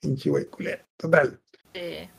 [0.00, 0.84] pinche güey culero.
[0.96, 1.40] Total.
[1.74, 2.10] Sí.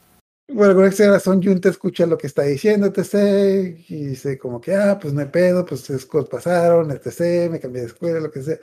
[0.47, 3.77] Por alguna razón, Junta escucha lo que está diciendo, etc.
[3.89, 7.51] Y dice como que, ah, pues no hay pedo, pues esas cosas pasaron, etc.
[7.51, 8.57] Me cambié de escuela, lo que sea.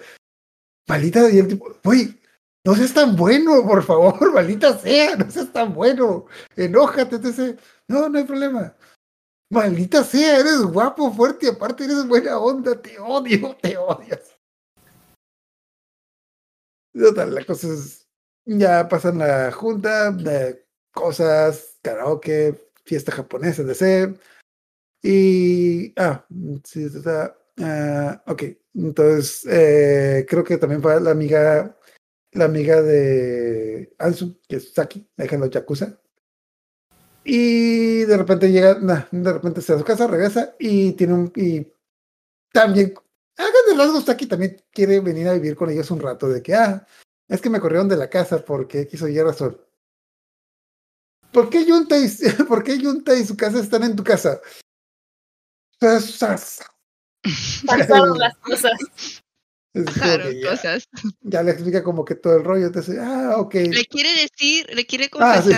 [0.89, 2.19] Maldita, y el tipo, güey,
[2.65, 6.27] no seas tan bueno, por favor, maldita sea, no seas tan bueno.
[6.57, 7.59] Enójate, etc.
[7.87, 8.75] No, no hay problema.
[9.51, 14.37] Maldita sea, eres guapo, fuerte, aparte eres buena onda, te odio, te odias.
[16.93, 18.09] Total, la cosa es,
[18.45, 20.17] ya pasan la junta,
[20.93, 22.55] cosas, karaoke,
[22.85, 24.17] fiesta japonesa, etc.
[25.03, 26.25] Y, ah,
[26.65, 28.43] sí, está, ah, ok,
[28.75, 31.77] entonces, eh, creo que también fue la amiga,
[32.33, 36.01] la amiga de Ansu, que es Saki, la hija de los Yakuza.
[37.25, 41.15] Y de repente llega, nah, de repente se va a su casa, regresa y tiene
[41.15, 41.67] un, y
[42.53, 42.95] también,
[43.37, 46.55] hagan de rasgos, Saki también quiere venir a vivir con ellos un rato, de que,
[46.55, 46.87] ah,
[47.27, 49.59] es que me corrieron de la casa porque quiso y razón.
[51.33, 52.09] ¿Por qué Yunta y,
[52.49, 54.41] ¿por qué Yunta y su casa están en tu casa?
[57.67, 58.73] Pasaron las cosas.
[59.73, 60.89] que ya, cosas.
[61.23, 63.55] ya le explica como que todo el rollo, entonces, ah, ok.
[63.55, 65.51] Le quiere decir, le quiere Ah, sí.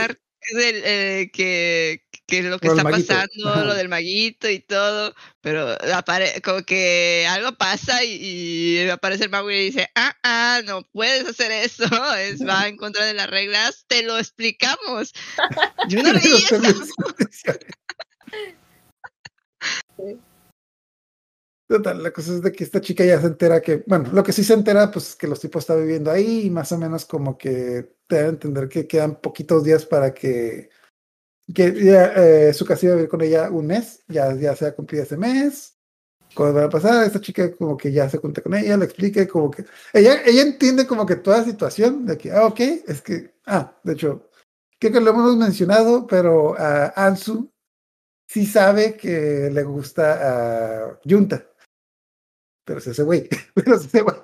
[0.55, 3.64] Del, eh, que, que lo que está pasando, Ajá.
[3.64, 9.31] lo del maguito y todo, pero apare como que algo pasa y, y aparece el
[9.31, 11.85] mago y dice, ah, ah, no puedes hacer eso,
[12.18, 15.12] es va en contra de las reglas, te lo explicamos.
[15.89, 16.60] Yo no leí eso.
[21.68, 24.32] Total, la cosa es de que esta chica ya se entera que, bueno, lo que
[24.32, 27.05] sí se entera, pues es que los tipos están viviendo ahí y más o menos
[27.06, 30.70] como que te a entender que quedan poquitos días para que,
[31.52, 34.76] que eh, su casa iba a vivir con ella un mes, ya, ya se ha
[34.76, 35.76] cumplido ese mes.
[36.34, 39.26] Cosas van a pasar, esta chica como que ya se cuenta con ella, le explica
[39.26, 43.02] como que ella, ella entiende como que toda la situación de que, ah, ok, es
[43.02, 44.28] que, ah, de hecho,
[44.78, 47.51] creo que lo hemos mencionado, pero a Ansu
[48.28, 51.44] sí sabe que le gusta a Junta.
[52.66, 53.28] Pero es ese güey.
[53.55, 54.16] Pero es ese güey.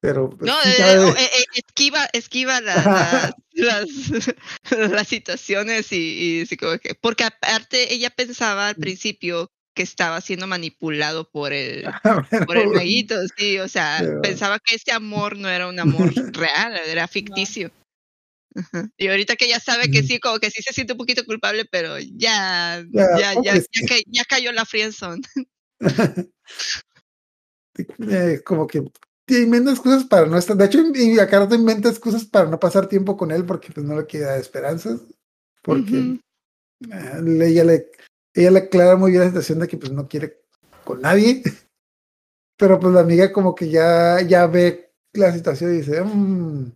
[0.00, 4.34] Pero pues, No, eh, o- eh, eh, esquiva, esquiva la- las, las,
[4.92, 5.96] las situaciones y,
[6.42, 11.52] y sí como que, porque aparte ella pensaba al principio que estaba siendo manipulado por
[11.52, 11.84] el,
[12.30, 15.80] pero- por el maguito, sí, o sea, Pero- pensaba que ese amor no era un
[15.80, 17.72] amor real, era ficticio.
[18.54, 18.88] Ajá.
[18.96, 21.64] Y ahorita que ya sabe que sí, como que sí se siente un poquito culpable,
[21.64, 25.22] pero ya, Ya, ya, ya, ya, ya cayó la friendzone.
[28.10, 28.90] Eh, como que
[29.24, 30.56] te inventas cosas para no estar.
[30.56, 33.84] De hecho, y acá te inventas cosas para no pasar tiempo con él porque pues
[33.86, 35.00] no le queda esperanzas.
[35.62, 36.18] Porque
[36.90, 37.90] ah, ella le
[38.34, 40.40] ella le aclara muy bien la situación de que pues no quiere
[40.84, 41.42] con nadie.
[42.56, 46.72] Pero pues la amiga como que ya, ya ve la situación y dice, "Mm,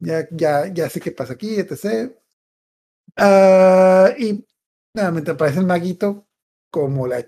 [0.00, 2.12] ya, ya, ya sé qué pasa aquí, etc.
[3.16, 4.44] Ah, y
[4.94, 6.26] nuevamente aparece el maguito
[6.70, 7.26] como la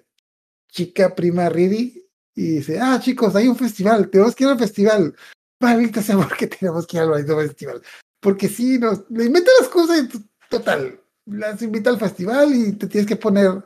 [0.69, 5.15] chica prima Riri y dice, ah chicos, hay un festival, tenemos que ir al festival.
[5.61, 7.83] Maldita sea, ¿por qué tenemos que ir al maldito festival?
[8.21, 12.87] Porque sí, nos, le inventa las cosas y total, las invita al festival y te
[12.87, 13.65] tienes que poner,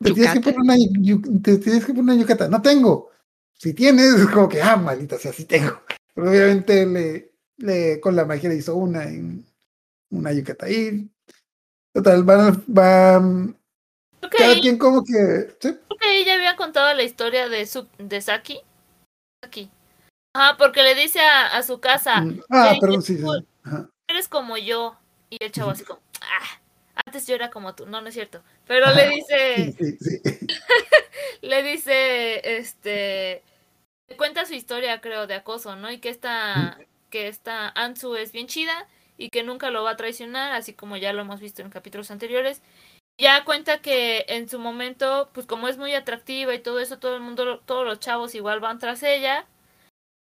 [0.00, 0.76] te tienes que poner una,
[1.42, 2.48] te tienes que poner una yucata.
[2.48, 3.10] No tengo.
[3.52, 5.80] Si tienes, es como que, ah, maldita sea, sí tengo.
[6.14, 9.06] Pero obviamente le, le, con la magia le hizo una,
[10.10, 10.68] una yucata.
[10.70, 11.10] Y
[11.92, 13.56] total, van, van
[14.30, 17.66] Que, cada quien como que, sí, creo que ahí ya habían contado la historia de,
[17.66, 18.60] su, de Saki.
[19.42, 19.70] Saki.
[20.34, 23.24] Ajá, porque le dice a, a su casa, mm, ah, perdón, sí, sí,
[23.62, 23.88] ajá.
[24.08, 24.96] eres como yo.
[25.30, 26.60] Y el chavo así como, ah,
[27.06, 27.86] antes yo era como tú.
[27.86, 28.42] No, no es cierto.
[28.66, 30.20] Pero le dice, Sí, sí, sí.
[31.42, 33.42] le dice, este,
[34.08, 35.90] le cuenta su historia, creo, de acoso, ¿no?
[35.90, 36.78] Y que esta,
[37.10, 40.96] que esta Ansu es bien chida y que nunca lo va a traicionar, así como
[40.96, 42.62] ya lo hemos visto en capítulos anteriores.
[43.18, 47.14] Ya cuenta que en su momento, pues como es muy atractiva y todo eso, todo
[47.16, 49.46] el mundo, todos los chavos igual van tras ella,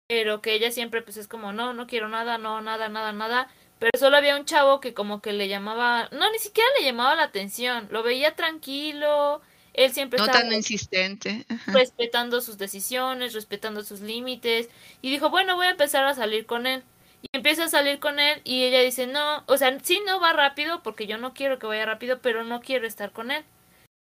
[0.07, 3.47] pero que ella siempre pues es como, no, no quiero nada, no, nada, nada, nada.
[3.77, 7.15] Pero solo había un chavo que como que le llamaba, no, ni siquiera le llamaba
[7.15, 9.41] la atención, lo veía tranquilo,
[9.73, 11.45] él siempre No estaba tan insistente.
[11.47, 11.71] Ajá.
[11.71, 14.67] respetando sus decisiones, respetando sus límites.
[15.01, 16.83] Y dijo, bueno, voy a empezar a salir con él.
[17.21, 20.33] Y empieza a salir con él y ella dice, no, o sea, sí, no va
[20.33, 23.43] rápido porque yo no quiero que vaya rápido, pero no quiero estar con él.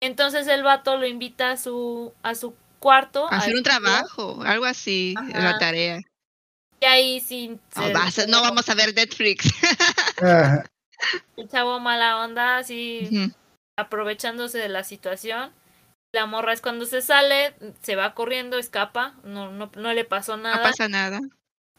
[0.01, 3.31] Entonces el vato lo invita a su, a su cuarto.
[3.31, 5.39] a Hacer un trabajo, algo así, Ajá.
[5.39, 6.01] la tarea.
[6.79, 9.45] Y ahí sí, No, vas vamos a ver Netflix.
[11.37, 13.31] El chavo mala onda, así
[13.77, 15.51] aprovechándose de la situación.
[16.13, 20.37] La morra es cuando se sale, se va corriendo, escapa, no, no, no le pasó
[20.37, 20.57] nada.
[20.57, 21.21] No pasa nada.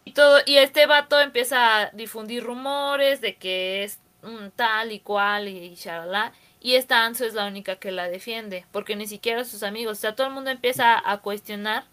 [0.05, 5.01] Y todo, y este vato empieza a difundir rumores de que es un tal y
[5.01, 6.33] cual y, y shalala.
[6.61, 10.01] Y esta Anso es la única que la defiende, porque ni siquiera sus amigos, o
[10.01, 11.85] sea, todo el mundo empieza a cuestionar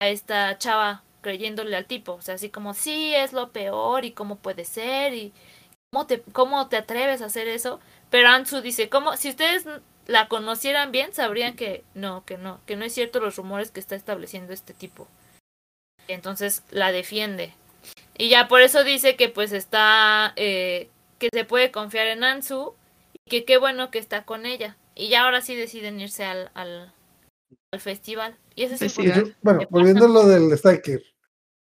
[0.00, 4.12] a esta chava creyéndole al tipo, o sea, así como, sí, es lo peor y
[4.12, 5.32] cómo puede ser y
[5.92, 7.80] cómo te, cómo te atreves a hacer eso.
[8.10, 9.16] Pero Ansu dice, ¿cómo?
[9.16, 9.66] Si ustedes
[10.06, 13.80] la conocieran bien, sabrían que no, que no, que no es cierto los rumores que
[13.80, 15.08] está estableciendo este tipo.
[16.08, 17.54] Entonces la defiende.
[18.18, 20.88] Y ya por eso dice que pues está, eh,
[21.18, 22.74] que se puede confiar en Ansu
[23.12, 24.76] y que qué bueno que está con ella.
[24.94, 26.92] Y ya ahora sí deciden irse al, al,
[27.72, 28.36] al festival.
[28.54, 28.94] Y eso es.
[28.94, 29.36] Yo- importante.
[29.42, 31.02] bueno, ¿Qué volviendo a lo del Stalker.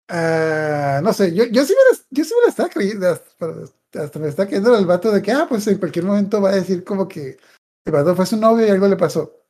[0.08, 3.46] Ah, no sé, yo, yo sí me la, yo sí me la estaba creyendo, hasta,
[4.02, 6.56] hasta me está creyendo el vato de que, ah, pues en cualquier momento va a
[6.56, 7.38] decir como que
[7.86, 9.40] el vato fue su novio y algo le pasó.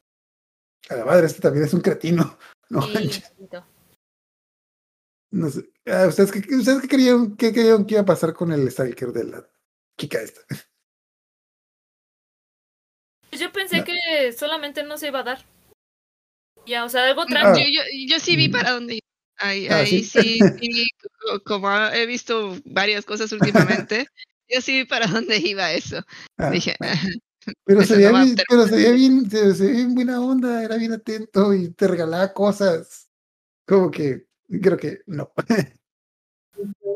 [0.91, 2.39] A la madre, este también es un cretino.
[2.71, 3.23] No, Sí.
[5.35, 5.69] No sé.
[5.87, 9.13] Ah, ¿Ustedes qué, ustedes qué creían, qué creían que iba a pasar con el Stalker
[9.13, 9.49] de la
[9.99, 10.41] chica esta?
[13.31, 13.85] Pues yo pensé No.
[13.85, 15.45] que solamente no se iba a dar.
[16.67, 17.27] Ya, o sea, algo Ah.
[17.29, 17.67] Yo, tranquilo.
[17.73, 18.53] yo, yo sí vi Mm.
[18.53, 19.05] para dónde iba.
[19.39, 20.05] Ahí, Ah, ahí ¿sí?
[20.05, 20.87] sí, sí,
[21.21, 24.07] co- como he visto varias cosas últimamente,
[24.49, 26.01] yo sí vi para dónde iba eso.
[26.39, 27.01] Ah, Dije, bueno.
[27.65, 30.21] Pero Eso se veía no bien, pero se veía bien, se, se veía bien buena
[30.21, 33.11] onda, era bien atento y te regalaba cosas.
[33.67, 35.33] Como que creo que no.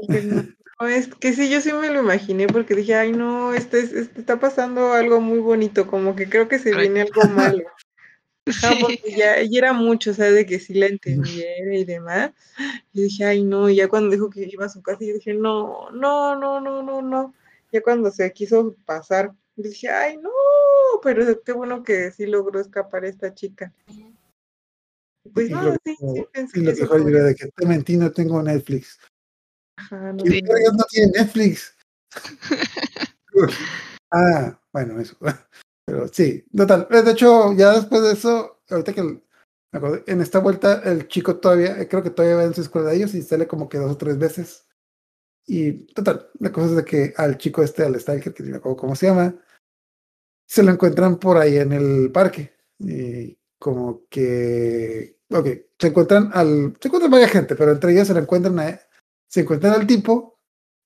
[0.08, 0.44] Que no,
[0.80, 3.92] no, es que sí, yo sí me lo imaginé porque dije, ay no, este, es-
[3.92, 6.82] este está pasando algo muy bonito, como que creo que se Ay.
[6.82, 7.64] viene algo malo.
[8.80, 12.30] Porque ya, ya era mucho, o sea, de que sí la entendiera y demás.
[12.94, 15.34] Y dije, ay no, y ya cuando dijo que iba a su casa, yo dije,
[15.34, 17.34] no, no, no, no, no, no.
[17.70, 20.30] Ya cuando se quiso pasar, dije, ay no,
[21.02, 23.72] pero qué bueno que sí logró escapar esta chica.
[25.32, 27.66] Pues y no, lo, sí, sí, pensé y que lo que fue de que te
[27.66, 28.98] mentí, no tengo Netflix.
[29.76, 30.52] Ajá, no ¿Quién sé.
[30.52, 31.76] vergas no tiene Netflix?
[34.12, 35.16] ah, bueno, eso.
[35.86, 36.86] Pero sí, total.
[36.90, 39.20] Eh, De hecho, ya después de eso, ahorita que me
[39.72, 42.90] acordé, en esta vuelta el chico todavía, eh, creo que todavía va en su escuela
[42.90, 44.66] de ellos y sale como que dos o tres veces.
[45.46, 48.56] Y total, la cosa es de que al chico este, al Stalker, que no me
[48.58, 49.34] acuerdo cómo se llama,
[50.46, 52.52] se lo encuentran por ahí en el parque.
[52.78, 55.46] Y como que, ok,
[55.78, 58.80] se encuentran al, se encuentran varias gente, pero entre ellos se lo encuentran a,
[59.28, 60.38] se encuentran al tipo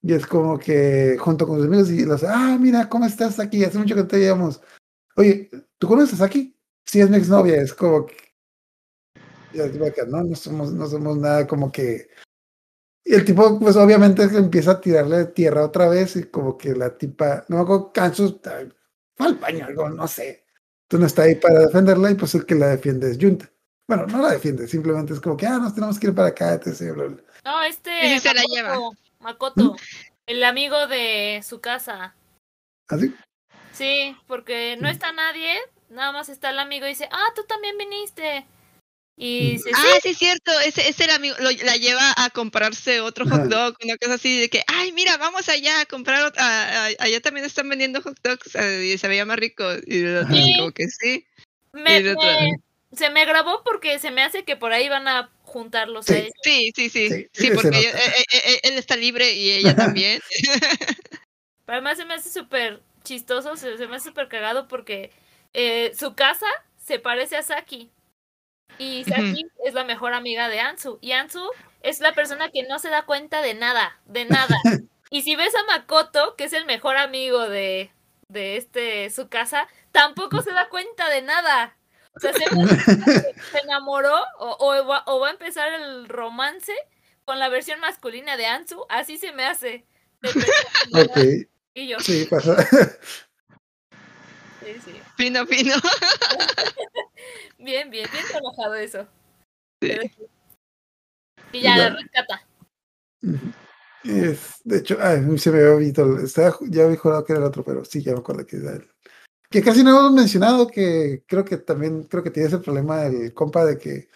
[0.03, 3.65] y es como que junto con sus amigos y los, ah, mira, ¿cómo estás aquí?
[3.65, 4.61] Hace mucho que te veíamos.
[5.17, 5.49] Oye,
[5.79, 6.57] ¿tú conoces aquí?
[6.85, 8.17] Sí, es mi exnovia, es como que,
[10.09, 12.09] no, no somos, no somos nada como que.
[13.05, 16.97] Y el tipo, pues obviamente empieza a tirarle tierra otra vez y como que la
[16.97, 20.45] tipa, no me acuerdo, Kansu fue al baño, algo, no sé.
[20.89, 23.51] Tú no está ahí para defenderla y pues el que la defiende es Junta.
[23.89, 26.55] Bueno, no la defiende, simplemente es como que, ah, nos tenemos que ir para acá,
[26.55, 26.93] etc.
[26.95, 27.23] bla, bla.
[27.45, 27.91] No, este.
[28.09, 28.79] Sí se la Makoto, lleva.
[29.21, 29.77] Makoto,
[30.27, 32.15] el amigo de su casa.
[32.89, 33.15] Así.
[33.73, 34.93] Sí, porque no Mm.
[34.93, 35.55] está nadie,
[35.91, 38.47] nada más está el amigo y dice, ah, tú también viniste.
[39.17, 39.57] Y Mm.
[39.57, 40.53] dice, Ah, sí, sí, es cierto.
[40.61, 44.41] Ese, ese era amigo, lo- la lleva a comprarse otro hot dog, una cosa así
[44.41, 48.17] de que, ay, mira, vamos allá a comprar, a- a- allá también están vendiendo hot
[48.23, 49.65] dogs eh, y se veía más rico.
[49.87, 51.27] Y el otro como que sí.
[51.75, 52.03] y me-
[52.95, 56.15] se me grabó porque se me hace que por ahí van a juntarlos Sí.
[56.15, 56.33] a ellos.
[56.43, 57.27] Sí, sí, sí.
[57.33, 60.21] Sí, porque ella- eh, eh, eh, él está libre y ella también.
[61.65, 65.11] Pero además se me hace súper chistoso, se, se me hace súper cagado porque
[65.55, 66.47] eh, su casa
[66.77, 67.91] se parece a Saki.
[68.79, 70.99] Y Saki es la mejor amiga de Ansu.
[71.01, 71.49] Y Ansu
[71.83, 74.57] es la persona que no se da cuenta de nada, de nada.
[75.11, 77.91] y si ves a Makoto, que es el mejor amigo de,
[78.29, 81.77] de este su casa, tampoco se da cuenta de nada.
[82.15, 82.45] O sea, se,
[83.65, 86.75] enamoró o, o va, o va a empezar el romance
[87.25, 88.85] con la versión masculina de Ansu.
[88.89, 89.87] Así se me hace.
[90.95, 91.19] Ok,
[91.75, 92.63] Y yo, sí, pasa.
[94.61, 95.01] sí, sí.
[95.17, 95.75] Fino, fino.
[97.59, 99.07] Bien, bien, bien trabajado eso.
[99.81, 99.93] Sí.
[101.53, 102.45] Y ya la rescata.
[104.03, 107.47] Es, de hecho, ay, se me había visto, estaba, ya había jurado que era el
[107.47, 108.92] otro, pero sí, ya me acuerdo que era él.
[109.53, 113.33] Que casi no hemos mencionado que creo que también, creo que tiene ese problema el
[113.35, 114.09] compa de que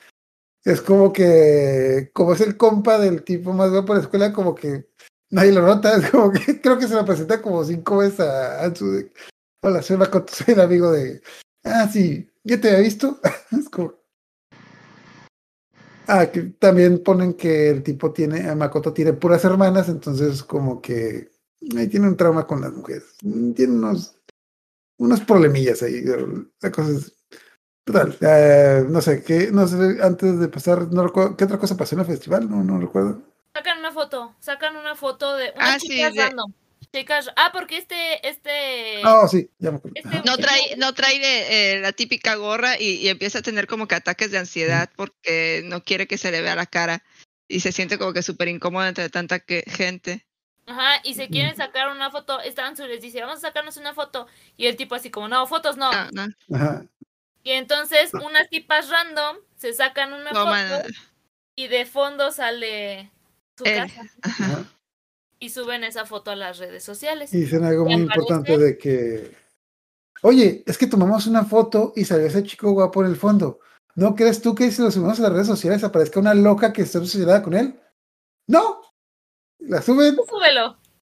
[0.65, 4.55] es como que, como es el compa del tipo más guapo de la escuela, como
[4.55, 4.89] que
[5.31, 8.65] nadie lo nota, es como que creo que se lo presenta como cinco veces a
[8.65, 9.13] Ansu de,
[9.63, 11.21] hola, soy Makoto, soy el amigo de,
[11.65, 13.21] ah, sí, ya te había visto,
[13.53, 13.95] es como,
[16.09, 16.31] Ah,
[16.61, 21.33] también ponen que el tipo tiene, Makoto tiene puras hermanas, entonces como que
[21.77, 23.17] ahí tiene un trauma con las mujeres.
[23.57, 24.16] Tiene unos,
[24.99, 26.03] unos problemillas ahí.
[26.61, 27.13] La cosa es.
[27.85, 31.77] Total, eh, no sé, qué, no sé, antes de pasar, no recuerdo, ¿qué otra cosa
[31.77, 32.51] pasó en el festival?
[32.51, 33.23] No, no recuerdo.
[33.55, 36.53] Sacan una foto, sacan una foto de unas Ah, sí, chicas de- random.
[36.93, 39.95] Chicas, ah, porque este, este, Ah, sí, ya me acuerdo.
[40.03, 40.23] Este-.
[40.29, 43.87] No trae, no trae eh, eh, la típica gorra y, y empieza a tener como
[43.87, 47.05] que ataques de ansiedad porque no quiere que se le vea la cara
[47.47, 50.27] y se siente como que súper incómodo entre tanta que- gente.
[50.67, 54.27] Ajá, y se quieren sacar una foto, Stanzu les dice, vamos a sacarnos una foto,
[54.57, 55.91] y el tipo así como, no, fotos no.
[55.93, 56.85] Ah, no, Ajá.
[57.43, 60.83] Y entonces unas tipas random se sacan una no, foto man,
[61.55, 63.13] y de fondo sale
[63.57, 63.79] su Él.
[63.79, 64.65] casa ajá.
[65.39, 67.33] Y suben esa foto a las redes sociales.
[67.33, 69.37] Y dicen algo ¿Te muy importante de que,
[70.23, 73.61] oye, es que tomamos una foto y salió ese chico guapo en el fondo.
[73.95, 76.83] ¿No crees tú que si lo subimos a las redes sociales aparezca una loca que
[76.83, 77.79] está obsesionada con él?
[78.47, 78.81] No.
[79.69, 80.77] La suben Súbelo,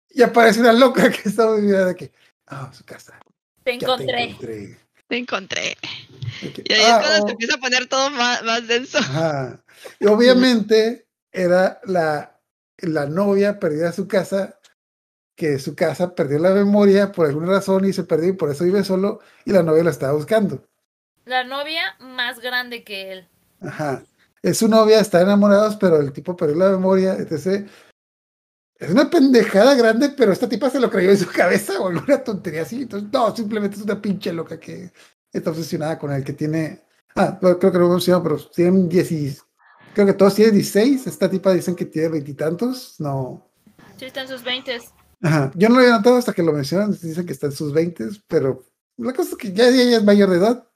[0.09, 2.11] y aparece una loca que está obsesionada de que,
[2.47, 3.19] ah, su casa.
[3.63, 4.23] te ya te encontré.
[4.23, 4.77] encontré".
[5.07, 5.77] Te encontré.
[6.65, 7.27] Y ahí "Ah, es cuando oh".
[7.27, 8.97] se empieza a poner todo más, más denso.
[8.97, 9.63] Ajá.
[9.99, 12.37] Y obviamente era la,
[12.79, 14.59] la novia perdida a su casa,
[15.35, 18.63] que su casa perdió la memoria por alguna razón y se perdió y por eso
[18.63, 20.63] vive solo y la novia la estaba buscando.
[21.25, 23.27] La novia más grande que él.
[23.61, 24.03] Ajá.
[24.41, 27.67] Es su novia, están enamorados, pero el tipo perdió la memoria, etc.
[28.79, 32.23] Es una pendejada grande, pero esta tipa se lo creyó en su cabeza o alguna
[32.23, 32.83] tontería así.
[32.83, 34.91] Entonces, no, simplemente es una pinche loca que
[35.31, 36.83] está obsesionada con el que tiene.
[37.15, 39.43] Ah, creo que no lo mencionado, pero tienen 10.
[39.95, 41.07] Creo que todos tienen 16.
[41.07, 42.99] Esta tipa dicen que tiene veintitantos.
[42.99, 43.49] No.
[43.97, 44.77] Sí, está en sus 20
[45.23, 45.51] Ajá.
[45.55, 46.91] Yo no lo había notado hasta que lo mencionan.
[46.91, 48.63] Dicen que está en sus 20, pero
[48.97, 50.67] la cosa es que ya ella es mayor de edad.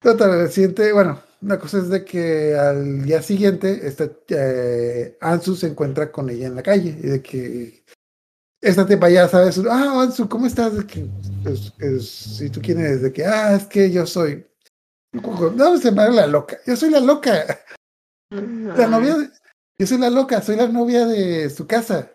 [0.00, 5.54] Total, el siguiente, bueno, una cosa es de que al día siguiente, este, eh, Ansu
[5.54, 7.84] se encuentra con ella en la calle y de que
[8.60, 10.76] esta tipa ya sabe, su, ah, Ansu, ¿cómo estás?
[10.76, 11.08] De que,
[11.80, 14.44] es- si tú quién eres, de que, ah, es que yo soy,
[15.12, 17.44] no, se llama la loca, yo soy la loca,
[18.30, 19.30] la novia, de-
[19.78, 22.10] yo soy la loca, soy la novia de su casa.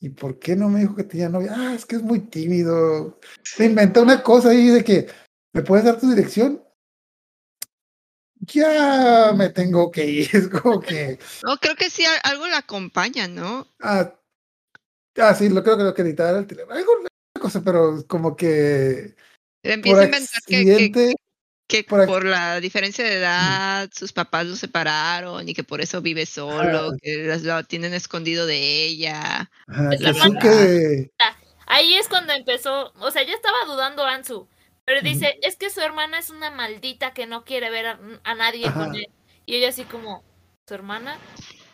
[0.00, 1.52] ¿Y por qué no me dijo que tenía novia?
[1.54, 3.18] Ah, es que es muy tímido.
[3.42, 5.08] Se inventó una cosa ahí de que,
[5.52, 6.62] ¿me puedes dar tu dirección?
[8.40, 10.28] Ya me tengo que ir.
[10.34, 13.66] Es como que, No, creo que sí, algo la acompaña, ¿no?
[13.80, 14.12] ah,
[15.18, 16.76] ah sí, lo creo que lo que era el teléfono.
[16.76, 17.08] Algo, una
[17.40, 19.14] cosa, pero como que
[19.62, 21.14] empieza a inventar que, que, accidente,
[21.68, 26.24] que por la diferencia de edad sus papás lo separaron y que por eso vive
[26.24, 26.96] solo, Ah.
[27.02, 29.50] que las- lo tienen escondido de ella.
[29.66, 31.10] la que Suke-
[31.70, 34.48] Ahí es cuando empezó, o sea, ya estaba dudando Ansu,
[34.88, 38.34] Pero dice, es que su hermana es una maldita que no quiere ver a, a
[38.34, 38.86] nadie Ajá.
[38.86, 39.06] con él.
[39.44, 40.24] Y ella así como,
[40.66, 41.18] ¿su hermana?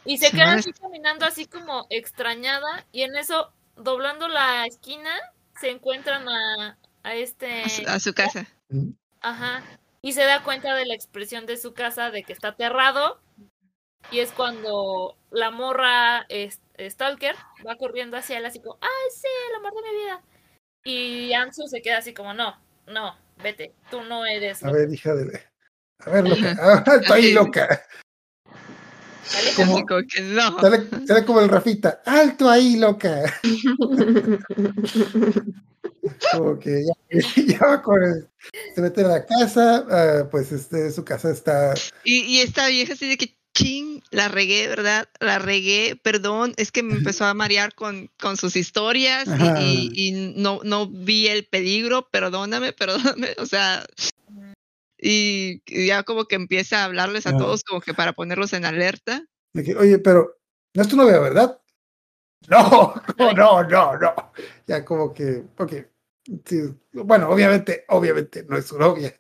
[0.05, 2.85] Y se queda así caminando así como extrañada.
[2.91, 5.12] Y en eso, doblando la esquina,
[5.61, 7.62] se encuentran a, a este...
[7.62, 8.49] A su, a su casa.
[9.20, 9.62] Ajá.
[10.03, 13.20] Y se da cuenta de la expresión de su casa, de que está aterrado.
[14.11, 19.28] Y es cuando la morra es- Stalker va corriendo hacia él así como, ¡ay, sí,
[19.51, 20.20] el amor de mi vida!
[20.85, 24.62] Y Ansu se queda así como, no, no, vete, tú no eres...
[24.65, 25.40] A ver, hija de.
[26.06, 26.56] A ver, loca.
[26.61, 27.32] Ah, alto ahí, Así.
[27.32, 27.82] loca.
[29.39, 29.55] Aléjate".
[29.56, 30.61] como- como que no.
[30.61, 32.02] Sale, sale como el Rafita.
[32.05, 33.23] Alto ahí, loca.
[36.32, 36.93] Como que ya,
[37.47, 38.28] ya va con el-
[38.74, 41.74] se mete a la casa, ah, pues este, su casa está.
[42.05, 45.09] Y, y esta vieja así de que ching, la regué, ¿verdad?
[45.20, 49.55] La regué, perdón, es que me empezó a marear con, con sus historias y- Ajá.
[49.60, 52.72] y, y no, no vi el peligro, perdóname,
[53.16, 53.86] perdóname, o sea,
[54.98, 57.39] y, y ya como que empieza a hablarles a Ajá.
[57.39, 59.24] todos como que para ponerlos en alerta.
[59.52, 60.36] de que, Oye, pero
[60.74, 61.59] no es tu novia, ¿verdad?
[62.48, 64.32] No, no, no, no, no.
[64.66, 65.72] Ya como que, ok.
[66.44, 66.60] sí,
[66.93, 69.14] bueno, obviamente, obviamente no es su novia.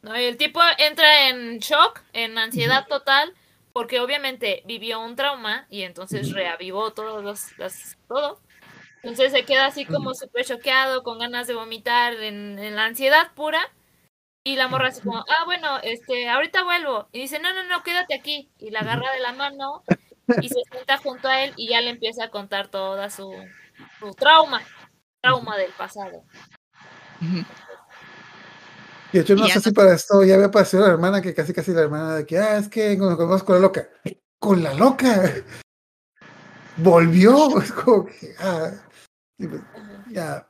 [0.00, 3.34] No, y el tipo entra en shock, en ansiedad total,
[3.72, 8.40] porque obviamente vivió un trauma y entonces reavivó todos los, todo.
[9.02, 13.32] Entonces se queda así como súper choqueado, con ganas de vomitar, en, en la ansiedad
[13.34, 13.60] pura.
[14.42, 17.08] Y la morra así como, ah, bueno, este, ahorita vuelvo.
[17.12, 18.50] Y dice, no, no, no, quédate aquí.
[18.58, 19.84] Y la agarra de la mano
[20.40, 23.34] y se sienta junto a él y ya le empieza a contar toda su,
[23.98, 24.62] su trauma,
[25.20, 26.24] trauma del pasado.
[29.12, 31.34] Y de hecho, no sé no- si para esto ya había aparecido la hermana, que
[31.34, 33.88] casi casi la hermana de que, ah, es que nos conozco con la loca.
[34.38, 35.34] Con la loca.
[36.76, 37.60] Volvió.
[37.62, 38.70] Es como que, ah.
[39.38, 39.62] pues,
[40.10, 40.46] ya.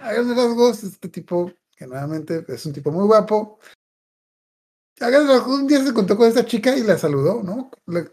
[0.00, 3.58] A grandes rasgos, este tipo, que nuevamente es un tipo muy guapo.
[5.00, 7.70] A grandes rasgos, un día se encontró con esta chica y la saludó, ¿no?
[7.86, 8.08] Le-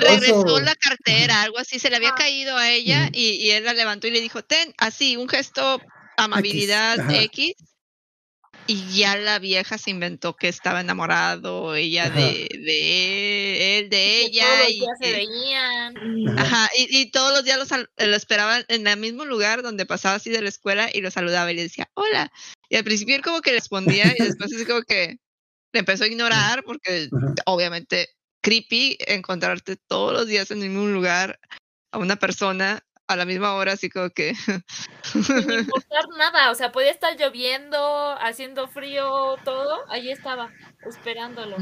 [0.00, 2.14] regresó la cartera, algo así, se le había Ah.
[2.16, 5.80] caído a ella y, y él la levantó y le dijo, ten, así, un gesto,
[6.18, 6.98] amabilidad.
[7.10, 7.54] X.
[8.66, 14.20] Y ya la vieja se inventó que estaba enamorado, ella de, de él, de que
[14.26, 14.44] ella.
[14.46, 15.94] todos los y días se veían.
[16.38, 19.84] Ajá, y, y todos los días lo, sal- lo esperaban en el mismo lugar donde
[19.84, 22.32] pasaba así de la escuela y lo saludaba y le decía, hola.
[22.70, 25.18] Y al principio él como que respondía y después así como que
[25.72, 27.34] le empezó a ignorar porque Ajá.
[27.44, 28.08] obviamente
[28.40, 31.38] creepy encontrarte todos los días en el mismo lugar
[31.92, 34.34] a una persona a la misma hora, así como que
[35.02, 40.50] sin importar nada, o sea, podía estar lloviendo, haciendo frío, todo, ahí estaba,
[40.86, 41.56] esperándolo.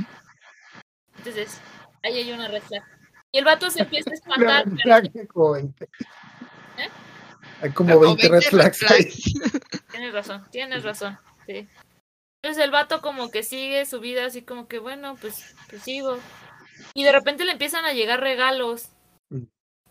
[1.18, 1.60] Entonces,
[2.02, 2.84] ahí hay una flag.
[3.32, 5.84] Y el vato se empieza a espantar, pero flag, hay como 20.
[5.84, 6.88] ¿Eh?
[7.62, 8.40] Hay como 20 red
[9.90, 11.68] tienes razón, tienes razón, sí.
[12.42, 16.18] Entonces el vato como que sigue su vida así como que, bueno, pues, pues sigo.
[16.92, 18.88] Y de repente le empiezan a llegar regalos.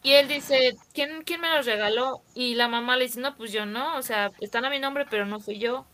[0.03, 2.23] Y él dice, ¿quién, ¿quién me los regaló?
[2.34, 5.06] Y la mamá le dice, no, pues yo no, o sea, están a mi nombre,
[5.10, 5.86] pero no fui yo.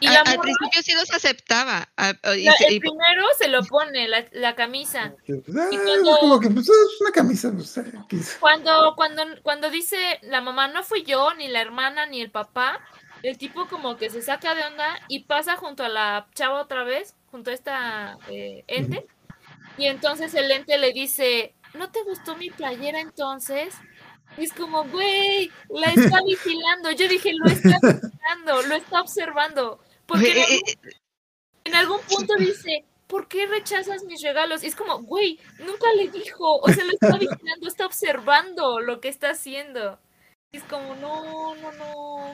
[0.00, 1.88] Y A- la al morra, principio sí los aceptaba.
[1.96, 5.14] a- a- y la- se- el y- primero se lo pone, la, la camisa.
[5.24, 8.96] Pues, ah, Y es cuando- como que pues, es una camisa, pues, cuando,
[9.42, 12.80] cuando dice la mamá, no fui yo, ni la hermana, ni el papá,
[13.22, 16.82] el tipo como que se saca de onda y pasa junto a la chava otra
[16.82, 19.06] vez, junto a esta eh, ente.
[19.76, 23.74] Y entonces el ente le dice, ¿no te gustó mi playera entonces?
[24.36, 26.90] Y es como, güey, la está vigilando.
[26.92, 29.80] Yo dije, lo está vigilando, lo está observando.
[30.06, 30.96] Porque en Eh, algún, eh,
[31.64, 34.62] en algún punto dice, ¿por qué rechazas mis regalos?
[34.62, 36.58] Y es como, güey, nunca le dijo.
[36.60, 39.98] O sea, lo está vigilando, está observando lo que está haciendo.
[40.52, 42.32] Y es como, no, no, no.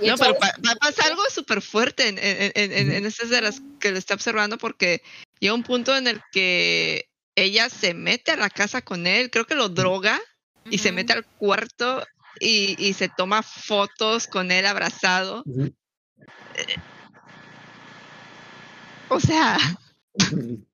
[0.00, 3.40] No, pero pa- pa- pasa algo súper fuerte en, en, en, en- en estas de
[3.40, 5.02] las que lo está observando porque
[5.40, 7.07] llega un punto en el que
[7.42, 10.20] ella se mete a la casa con él, creo que lo droga
[10.64, 12.04] y se mete al cuarto
[12.40, 15.42] y, y se toma fotos con él abrazado.
[15.46, 15.72] Ujú.
[19.08, 19.56] O sea,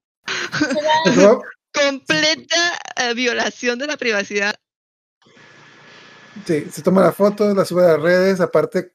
[1.73, 4.55] completa eh, violación de la privacidad.
[6.47, 8.95] sí, se toma la foto, la sube a las redes, aparte,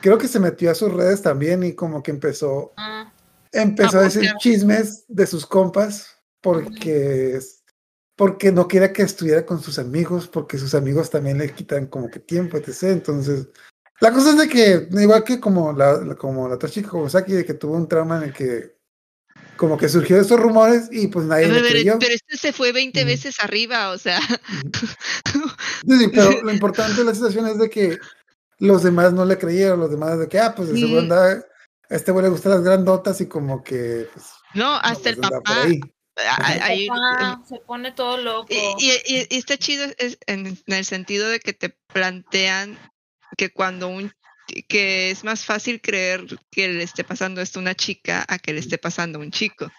[0.00, 3.10] creo que se metió a sus redes también y como que empezó, Ah,
[3.52, 6.15] empezó A a decir chismes de sus compas
[6.46, 7.40] porque,
[8.14, 12.08] porque no quería que estuviera con sus amigos, porque sus amigos también le quitan como
[12.08, 12.84] que tiempo, etc.
[12.92, 13.48] Entonces,
[14.00, 17.32] la cosa es de que, igual que como la, como la otra chica, como Saki,
[17.32, 18.76] de que tuvo un trauma en el que
[19.56, 21.98] como que surgió estos rumores y pues nadie Pero, le creyó.
[21.98, 23.08] pero este se fue 20 Ujú.
[23.08, 24.20] veces arriba, o sea,
[25.88, 27.98] Sí, sí, pero lo importante de la situación es de que
[28.60, 31.12] los demás no le creyeron, los demás de que, ah, pues de seguro Mm.
[31.12, 31.42] a
[31.88, 35.28] este güey le gustan las grandotas y como que, pues, No, no, hasta el pues,
[35.28, 35.66] por papá.
[36.16, 36.58] Ahí.
[36.60, 38.48] a- ahí- Papá, se pone todo loco.
[38.50, 42.78] y, y- y- está chido es- en, en el sentido de que te plantean
[43.36, 44.12] que cuando un
[44.68, 48.52] que es más fácil creer que le esté pasando esto a una chica a que
[48.52, 49.70] le esté pasando a un chico.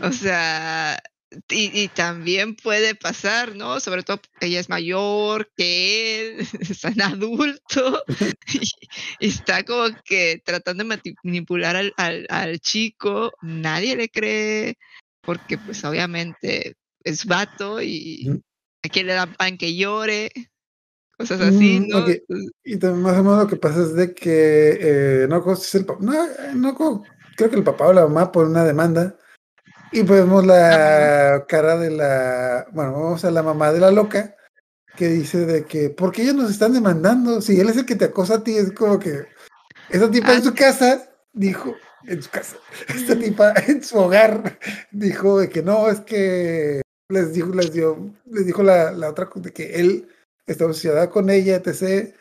[0.00, 1.02] O sea,
[1.48, 3.80] y, y también puede pasar, ¿no?
[3.80, 8.04] Sobre todo porque ella es mayor que él, es tan adulto
[9.18, 13.32] y, está como que tratando de manipular al, al, al chico.
[13.42, 14.78] Nadie le cree
[15.24, 18.42] porque pues obviamente es vato y
[18.84, 20.30] a quien le da pan que llore,
[21.16, 22.04] cosas así, Mm, ¿no?
[22.64, 25.86] Y también más o menos lo que pasa es de que, eh, no es el
[26.00, 26.74] no, eh, no
[27.36, 29.16] creo que el papá o la mamá por una demanda.
[29.92, 34.34] Y pues vemos la cara de la, bueno, vamos a la mamá de la loca
[34.96, 37.40] que dice de que, ¿por qué ellos nos están demandando?
[37.40, 39.26] Si él es el que te acosa a ti, es como que
[39.90, 41.76] esa tipa Ah, en su casa dijo,
[42.06, 42.56] en su casa,
[42.88, 44.58] esta tipa en su hogar
[44.90, 49.30] dijo de que no, es que les dijo, les dio, les dijo la, la otra
[49.34, 50.08] de que él
[50.46, 52.14] estaba asociada con ella, etc.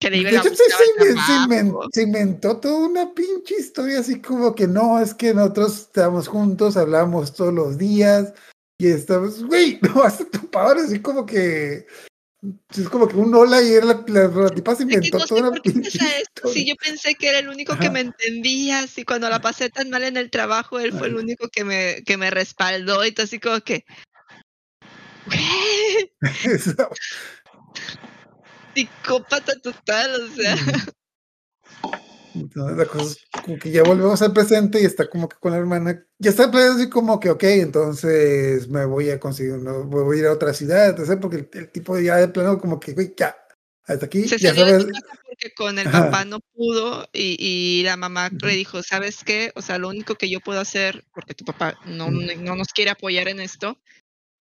[0.00, 0.64] que le De iba a a hecho, se,
[0.98, 6.28] buscar se inventó toda una pinche historia así como que no, es que nosotros estábamos
[6.28, 8.32] juntos, hablamos todos los días
[8.78, 11.86] y estamos, güey, no, hasta tu padre así como que
[12.76, 15.18] es como que un hola y él, la, la, la tipa se Es que inventó
[15.18, 16.48] no toda una esto.
[16.48, 19.90] Si yo pensé que era el único que me entendía, si cuando la pasé tan
[19.90, 23.24] mal en el trabajo, él fue el único que me, que me respaldó y todo
[23.24, 23.84] así como que,
[28.74, 30.56] psicópata total, o sea.
[32.34, 35.52] Entonces, la cosa es como que ya volvemos al presente y está como que con
[35.52, 36.04] la hermana.
[36.18, 36.44] Ya está
[36.74, 40.54] así como que, ok, entonces me voy a conseguir, no, voy a ir a otra
[40.54, 41.20] ciudad, etc.
[41.20, 43.36] Porque el, el tipo ya de plano como que, güey, ya,
[43.84, 44.86] hasta aquí, Se ya sabes.
[45.26, 46.04] porque con el Ajá.
[46.04, 48.46] papá no pudo y, y la mamá Ujú.
[48.46, 49.52] le dijo, ¿sabes qué?
[49.56, 52.20] O sea, lo único que yo puedo hacer, porque tu papá no, Ujú.
[52.40, 53.78] no nos quiere apoyar en esto,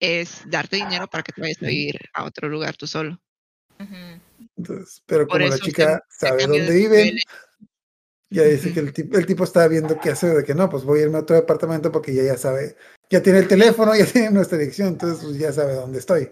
[0.00, 3.20] es darte dinero para que te vayas a ir a otro lugar tú solo.
[3.80, 4.20] Ujú.
[4.56, 7.20] Entonces, pero Por como la se- chica se sabe cambió dónde nivel.
[8.30, 10.84] Ya dice que el tipo, el tipo estaba viendo qué hacer, de que no, pues
[10.84, 12.76] voy a irme a otro departamento porque ya, ya sabe,
[13.10, 16.30] ya tiene el teléfono, ya tiene nuestra dirección, entonces pues ya sabe dónde estoy.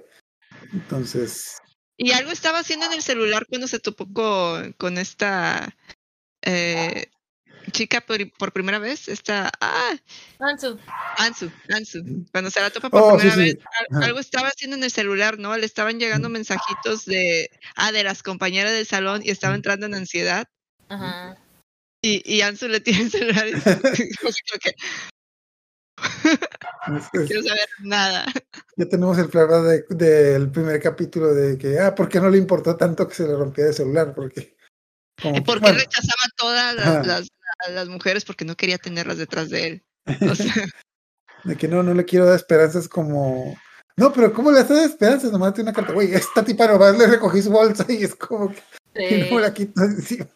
[0.73, 1.59] Entonces,
[1.97, 5.74] Y algo estaba haciendo en el celular cuando se topó con, con esta
[6.43, 7.06] eh,
[7.73, 9.97] chica por, por primera vez, esta ah,
[10.39, 10.78] Ansu,
[11.16, 12.27] Ansu, Ansu.
[12.31, 13.40] Cuando se la topa por Oh, primera sí.
[13.40, 13.59] vez,
[13.90, 15.56] al- algo estaba haciendo en el celular, ¿no?
[15.56, 19.94] Le estaban llegando mensajitos de ah, de las compañeras del salón y estaba entrando en
[19.94, 20.47] ansiedad.
[20.89, 21.39] ajá.
[22.07, 23.53] Y, y Ansu le tiene el celular y
[27.27, 28.27] quiero saber nada.
[28.77, 32.39] ya tenemos el flashback de- del primer capítulo de que, ah, ¿por qué no le
[32.39, 34.15] importó tanto que se le rompiera el celular?
[34.15, 34.57] Porque,
[35.20, 37.28] como Porque bueno, rechazaba a todas las, las,
[37.66, 39.83] a las mujeres porque no quería tenerlas detrás de él.
[40.31, 40.55] O sea,
[41.43, 43.59] de que no, no le quiero dar esperanzas como...
[43.97, 45.33] No, pero ¿cómo le haces esperanzas?
[45.33, 48.53] Nomás tiene una carta, güey, esta tipa nomás le recogí su bolsa y es como
[48.53, 48.62] que
[48.99, 50.27] y no me la quito de encima.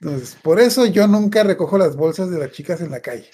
[0.00, 3.30] Entonces, por eso yo nunca recojo las bolsas de las chicas en la calle.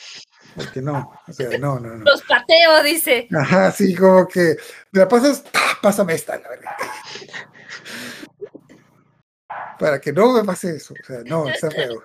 [0.54, 2.04] Porque no, o sea, no, no, no.
[2.04, 3.28] Los pateo, dice.
[3.32, 4.56] Ajá, sí, como que
[4.92, 5.78] me la pasas, ¡ah!
[5.80, 6.70] pásame esta, la verdad.
[9.78, 12.02] Para que no me pase eso, o sea, no, está feo.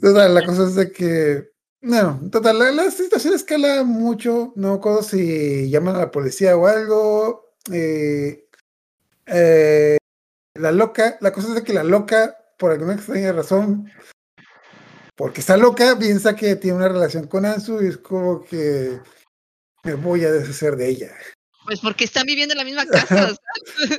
[0.00, 1.50] Total, la cosa es de que,
[1.82, 6.66] no, total, la, la situación escala mucho, no recuerdo si llaman a la policía o
[6.66, 7.54] algo.
[7.72, 8.46] eh,
[9.26, 9.99] eh,
[10.54, 13.90] la loca, la cosa es de que la loca, por alguna extraña razón,
[15.16, 19.00] porque está loca, piensa que tiene una relación con Ansu y es como que
[19.84, 21.14] me voy a deshacer de ella.
[21.64, 23.32] pues porque están viviendo en la misma casa.
[23.32, 23.98] o sea,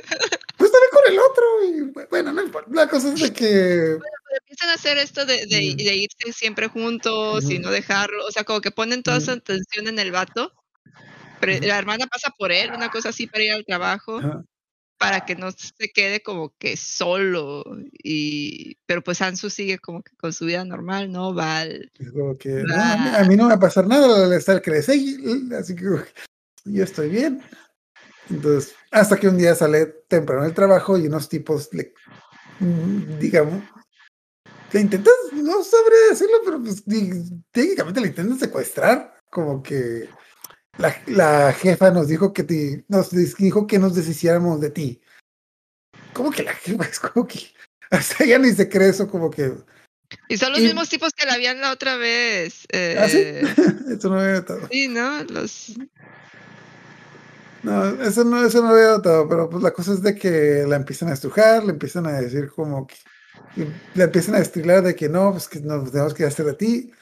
[0.56, 2.70] Pues también con el otro, y bueno, no importa.
[2.72, 3.98] La cosa es de que
[4.32, 8.24] pero empiezan a hacer esto de, de, de irse siempre juntos y no dejarlo.
[8.26, 10.52] O sea, como que ponen toda su atención en el vato.
[11.40, 14.44] Pero la hermana pasa por él, una cosa así para ir al trabajo, ajá,
[15.02, 17.64] para que no se quede como que solo.
[18.04, 21.34] Y, pero pues Ansu sigue como que con su vida normal, ¿no?
[21.34, 21.90] Va al,
[22.38, 24.70] que no, a, mí, a mí no me va a pasar nada al estar que
[24.70, 25.16] le seguí,
[25.58, 25.84] así que
[26.64, 27.42] yo estoy bien.
[28.30, 31.94] Entonces, hasta que un día sale temprano del trabajo y unos tipos le,
[32.60, 33.60] mm, digamos,
[34.70, 36.84] le intentas, no sabré decirlo, pero pues
[37.50, 40.08] técnicamente le intentan secuestrar, como que
[40.78, 45.00] la, la jefa nos dijo que te, nos dijo que nos deshiciéramos de ti.
[46.12, 46.84] ¿Cómo que la jefa?
[46.90, 47.40] Es como que
[47.90, 49.52] hasta ella ni se cree eso, como que.
[50.28, 52.66] Y son los Y- mismos tipos que la habían la otra vez.
[52.98, 53.18] ¿Ah, sí?
[53.18, 53.42] eh,
[53.98, 54.68] Eso no había notado.
[54.70, 55.22] sí, ¿no?
[55.24, 55.74] Los,
[57.62, 60.76] No, eso no, eso no había notado, pero pues la cosa es de que la
[60.76, 62.96] empiezan a estrujar, le empiezan a decir como que,
[63.94, 66.92] le empiezan a destilar de que no, pues que nos tenemos que hacer de ti.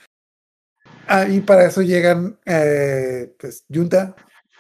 [1.13, 4.15] Ah, y para eso llegan, eh, pues, Junta,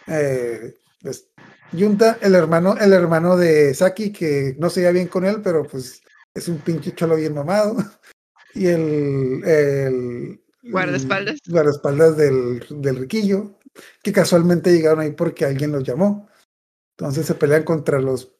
[0.09, 1.29] eh, pues,
[1.71, 5.63] Junta, el hermano, el hermano de Saki, que no se lleva bien con él, pero
[5.63, 6.03] pues
[6.35, 7.77] es un pinche cholo bien mamado.
[8.53, 11.39] Y el, el Guardaespaldas.
[11.47, 13.61] el guardaespaldas del, del riquillo,
[14.03, 16.29] que casualmente llegaron ahí porque alguien los llamó.
[16.99, 18.35] Entonces se pelean contra los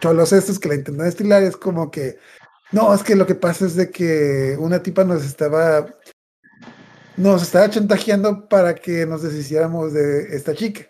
[0.00, 1.42] cholos estos que la intentan estilar.
[1.42, 2.18] Es como que,
[2.70, 5.86] no, es que lo que pasa es de que una tipa nos estaba,
[7.18, 10.88] nos estaba chantajeando para que nos deshiciéramos de esta chica.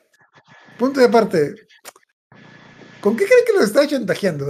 [0.78, 1.54] Punto de aparte.
[3.00, 4.46] ¿Con qué creen que los estaba chantajeando?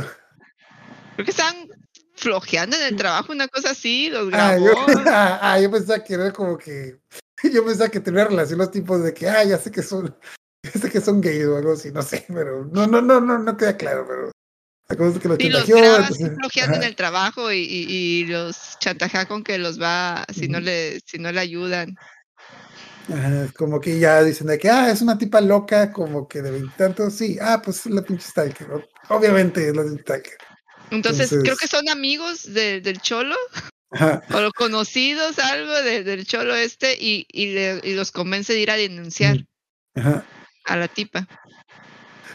[1.15, 1.69] Creo que estaban
[2.15, 4.67] flojeando en el trabajo, una cosa así, los Ah, grabó.
[4.67, 4.75] yo,
[5.07, 6.99] ah, yo pensaba que era como que.
[7.53, 10.15] Yo pensaba que tenía relación los tipos de que, ah, ya sé que son.
[10.65, 13.39] Ya sé que son gays o algo así, no sé, pero no, no, no, no,
[13.39, 14.33] no queda claro, pero.
[14.89, 19.27] Es que los Y los graba flojeando en el trabajo y, y- y los chantajea
[19.27, 21.95] con que los va, si no le, si no le ayudan.
[23.13, 26.41] ajá, es como que ya dicen de que, ah, es una tipa loca, como que
[26.41, 30.39] de veintitantos, sí, ah, pues es la pinche Stalker, obviamente es la Stalker.
[30.91, 33.37] Entonces, creo que son amigos de- del cholo
[33.91, 38.61] Ajá, o conocidos, algo de- del cholo este, y, y, le- y los convence de
[38.61, 39.45] ir a denunciar
[39.95, 40.25] ajá.
[40.65, 41.29] a la tipa.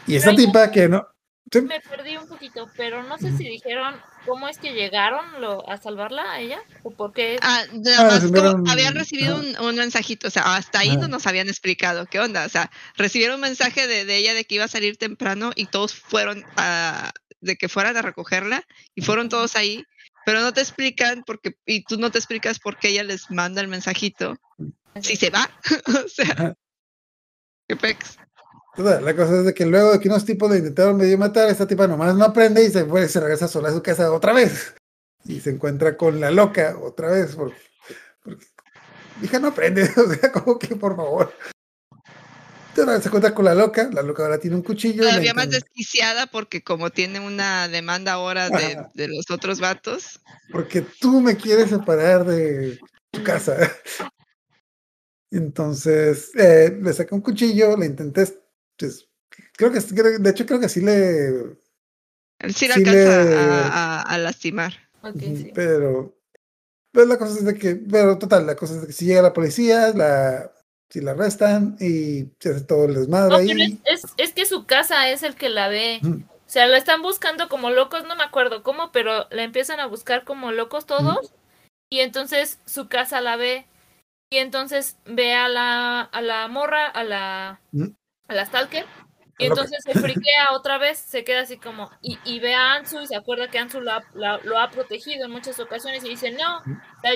[0.06, 1.04] Y esa tipa que no.
[1.52, 3.94] Sí, Me perdí un poquito, pero no sé si dijeron
[4.26, 7.38] cómo es que llegaron lo, a salvarla a ella o por qué.
[7.42, 11.26] Ah, nada Ah, como habían recibido un, un mensajito, o sea, hasta ahí no nos
[11.26, 14.64] habían explicado qué onda, o sea, recibieron un mensaje de, de ella de que iba
[14.64, 18.64] a salir temprano y todos fueron a, de que fueran a recogerla
[18.94, 19.84] y fueron todos ahí,
[20.24, 23.60] pero no te explican porque, y tú no te explicas por qué ella les manda
[23.60, 24.36] el mensajito,
[25.00, 25.50] si se va,
[26.04, 26.54] o sea,
[27.68, 28.18] qué pex.
[28.76, 31.66] La cosa es de que luego de que unos tipos le intentaron medio matar, esta
[31.66, 34.74] tipa nomás no aprende y se fue, se regresa sola a su casa otra vez.
[35.24, 37.36] Y se encuentra con la loca otra vez.
[37.36, 37.60] Porque,
[38.22, 38.46] porque
[39.22, 41.32] hija no aprende, o sea, como que por favor.
[42.70, 45.04] Entonces, se encuentra con la loca, la loca ahora tiene un cuchillo.
[45.04, 50.20] Todavía más desquiciada porque como tiene una demanda ahora de, de los otros vatos,
[50.50, 52.80] porque tú me quieres separar de
[53.12, 53.56] tu casa.
[55.30, 58.43] Entonces, eh, le saca un cuchillo, le intenté,
[58.76, 59.08] pues,
[59.56, 61.56] creo que, creo- de hecho creo que sí le,
[62.52, 64.72] sí le Sí alcanza le- a- a- a lastimar.
[65.02, 65.50] Ok, Ujú, sí.
[65.54, 66.16] Pero,
[66.92, 69.22] pero la cosa es de que, pero total, la cosa es de que si llega
[69.22, 70.52] la policía, la,
[70.88, 73.46] si la arrestan y se hace todo el desmadre No, ahí.
[73.48, 73.60] pero
[73.94, 76.00] es, es, es que su casa es el que la ve.
[76.02, 79.86] O sea, la están buscando como locos, no me acuerdo cómo, pero la empiezan a
[79.86, 81.32] buscar como locos todos.
[81.90, 83.66] Y entonces su casa la ve.
[84.30, 87.60] Y entonces ve a la, a la morra, a la.
[88.28, 88.84] A la Stalker.
[89.36, 91.90] Y entonces se friquea otra vez, se queda así como.
[92.00, 94.70] Y, y ve a Ansu y se acuerda que Ansu lo ha, la- lo ha
[94.70, 96.62] protegido en muchas ocasiones y dice: No,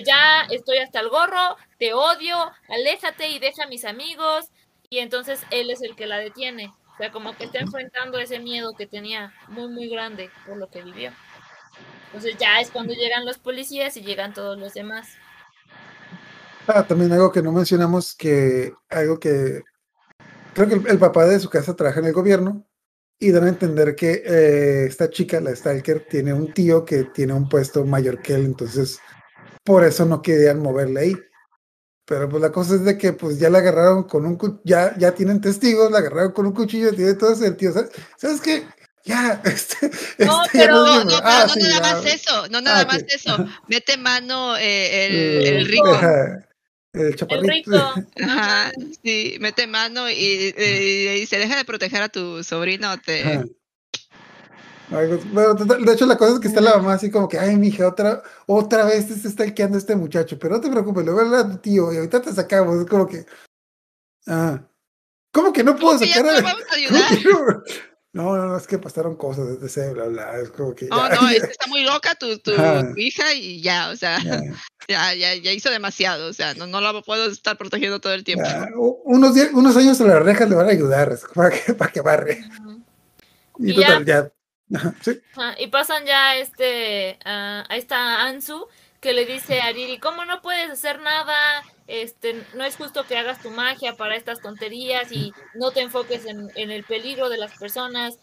[0.05, 2.37] ya estoy hasta el gorro, te odio,
[2.69, 4.47] aléjate y deja a mis amigos.
[4.91, 6.73] Y entonces él es el que la detiene.
[6.95, 10.69] O sea, como que está enfrentando ese miedo que tenía muy, muy grande por lo
[10.69, 11.13] que vivió.
[12.07, 15.07] Entonces ya es cuando llegan los policías y llegan todos los demás.
[16.67, 19.63] Ah, también algo que no mencionamos, que algo que
[20.59, 22.67] creo que el, el papá de su casa trabaja en el gobierno
[23.21, 27.33] y dan a entender que eh, esta chica, la Stalker, tiene un tío que tiene
[27.33, 28.99] un puesto mayor que él, entonces
[29.65, 31.17] por eso no querían moverle ahí.
[32.07, 34.97] Pero pues la cosa es de que pues ya la agarraron con un cu- ya
[34.97, 37.73] ya tienen testigos, la agarraron con un cuchillo, tiene todo sentido.
[37.75, 38.65] ¿Sabes, ¿Sabes qué?
[39.05, 39.91] Ya, este,
[40.25, 42.61] No, este, ya pero- no No, no, pero ah, no sí, nada más eso, no
[42.63, 43.47] nada Ah, más eso.
[43.69, 45.99] Mete mano eh, el, Eh, el rico.
[46.93, 47.51] El El chaparrito.
[47.51, 47.95] rico.
[48.23, 53.45] Ajá, sí, mete mano y, y- dice, deja de proteger a tu sobrino, te...
[54.91, 57.57] Bueno, total, de hecho, la cosa es que está la mamá así como que, ay,
[57.57, 61.21] mija, otra, otra vez te está stalkeando este muchacho, pero no te preocupes, le voy
[61.21, 62.81] a hablar a tu tío y ahorita te sacamos.
[62.81, 63.27] Es como que,
[64.29, 64.63] ah,
[65.31, 67.19] ¿cómo que no puedo ¿Cómo que ya sacar no a- vamos a ¿Cómo ayudar?
[67.19, 67.63] que no?
[68.19, 70.97] No, no, no, es que pasaron cosas desde ese, bla, bla, es como que ya,
[70.97, 72.51] Oh, no, ya, es que está muy loca tu, tu,
[72.97, 74.41] hija y ya, o sea, ya,
[74.89, 78.25] ya, ya, ya hizo demasiado, o sea, no, no la puedo estar protegiendo todo el
[78.25, 78.45] tiempo.
[79.05, 81.93] Unos, días- unos años a las rejas le van a ayudar es para que, para
[81.93, 82.45] que barre.
[82.59, 82.83] Ujú.
[83.61, 83.87] Y Y ya.
[83.87, 84.33] total, ya.
[84.77, 85.21] Ajá, sí.
[85.61, 88.67] Y pasan ya este a a esta Ansu
[89.01, 91.37] que le dice a Riri, ¿cómo no puedes hacer nada?
[91.87, 96.27] Este, no es justo que hagas tu magia para estas tonterías y no te enfoques
[96.27, 98.19] en, en el peligro de las personas.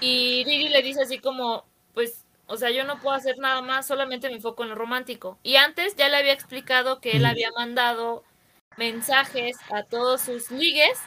[0.00, 1.64] Y Riri le dice así como,
[1.94, 5.38] pues, o sea, yo no puedo hacer nada más, solamente me enfoco en lo romántico.
[5.42, 7.26] Y antes ya le había explicado que él Mm.
[7.26, 8.24] había mandado
[8.76, 10.98] mensajes a todos sus ligues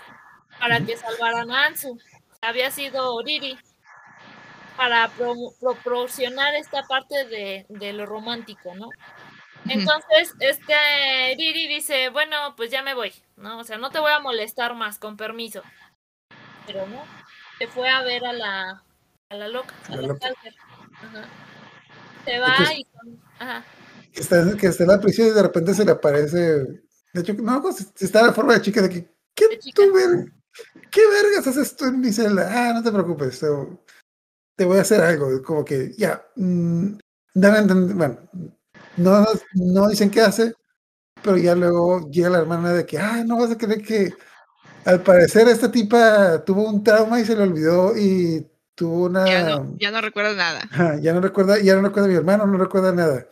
[0.60, 2.00] para que salvaran a Ansu.
[2.42, 3.58] Había sido Riri
[4.78, 8.90] para pro- proporcionar esta parte de, de lo romántico, ¿no?
[9.66, 10.74] Entonces, este
[11.38, 13.60] Riri dice, bueno, pues ya me voy, ¿no?
[13.60, 15.62] O sea, no te voy a molestar más, con permiso.
[16.68, 17.04] Pero no,
[17.60, 18.84] se fue a ver a la,
[19.30, 20.28] a la loca, a la la loca.
[21.02, 21.24] Ajá.
[22.26, 23.64] Se va Entonces- y con- ajá.
[24.12, 26.38] Que está, que está en la prisión y de repente se le aparece.
[27.14, 29.08] De hecho, no, pues, si está en forma de chica de que.
[29.34, 29.82] ¿Qué, De chica.
[29.82, 30.32] tú, ver-
[30.92, 32.48] ¿Qué vergas haces tú en mi celda?
[32.52, 33.40] Ah, no te preocupes.
[33.40, 33.48] Te,
[34.56, 35.42] te voy a hacer algo.
[35.44, 36.24] Como que, ya.
[36.36, 36.94] mm,
[37.36, 38.18] a entender- bueno,
[38.98, 40.54] no, no dicen qué hace,
[41.22, 44.14] pero ya luego llega la hermana de que, ah, no vas a creer que.
[44.86, 49.26] Al parecer, esta tipa tuvo un trauma y se le olvidó y tuvo una.
[49.26, 50.62] Ya no, ya no recuerdo nada.
[51.02, 53.26] Ya no recuerda, ya no recuerda a mi hermano, no recuerda nada.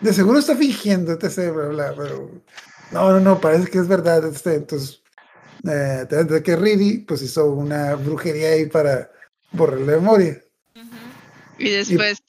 [0.00, 1.52] De seguro está fingiendo, etc.
[1.52, 2.30] Bla, bla, pero
[2.92, 4.24] no, no, no, parece que es verdad.
[4.24, 4.46] etc.
[4.56, 5.02] Entonces,
[5.68, 9.10] eh, que Riri pues hizo una brujería ahí para
[9.56, 10.40] borrar la memoria.
[11.58, 12.22] Y después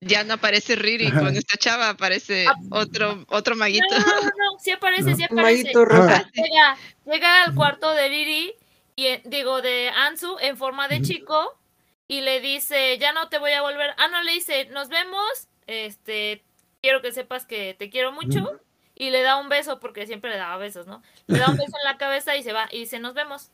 [0.00, 1.20] ya no aparece Riri Ajá.
[1.20, 2.54] con esta chava, aparece Ah.
[2.70, 3.86] otro, otro maguito.
[3.90, 5.62] No, no, no, no, sí aparece, sí Un aparece.
[5.64, 6.30] maguito rosa.
[6.32, 6.76] Llega,
[7.06, 8.54] llega al cuarto de Riri,
[8.94, 11.58] y eh, digo, de Ansu, en forma de chico,
[12.06, 13.90] y le dice, ya no te voy a volver.
[13.98, 16.42] Ah, no, le dice, nos vemos, este,
[16.80, 18.60] quiero que sepas que te quiero mucho.
[19.00, 21.02] Y le da un beso, porque siempre le daba besos, ¿no?
[21.28, 23.50] Le da un beso en la cabeza y se va, y dice, nos vemos.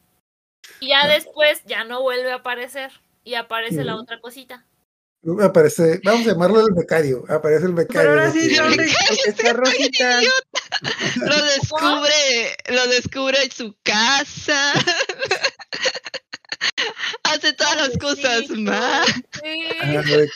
[0.81, 2.93] Y ya después, ya no vuelve a aparecer,
[3.25, 4.03] y aparece la Ujú.
[4.03, 4.65] otra cosita.
[5.43, 7.25] Aparece, vamos a llamarlo el becario.
[7.31, 8.11] Aparece el becario.
[8.11, 10.21] Pero ahora sí, que- ¿dónde aunque está Rosita?
[11.17, 14.73] Lo descubre, lo descubre en su casa.
[17.25, 18.41] Hace todas las cosas.
[18.47, 18.59] Sí.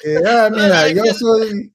[0.02, 1.72] Que, ah, mira, yo soy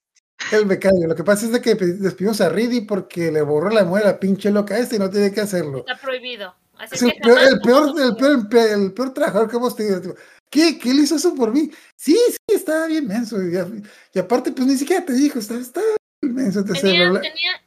[0.51, 1.07] el becario.
[1.07, 4.19] Lo que pasa es de que despedimos a Riri porque le borró la muela a
[4.19, 5.79] pinche loca este y no tiene que hacerlo.
[5.87, 6.55] Está prohibido.
[6.77, 8.15] Así Es que el peor, el peor, el
[8.47, 10.15] peor, el peor trabajador que hemos tenido.
[10.53, 10.77] ¿Qué?
[10.77, 11.71] ¿Qué le hizo eso por mí?
[11.95, 13.37] Sí, sí, estaba bien menso.
[13.41, 15.83] Y, aparte, pues ni siquiera te dijo, estaba, estaba
[16.21, 16.59] bien menso.
[16.59, 17.19] etc, Tenía,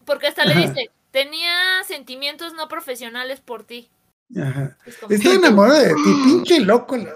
[0.04, 0.68] porque hasta le Ajá.
[0.68, 3.90] dice, tenía sentimientos no profesionales por ti.
[4.40, 4.78] Ajá.
[4.86, 6.96] Es como, Está enamorado de ti, pinche loco.
[6.96, 7.12] la-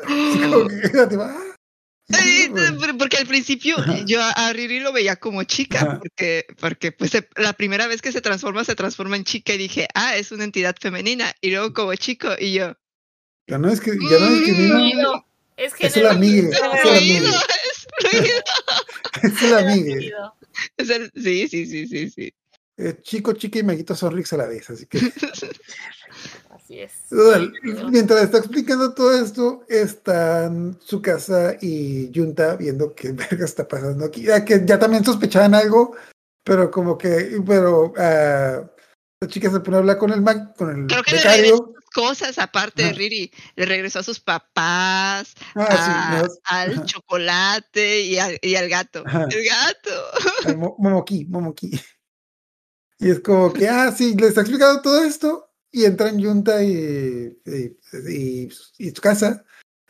[2.99, 4.05] Porque al principio Ajá.
[4.05, 5.99] yo a Riri lo veía como chica, Ajá.
[6.01, 9.87] porque, porque pues la primera vez que se transforma, se transforma en chica y dije,
[9.95, 11.33] ah, es una entidad femenina.
[11.41, 12.75] Y luego como chico, y yo,
[13.47, 14.27] Ya no es que, ya no.
[14.27, 15.25] Es género
[15.69, 15.89] fluido.
[15.93, 16.07] es el
[16.97, 17.31] fluido,
[19.23, 20.35] es es el amigo.
[20.77, 22.35] Es el- sí, sí, sí, sí, sí.
[22.77, 24.99] Eh, chico, chica y maguito son Rix a la vez, así que.
[26.51, 26.93] Así es.
[27.91, 34.05] Mientras está explicando todo esto, están su casa y Junta viendo qué verga está pasando
[34.05, 34.23] aquí.
[34.23, 35.97] Ya que ya también sospechaban algo,
[36.45, 38.63] pero como que, pero ah,
[39.21, 41.75] la chica se pone a hablar con el mag, con el Creo que le becario.
[41.93, 42.93] Cosas aparte de.
[42.93, 43.33] Riri.
[43.57, 49.03] Le regresó a sus papás, Ah, a- sí, al chocolate y al, y al gato.
[49.07, 49.27] Ajá.
[49.31, 50.05] El gato.
[50.59, 51.71] mo- Momoki, Momoki.
[52.99, 55.47] Y es como que, ah, sí, les está explicando todo esto.
[55.73, 57.77] Y entran Junta y, y,
[58.09, 58.49] y-
[58.79, 59.45] y su casa.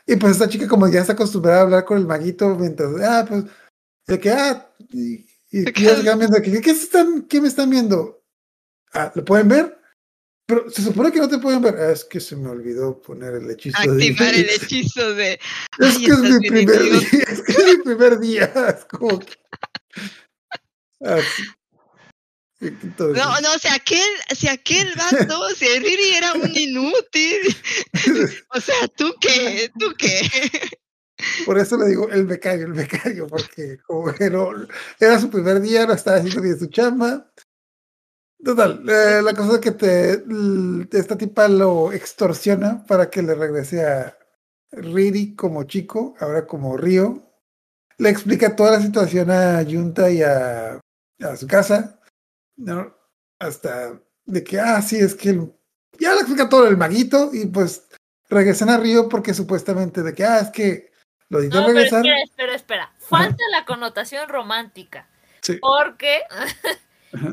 [0.05, 3.25] Y pues esta chica, como ya está acostumbrada a hablar con el maguito, mientras, ah,
[3.27, 3.45] pues,
[4.07, 8.23] de que, ah, y, y que, ¿qué, están, ¿qué me están viendo?
[8.93, 9.80] Ah, ¿lo pueden ver?
[10.51, 11.75] Pero se supone que no te pueden ver.
[11.79, 13.79] Ah, es que se me olvidó poner el hechizo.
[13.81, 15.39] de- Activar el hechizo de.
[15.79, 16.99] Es que es mi primer día.
[17.29, 18.51] Es que es mi primer día.
[18.77, 19.33] Es como que.
[21.05, 21.43] Así.
[22.59, 27.55] Entonces, No, no, si aquel, si aquel vato, si Riri era un inútil.
[28.53, 29.71] O sea, ¿tú qué?
[29.79, 30.19] ¿Tú qué?
[31.45, 34.49] Por eso le digo el becario, el becario, porque como que no,
[34.99, 37.31] era su primer día, no estaba haciendo bien su chamba.
[38.43, 40.23] Total, eh, la cosa es que te,
[40.97, 44.17] esta tipa lo extorsiona para que le regrese a
[44.71, 47.21] Riri como chico, ahora como Río.
[47.97, 50.79] Le explica toda la situación a Junta y a,
[51.21, 51.99] a su casa,
[52.57, 52.95] ¿no?
[53.39, 55.53] Hasta de que, ah, sí, es que el-
[55.99, 57.87] ya le explica todo el maguito y pues
[58.29, 60.91] regresan a Río porque supuestamente de que, ah, es que
[61.29, 61.99] lo No, necesitan pero regresar.
[62.05, 62.93] espera, espera, espera.
[62.97, 65.07] Falta la connotación romántica.
[65.41, 65.59] Sí.
[65.61, 66.21] Porque.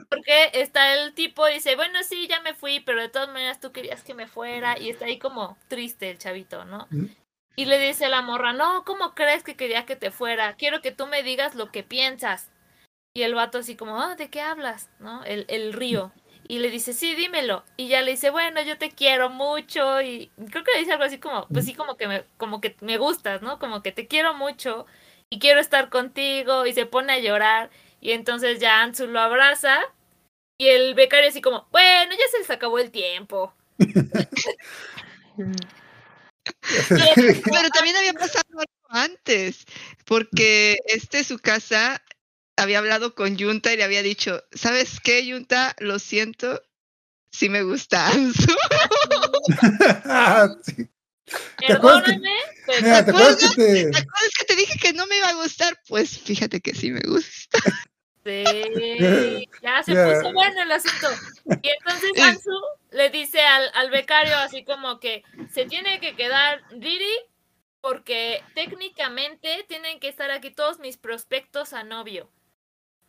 [0.08, 3.60] porque está el tipo y dice, bueno, sí, ya me fui, pero de todas maneras
[3.60, 4.78] tú querías que me fuera.
[4.78, 6.86] Y está ahí como triste el chavito, ¿no?
[6.92, 7.08] Ujú.
[7.56, 10.54] Y le dice la morra, no, ¿cómo crees que quería que te fuera?
[10.54, 12.50] Quiero que tú me digas lo que piensas.
[13.14, 14.90] Y el vato así como, ah, ¿de qué hablas?
[15.00, 15.24] ¿No?
[15.24, 16.12] El, el río.
[16.46, 17.64] Y le dice, sí, dímelo.
[17.76, 20.00] Y ya le dice, bueno, yo te quiero mucho.
[20.02, 22.76] Y creo que le dice algo así como, pues sí, como que me, como que
[22.80, 23.58] me gustas, ¿no?
[23.58, 24.86] Como que te quiero mucho
[25.30, 26.64] y quiero estar contigo.
[26.64, 27.70] Y se pone a llorar.
[28.00, 29.78] Y entonces ya Ansu lo abraza.
[30.58, 33.54] Y el becario así como, bueno, ya se les acabó el tiempo.
[36.60, 39.64] Pero también había pasado algo antes,
[40.04, 42.02] porque este su casa
[42.56, 45.76] había hablado con Yunta y le había dicho, ¿sabes qué, Yunta?
[45.78, 46.62] Lo siento,
[47.30, 48.56] si me gusta Ansu.
[50.04, 50.88] Ah, sí.
[51.58, 53.90] ¿Te acuerdas que- Perdóname, pero Mira, ¿te acuerdas que te...
[53.90, 55.78] ¿Te acuerdas que te dije que no me iba a gustar?
[55.88, 57.58] Pues fíjate que sí me gusta.
[58.24, 58.44] Sí,
[59.62, 61.08] ya se puso bueno el asunto.
[61.62, 62.60] Y entonces Ansu
[62.90, 67.14] le dice al, al becario así como que se tiene que quedar Riri
[67.80, 72.30] porque técnicamente tienen que estar aquí todos mis prospectos a novio.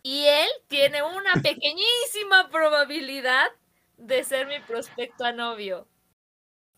[0.04, 3.48] Y él tiene una pequeñísima probabilidad
[3.98, 5.86] de ser mi prospecto a novio.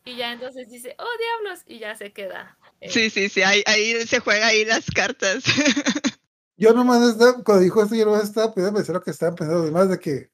[0.06, 2.58] Y ya entonces dice, oh diablos, y ya se queda.
[2.80, 5.44] Eh, Sí, sí, sí, ahí, ahí se juega ahí las cartas.
[6.58, 9.58] Yo nomás estaba, cuando dijo esto, yo nomás estaba pudiendo pensar lo que estaban pensando
[9.64, 10.30] los demás de que,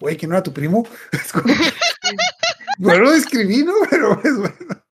[0.00, 0.84] güey, que no era tu primo.
[1.12, 1.54] Es como-
[2.78, 3.72] bueno, lo escribí, ¿no?
[3.88, 4.84] Pero es bueno.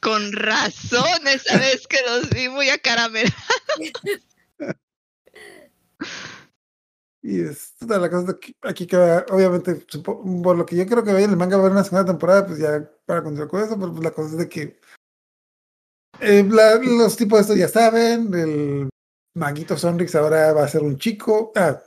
[0.00, 3.34] Con razón, esa vez que los vi muy acaramelados.
[7.28, 9.74] Y es toda la cosa de que aquí queda, obviamente,
[10.04, 12.46] por lo que yo creo que en el manga va a haber una segunda temporada,
[12.46, 14.78] pues ya para continuar con eso, pero pues la cosa es de que
[16.20, 18.88] eh, la- los tipos de estos ya saben, el
[19.34, 21.52] maguito Sonrix ahora va a ser un chico.
[21.56, 21.80] Ah,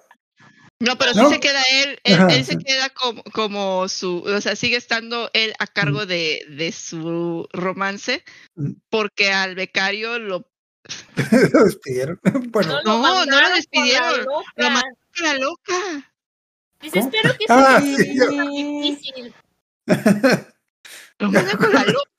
[0.81, 1.27] No, pero ¿No?
[1.29, 4.77] sí se queda él, él, Ajá, él se queda como, como su, o sea, sigue
[4.77, 8.23] estando él a cargo de, de su romance,
[8.55, 8.71] Mm.
[8.89, 10.47] porque al becario lo
[11.53, 12.19] lo despidieron.
[12.51, 14.43] Bueno, No, no lo despidieron, loca.
[14.55, 16.13] lo mandaron la loca.
[16.81, 17.11] Dice, ¿Cómo?
[17.11, 18.19] espero que Ah, sea sí,
[18.81, 19.35] difícil.
[21.19, 22.09] Lo con la loca.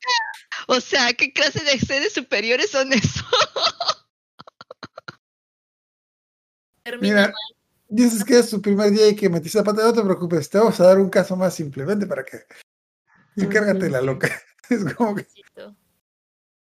[0.68, 3.24] O sea, ¿qué clase de seres superiores son esos?
[7.00, 7.34] Mira, mal.
[7.88, 10.58] dices que es su primer día y que metiste la pata, no te preocupes, te
[10.58, 12.44] vamos a dar un caso más simplemente para que
[13.36, 14.28] encárgate de la loca.
[14.70, 15.26] Es como que,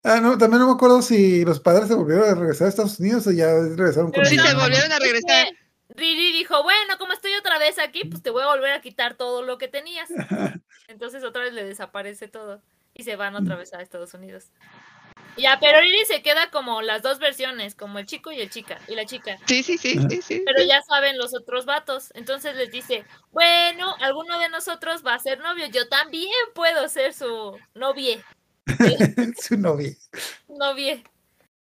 [0.04, 3.00] ah, no, también no me acuerdo si los padres se volvieron a regresar a Estados
[3.00, 4.48] Unidos o ya regresaron con Sí, ella.
[4.48, 5.46] se volvieron a Es regresar.
[5.48, 5.63] que
[5.96, 9.16] Riri dijo, bueno, como estoy otra vez aquí, pues te voy a volver a quitar
[9.16, 10.10] todo lo que tenías.
[10.88, 12.62] Entonces otra vez le desaparece todo
[12.94, 14.52] y se van otra vez a Estados Unidos.
[15.36, 18.80] Ya, pero Riri se queda como las dos versiones, como el chico y el chica,
[18.88, 19.38] y la chica.
[19.48, 20.44] Sí, sí, sí, sí, sí.
[20.46, 22.12] Pero ya saben los otros vatos.
[22.14, 25.66] Entonces les dice, bueno, alguno de nosotros va a ser novio.
[25.68, 28.24] Yo también puedo ser su novie.
[29.42, 29.92] su novia.
[30.48, 31.04] Novie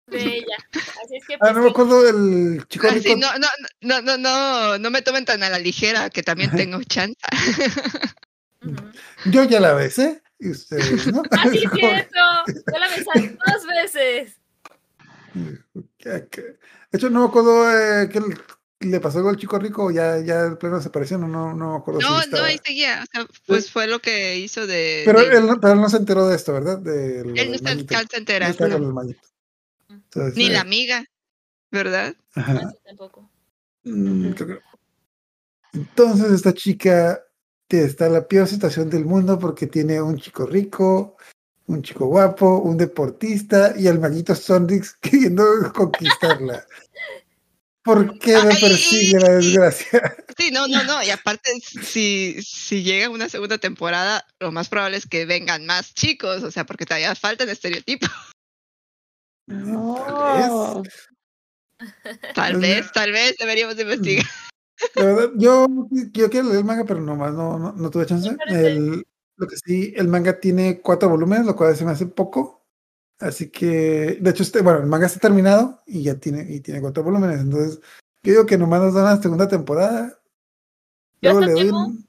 [0.07, 0.57] de ella.
[1.05, 3.09] Así es que Ah, pues, no me acuerdo el chico Ah, rico.
[3.09, 3.49] sí, no, no,
[3.81, 6.59] no, no, no, no me tomen tan a la ligera que también Ajá.
[6.59, 7.17] tengo chance.
[9.27, 10.23] Yo ya la besé.
[10.39, 11.23] Y ustedes, ¿no?
[11.31, 12.19] Ah, sí, Es cierto.
[12.73, 14.37] Ya la besaron dos veces.
[15.99, 18.37] que- que- De hecho, no me acuerdo eh, qué le-
[18.91, 19.91] le pasó algo al chico rico.
[19.93, 21.21] Ya, ya el pleno separación.
[21.21, 23.05] No, no, no me acuerdo si No, no, estaba- ahí seguía.
[23.05, 25.03] O sea, pues fue lo que hizo de.
[25.07, 26.79] Pero de- él, no- pero él no se enteró de esto, ¿verdad?
[26.79, 27.97] De él del no se maguito.
[27.97, 28.93] alcanza a No
[30.15, 31.05] Entonces, Ni eh, la amiga,
[31.71, 32.15] ¿verdad?
[32.35, 32.59] ajá.
[32.67, 33.31] Así tampoco.
[33.85, 34.65] Mm, creo que-
[35.73, 37.23] Entonces esta chica
[37.69, 41.17] está en la peor situación del mundo porque tiene un chico rico,
[41.67, 45.45] un chico guapo, un deportista y el maguito Sonrix queriendo
[45.75, 46.67] conquistarla.
[47.83, 50.17] ¿Por qué me persigue la desgracia?
[50.39, 51.03] Sí, no, no, no.
[51.03, 55.93] Y aparte, si, si llega una segunda temporada, lo más probable es que vengan más
[55.93, 58.09] chicos, o sea, porque todavía faltan estereotipos.
[59.47, 60.83] No.
[62.35, 64.27] Tal vez, tal vez deberíamos de investigar.
[64.95, 65.67] La verdad, yo,
[66.13, 68.37] yo quiero leer el manga, pero nomás no, no, no tuve chance.
[68.47, 69.05] El,
[69.37, 72.65] lo que sí, el manga tiene cuatro volúmenes, lo cual se me hace poco.
[73.21, 76.81] Así que, de hecho, este, bueno, el manga está terminado y ya tiene, y tiene
[76.81, 77.41] cuatro volúmenes.
[77.41, 77.81] Entonces,
[78.25, 80.19] yo digo que nomás nos dan la segunda temporada.
[81.21, 82.07] Yo hasta le doy temo- un- Yo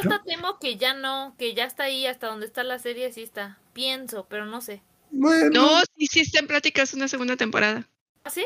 [0.00, 3.22] hasta temo que ya no, que ya está ahí hasta donde está la serie, sí
[3.22, 3.58] está.
[3.72, 4.82] Pienso, pero no sé.
[5.16, 7.88] Bueno, No, sí, sí está en pláticas una segunda temporada.
[8.24, 8.44] ¿Ah, sí?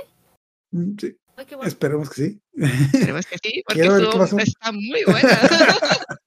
[0.71, 1.69] mm, sí, Ay, qué bueno.
[1.69, 2.41] esperemos que sí.
[2.93, 5.41] Esperemos que sí, porque estuvo- está muy buena.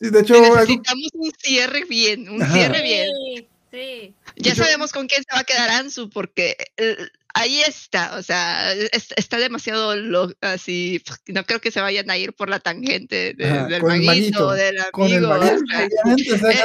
[0.00, 2.52] Sí, de hecho, algo- Necesitamos un cierre bien, un Ajá.
[2.54, 3.08] cierre bien.
[3.36, 4.14] Sí, sí.
[4.36, 6.56] Ya sabemos con quién se va a quedar Ansu, porque
[7.34, 12.16] ahí está, o sea, es- está demasiado lo- así, no creo que se vayan a
[12.16, 15.56] ir por la tangente de- Ajá, del maguito, del con el amigo.
[15.62, 15.66] o
[16.38, 16.64] sea,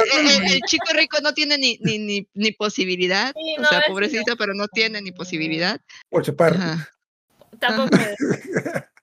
[0.52, 4.36] el, chico rico no tiene ni, ni, ni, ni posibilidad, Sí, o no, sea, pobrecito,
[4.36, 5.80] pero no tiene ni posibilidad.
[6.10, 6.54] por chapar.
[6.54, 6.88] Ajá.
[7.60, 7.96] Tampoco,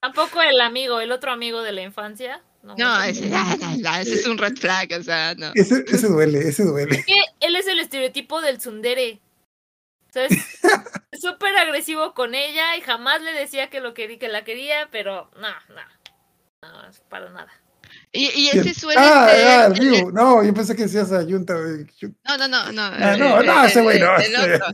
[0.01, 2.41] tampoco el amigo, el otro amigo de la infancia.
[2.63, 5.51] No, No, ese- no, no, es un red flag, o sea, no.
[5.55, 6.97] Ese, ese duele, ese duele.
[6.97, 9.19] Es que él es el estereotipo del tsundere.
[10.11, 14.27] O sea, es súper agresivo con ella y jamás le decía que lo quería, que
[14.27, 15.81] la quería, pero no, no.
[16.69, 17.51] No, es para nada.
[18.11, 19.47] Y, y ese suele Ah, ser.
[19.47, 20.11] ah, el el- Ryu.
[20.11, 21.55] No, yo pensé que decías a Junta.
[21.55, 22.81] No, no, no, no.
[22.83, 24.15] Ah, eh, no, no, ese güey no.
[24.17, 24.67] el ese- otro.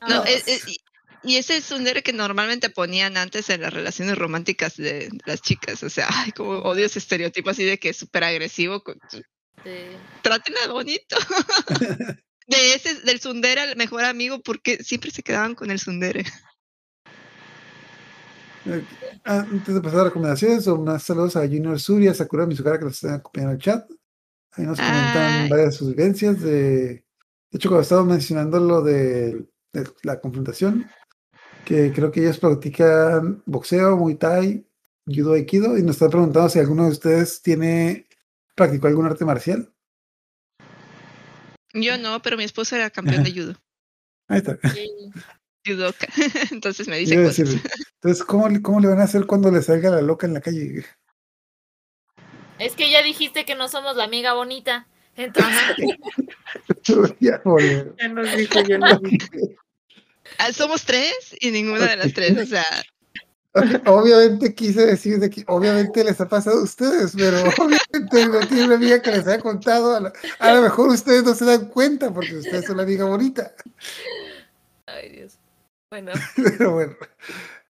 [0.00, 0.24] No, No.
[0.26, 0.76] y-
[1.22, 5.82] y ese es un que normalmente ponían antes en las relaciones románticas de las chicas.
[5.82, 8.82] O sea, ay, como odio ese estereotipo así de que es súper agresivo.
[8.82, 9.22] con- Sí.
[10.22, 11.16] Trátenla bonito.
[12.50, 16.24] De ese, del Sundere al mejor amigo, porque siempre se quedaban con el Sundere.
[18.66, 18.84] Eh,
[19.24, 22.94] Antes de pasar a recomendaciones, unos saludos a Junior Suri, a Sakura Mizukara que nos
[22.94, 23.90] están acompañando en el chat.
[24.52, 25.48] Ahí nos comentan Ay.
[25.48, 26.40] varias de sus vivencias.
[26.40, 27.04] De, de
[27.52, 30.90] hecho, cuando estábamos mencionando lo de, de la confrontación,
[31.64, 34.66] que creo que ellos practican boxeo, muay thai,
[35.06, 38.08] judo, aikido, y nos están preguntando si alguno de ustedes tiene
[38.56, 39.72] practicó algún arte marcial.
[41.74, 43.54] Yo no, pero mi esposo era campeón de judo.
[44.28, 44.58] Ahí está.
[45.66, 46.06] Judoka.
[46.50, 47.48] Entonces me dice cosas.
[47.94, 50.40] Entonces, ¿cómo, le- ¿cómo le van a hacer cuando le salga la loca en la
[50.40, 50.84] calle?
[52.58, 54.86] Es que ya dijiste que no somos la amiga bonita.
[55.16, 55.52] Entonces,
[57.20, 57.94] Ya, boludo.
[57.98, 59.26] Ya nos dijo, ya nos dijo.
[60.38, 62.36] Ah, Somos tres y ninguna de las tres.
[62.38, 62.64] O sea,
[63.86, 68.64] Obviamente quise decir de que obviamente les ha pasado a ustedes, pero obviamente no tiene
[68.66, 69.96] una amiga que les haya contado.
[69.96, 73.04] A, lo- a lo mejor ustedes no se dan cuenta porque ustedes son la amiga
[73.04, 73.52] bonita.
[74.86, 75.38] ay Dios.
[75.90, 76.94] Bueno, Pero bueno,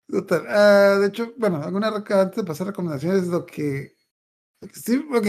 [0.09, 0.45] total.
[0.49, 3.95] Ah, de hecho, bueno, alguna antes de pasar recomendaciones, lo que.
[4.73, 5.27] Sí, ok.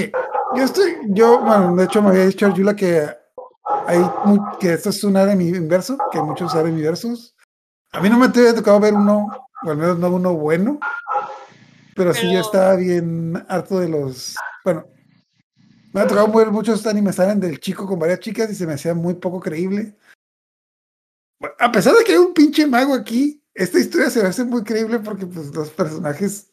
[0.56, 0.96] Yo estoy.
[1.08, 3.06] Yo, bueno, de hecho, me había dicho Arjula que
[3.86, 3.98] hay
[4.58, 7.36] que esto es un área inverso, que hay muchos áreas inversos.
[7.92, 10.78] A mí no me había tocado ver uno, o al menos no uno bueno,
[11.94, 14.36] pero, sí Pero- estaba bien harto de los.
[14.64, 14.86] Bueno,
[15.92, 18.74] me ha tocado ver muchos animes salen del chico con varias chicas y se me
[18.74, 19.96] hacía muy poco creíble.
[21.58, 24.62] A pesar de que hay un pinche mago aquí, esta historia se me hace muy
[24.62, 26.52] creíble porque pues los personajes.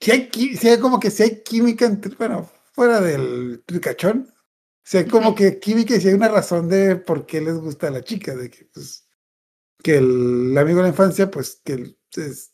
[0.00, 4.32] Si hay, sí hay como que si hay química entre, bueno, fuera del tricachón.
[4.84, 7.88] Si hay como que química y si hay una razón de por qué les gusta
[7.88, 9.07] a la chica, de que pues
[9.82, 12.52] que el amigo de la infancia, pues que es,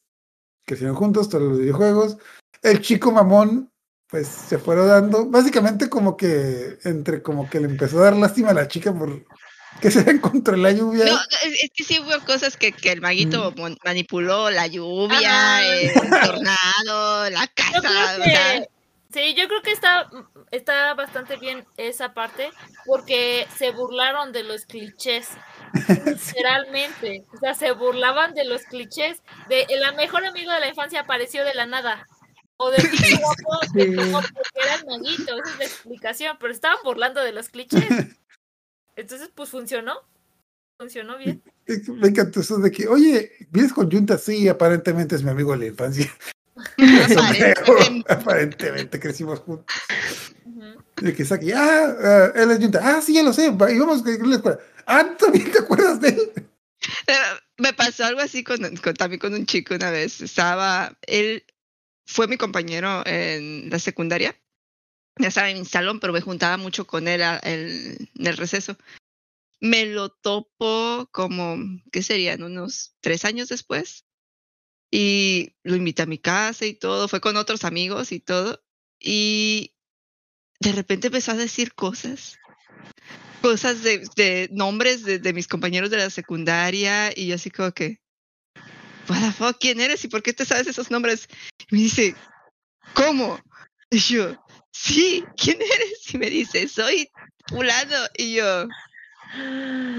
[0.64, 2.16] crecieron juntos todos los videojuegos.
[2.62, 3.72] El chico mamón,
[4.08, 8.50] pues se fueron dando, básicamente como que entre como que le empezó a dar lástima
[8.50, 9.24] a la chica por
[9.80, 11.04] que se encontró en la lluvia.
[11.04, 13.76] no, es, que sí hubo cosas que, que el maguito Mm.
[13.84, 18.68] manipuló, la lluvia, el tornado, la casa, que
[19.12, 20.10] sí, yo creo que está,
[20.50, 22.50] está bastante bien esa parte
[22.84, 25.28] porque se burlaron de los clichés.
[26.04, 31.00] Literalmente, o sea, se burlaban de los clichés de el mejor amigo de la infancia
[31.00, 32.06] apareció de la nada.
[32.56, 32.82] O del
[33.20, 33.96] guapo que Sí.
[33.96, 37.84] tuvo porque era el maguito, esa es la explicación, pero estaban burlando de los clichés.
[38.96, 39.94] Entonces, pues funcionó.
[40.78, 41.42] Funcionó bien.
[41.66, 44.18] Me encantó eso de que, oye, ¿vienes con Junta?
[44.18, 46.12] Sí, aparentemente es mi amigo de la infancia.
[46.78, 48.12] Aparentemente.
[48.12, 49.66] aparentemente crecimos juntos.
[50.96, 52.80] De que saque, ah, ah, él es Junta.
[52.82, 53.50] Ah, sí, ya lo sé.
[53.50, 54.58] va- Íbamos a la escuela.
[54.86, 56.32] Ah, ¿tú ¿también te acuerdas de él?
[57.58, 60.20] Me pasó algo así con, con- también con un chico una vez.
[60.20, 61.44] Estaba, él
[62.06, 64.38] fue mi compañero en la secundaria.
[65.18, 68.36] Ya estaba en mi salón, pero me juntaba mucho con él a- el- en el
[68.36, 68.76] receso.
[69.60, 71.56] Me lo topo como,
[71.92, 72.42] ¿qué serían?
[72.42, 74.04] Unos tres años después.
[74.90, 77.08] Y lo invité a mi casa y todo.
[77.08, 78.62] Fue con otros amigos y todo.
[79.00, 79.74] Y
[80.60, 82.38] de repente empezó a decir cosas
[83.40, 87.72] cosas de, de nombres de, de mis compañeros de la secundaria y yo así como
[87.72, 88.00] que,
[89.08, 91.28] what the fuck, ¿quién eres y por qué te sabes esos nombres?
[91.70, 92.14] Y me dice,
[92.94, 93.38] ¿cómo?
[93.90, 94.36] Y yo,
[94.72, 96.14] sí, ¿quién eres?
[96.14, 97.10] Y me dice, soy
[97.46, 97.96] fulano.
[98.16, 98.66] Y yo,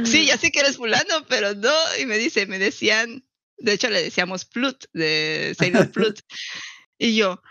[0.04, 1.74] sí, ya sé que eres fulano, pero no.
[2.00, 3.26] Y me dice, me decían,
[3.58, 6.20] de hecho le decíamos Plut, de Sailor Plut.
[6.98, 7.42] Y yo,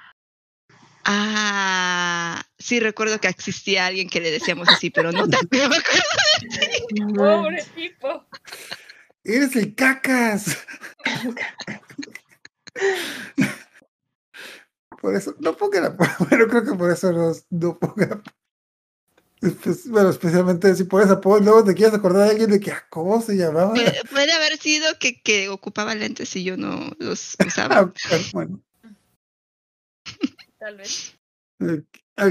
[1.04, 5.36] ah, sí recuerdo que existía alguien que le decíamos así, pero no no me
[5.76, 5.76] acuerdo.
[7.16, 8.26] Pobre tipo.
[9.24, 10.58] Eres el cacas.
[15.00, 15.90] Por eso, no pongan a-
[16.28, 18.22] Bueno, creo que por eso no, no pongan.
[19.62, 22.86] Pues, bueno, especialmente si pones apodo, luego te quieres acordar de alguien de que, ah,
[22.88, 23.74] ¿cómo se llamaba?
[23.74, 27.92] Puede, puede haber sido que, que ocupaba lentes y yo no los Ah, usaba.
[28.32, 28.62] bueno,
[30.64, 31.14] Tal vez.
[31.60, 31.82] eh,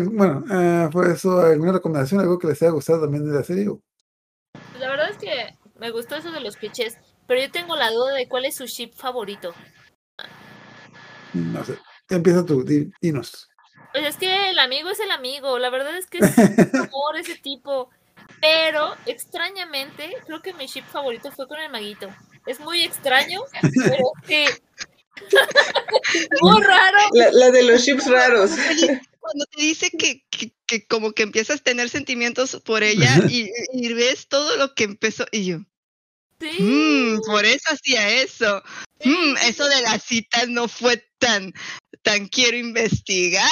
[0.10, 2.20] bueno, eh, por eso, ¿alguna recomendación?
[2.20, 3.68] ¿Algo que les haya gustado también de la serie?
[3.68, 6.98] Pues La verdad es que me gustó eso de los clichés,
[7.28, 9.54] pero yo tengo la duda de cuál es su ship favorito.
[11.36, 11.78] No sé.
[12.10, 13.48] Empieza tú, di- dinos.
[13.92, 16.24] Pues es que el amigo es el amigo, la verdad es que es
[16.74, 17.92] amor ese tipo.
[18.42, 22.10] Pero extrañamente, creo que mi ship favorito fue con el maguito.
[22.48, 23.42] Es muy extraño,
[23.76, 24.46] pero sí.
[26.42, 26.98] muy raro.
[27.14, 28.52] La, la de los chips raros.
[29.20, 33.50] Cuando te dice que, que, que como que empiezas a tener sentimientos por ella y,
[33.72, 35.60] y ves todo lo que empezó y yo,
[36.42, 36.62] Sí.
[36.62, 38.62] "Mm, por eso hacía eso.
[39.06, 41.54] Mm, eso de las citas no fue tan,
[42.02, 43.48] tan quiero investigar.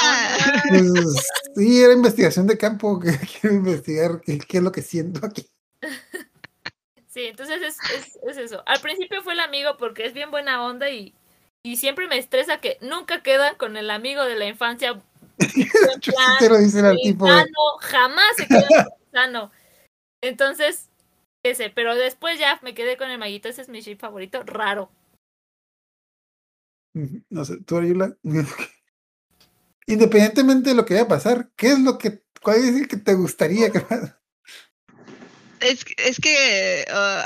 [0.68, 0.92] Pues,
[1.56, 5.48] sí, era investigación de campo, que quiero investigar qué, qué es lo que siento aquí.
[7.08, 8.64] Sí, entonces es, es, es eso.
[8.66, 11.14] Al principio fue el amigo porque es bien buena onda y,
[11.64, 15.02] y siempre me estresa que nunca quedan con el amigo de la infancia
[16.40, 17.44] te lo dicen al tipo de,
[17.80, 19.52] jamás se queda sano.
[20.22, 20.90] Entonces,
[21.44, 24.92] ese, pero después ya me quedé con el maguito, ese es mi ship favorito, raro.
[26.94, 28.16] no sé, tú, Ariula,
[29.88, 32.98] independientemente de lo que vaya a pasar, ¿qué es lo que, cuál es el que
[32.98, 33.84] te gustaría que?
[35.60, 37.24] Es, es que ah,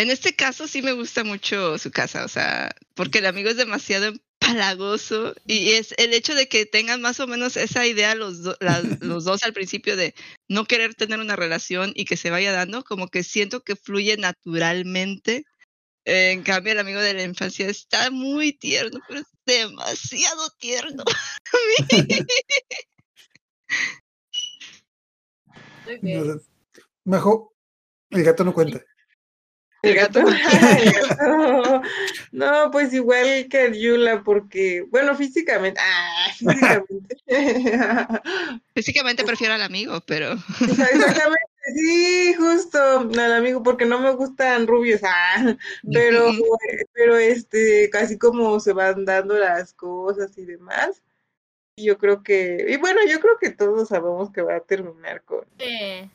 [0.00, 3.56] en este caso sí me gusta mucho su casa, o sea, porque el amigo es
[3.56, 8.42] demasiado empalagoso y es el hecho de que tengan más o menos esa idea los,
[8.42, 10.14] do- las- los dos al principio de
[10.48, 14.16] no querer tener una relación y que se vaya dando, como que siento que fluye
[14.16, 15.44] naturalmente.
[16.06, 21.04] En cambio, el amigo de la infancia está muy tierno, pero es demasiado tierno.
[21.04, 22.24] No sé.
[27.04, 27.50] Mejor,
[28.10, 28.82] el gato no cuenta.
[29.82, 30.20] El gato.
[30.20, 31.82] El gato.
[32.32, 37.16] No, pues igual que Ariula, porque, bueno, físicamente, ah, físicamente.
[38.74, 45.00] Físicamente prefiero al amigo, pero Exactamente, sí, justo al amigo, porque no me gustan rubios,
[45.04, 45.56] ah,
[45.92, 46.30] pero,
[46.92, 51.02] pero este, casi como se van dando las cosas y demás.
[51.76, 55.22] Y yo creo que, y bueno, yo creo que todos sabemos que va a terminar
[55.22, 55.44] con.
[55.58, 56.10] Sí.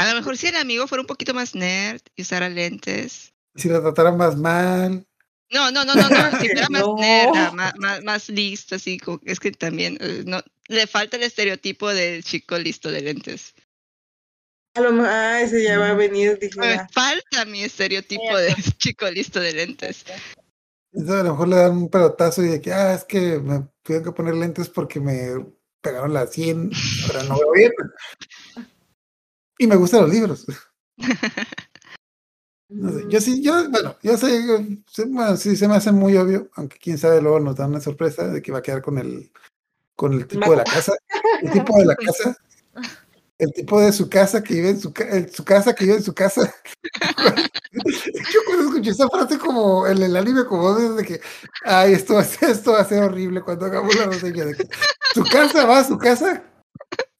[0.00, 3.34] A lo mejor si el amigo fuera un poquito más nerd y usara lentes.
[3.54, 5.06] Si la trataran más mal,
[5.52, 6.40] No, no, no, no, no.
[6.40, 6.96] Si fuera más No.
[6.96, 11.24] nerd, más, más, más listo, así como, es que también eh, no le falta el
[11.24, 13.54] estereotipo del chico listo de lentes.
[14.74, 18.38] A lo mejor, ah, ese ya va a venir, dije, Me ah, falta mi estereotipo
[18.38, 20.04] de chico listo de lentes.
[20.92, 23.68] entonces a lo mejor le dan un pelotazo y de que, ah, es que me
[23.82, 25.44] tuvieron que poner lentes porque me
[25.82, 26.70] pegaron la 100,
[27.08, 27.72] ahora no veo bien.
[29.60, 30.46] Y me gustan los libros.
[32.72, 34.76] No sé, yo sí, yo, bueno, yo sé,
[35.08, 38.28] bueno, sí se me hace muy obvio, aunque quién sabe, luego nos dan una sorpresa
[38.28, 39.32] de que va a quedar con el,
[39.96, 40.92] con el tipo de la casa,
[41.42, 42.36] el tipo de la casa,
[43.38, 46.04] el tipo de su casa que vive en su, el- su casa que vive en
[46.04, 46.54] su casa.
[47.72, 51.20] Yo cuando escuché esa frase como en el anime, como desde que,
[51.64, 54.54] ay, esto va a ser, esto va a ser horrible cuando hagamos la reseña de
[54.54, 54.68] que
[55.12, 56.44] su casa va a su casa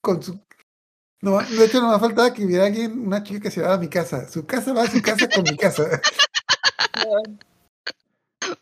[0.00, 0.40] con su
[1.22, 3.78] no, de hecho, no me faltaba que hubiera alguien, una chica que se va a
[3.78, 4.28] mi casa.
[4.28, 6.00] Su casa va a su casa con mi casa.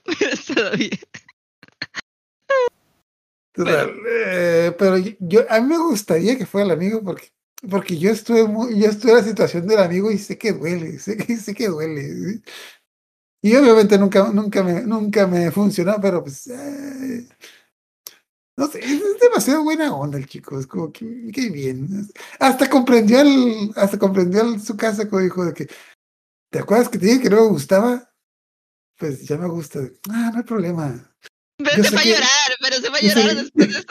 [0.06, 0.98] Hubiera estado bien.
[3.52, 7.32] Total, eh, pero yo, a mí me gustaría que fuera el amigo porque,
[7.68, 10.98] porque yo estuve muy, yo estuve en la situación del amigo y sé que duele,
[11.00, 12.40] sé que, sé que duele.
[13.42, 17.28] Y obviamente nunca, nunca me, nunca me funcionó, pero pues, eh,
[18.58, 21.88] no sé, es, es demasiado buena onda el chico, es como que, que bien.
[22.40, 25.68] Hasta comprendió el, hasta comprendió el- su casa como dijo de que,
[26.50, 28.10] ¿te acuerdas que te dije que no me gustaba?
[28.98, 29.78] Pues ya me gusta.
[30.10, 31.14] Ah, no hay problema.
[31.56, 32.28] Pero Yo se va a que- llorar,
[32.60, 33.86] pero se va a sé llorar después de eso.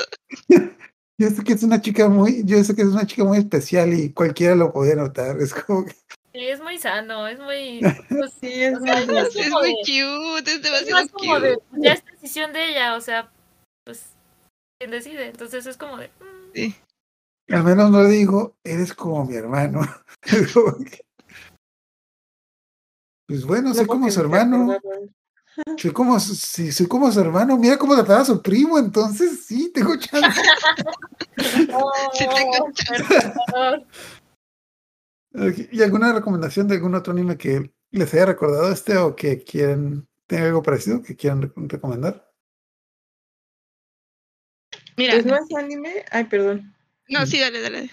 [1.19, 3.91] Yo sé que es una chica muy, yo sé que es una chica muy especial
[3.91, 5.41] y cualquiera lo podía notar.
[5.41, 5.94] Es como que
[6.31, 7.80] Sí, es muy sano, es muy...
[8.10, 11.11] pues, sí, es o sea, muy es Es muy de- cute, es es demasiado más
[11.11, 11.81] como de, cute.
[11.81, 13.31] ya es decisión de ella, o sea,
[13.84, 14.10] pues,
[14.79, 15.27] quien decide.
[15.27, 16.07] Entonces es como de...
[16.07, 16.75] mm, Sí.
[17.49, 19.81] al menos no le digo, eres como mi hermano.
[23.29, 24.77] Pues bueno, soy como su hermano.
[25.77, 27.57] Soy como, su- si soy como su hermano.
[27.57, 30.39] Mira cómo trataba a su primo, entonces sí, tengo chance.
[32.13, 32.67] Sí tengo.
[35.33, 39.43] Ok, ¿Y alguna recomendación de algún otro anime que les haya recordado este o que
[39.43, 42.26] quieran tener algo parecido que quieran re- recomendar?
[44.98, 46.74] Mira, Pues no es anime, ay, perdón.
[47.10, 47.90] no, sí, dale, dale.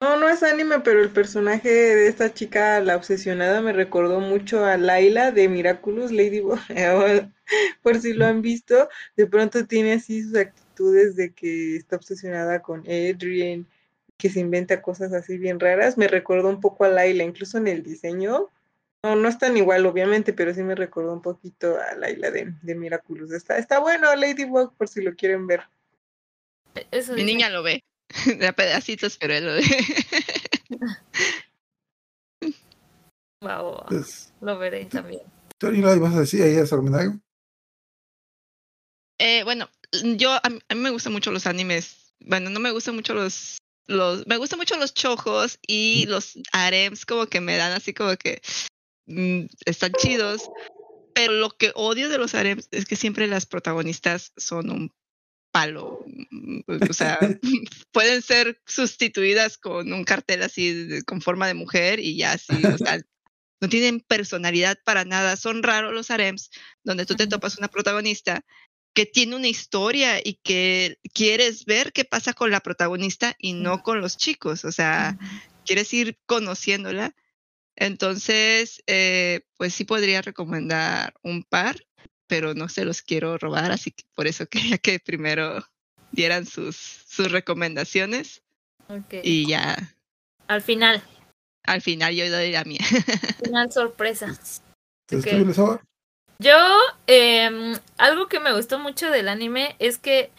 [0.00, 4.64] No, no es anime, pero el personaje de esta chica, la obsesionada, me recordó mucho
[4.64, 6.58] a Laila de Miraculous Ladybug.
[7.82, 12.60] Por si lo han visto, de pronto tiene así sus actitudes de que está obsesionada
[12.62, 13.68] con Adrian,
[14.16, 15.96] que se inventa cosas así bien raras.
[15.96, 18.48] Me recordó un poco a Laila, incluso en el diseño.
[19.04, 22.52] No, no es tan igual, obviamente, pero sí me recordó un poquito a Laila de,
[22.62, 23.30] de Miraculous.
[23.32, 25.62] Está, está bueno Ladybug, por si lo quieren ver.
[26.90, 27.26] Eso Mi dice.
[27.34, 27.82] niña lo ve.
[28.38, 29.62] De a pedacitos, pero él lo ve.
[33.42, 33.86] Wow,
[34.40, 35.22] lo veré también.
[35.58, 37.20] ¿tú, Ariela, ibas a decir ahí a algo?
[39.18, 39.68] Eh, bueno,
[40.16, 42.14] yo, a mí, a mí me gustan mucho los animes.
[42.20, 47.04] Bueno, no me gustan mucho los, los, me gustan mucho los chojos y los harems
[47.04, 48.40] como que me dan así como que
[49.06, 50.48] mm, están chidos.
[51.14, 54.92] Pero lo que odio de los harems es que siempre las protagonistas son un
[55.52, 56.04] palo.
[56.30, 56.60] mm,
[56.90, 57.18] O sea,
[57.92, 62.64] pueden ser sustituidas con un cartel así de- con forma de mujer y ya así,
[62.64, 63.00] o sea,
[63.60, 65.36] no tienen personalidad para nada.
[65.36, 66.50] Son raros los harems
[66.82, 68.44] donde tú te topas una protagonista
[68.94, 73.82] que tiene una historia y que quieres ver qué pasa con la protagonista y no
[73.82, 74.64] con los chicos.
[74.66, 75.16] O sea,
[75.64, 77.14] quieres ir conociéndola.
[77.76, 81.82] Entonces, eh, pues sí podría recomendar un par,
[82.32, 85.62] pero no se los quiero robar, así que por eso quería que primero
[86.12, 88.42] dieran sus, sus recomendaciones
[89.22, 89.76] y ya
[90.48, 91.02] Al final,
[91.64, 92.80] al final yo doy la mía.
[93.44, 94.28] final sorpresa.
[95.10, 95.40] Entonces, Ok.
[95.40, 95.82] tú, Luisa,
[96.38, 96.56] Yo,
[97.06, 100.30] em, algo que me gustó mucho del anime es que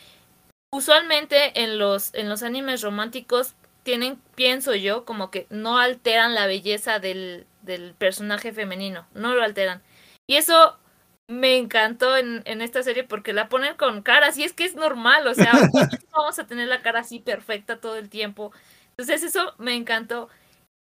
[0.72, 3.54] usualmente en los, en los animes románticos
[3.84, 9.44] tienen, pienso yo, como que no alteran la belleza del, del personaje femenino, no lo
[9.44, 9.84] alteran.
[10.26, 10.80] Y eso
[11.28, 14.76] me encantó en, en esta serie porque la ponen con caras y es que es
[14.76, 15.70] normal, o sea, no
[16.12, 18.52] vamos a tener la cara así perfecta todo el tiempo.
[18.92, 20.30] Entonces eso me encantó.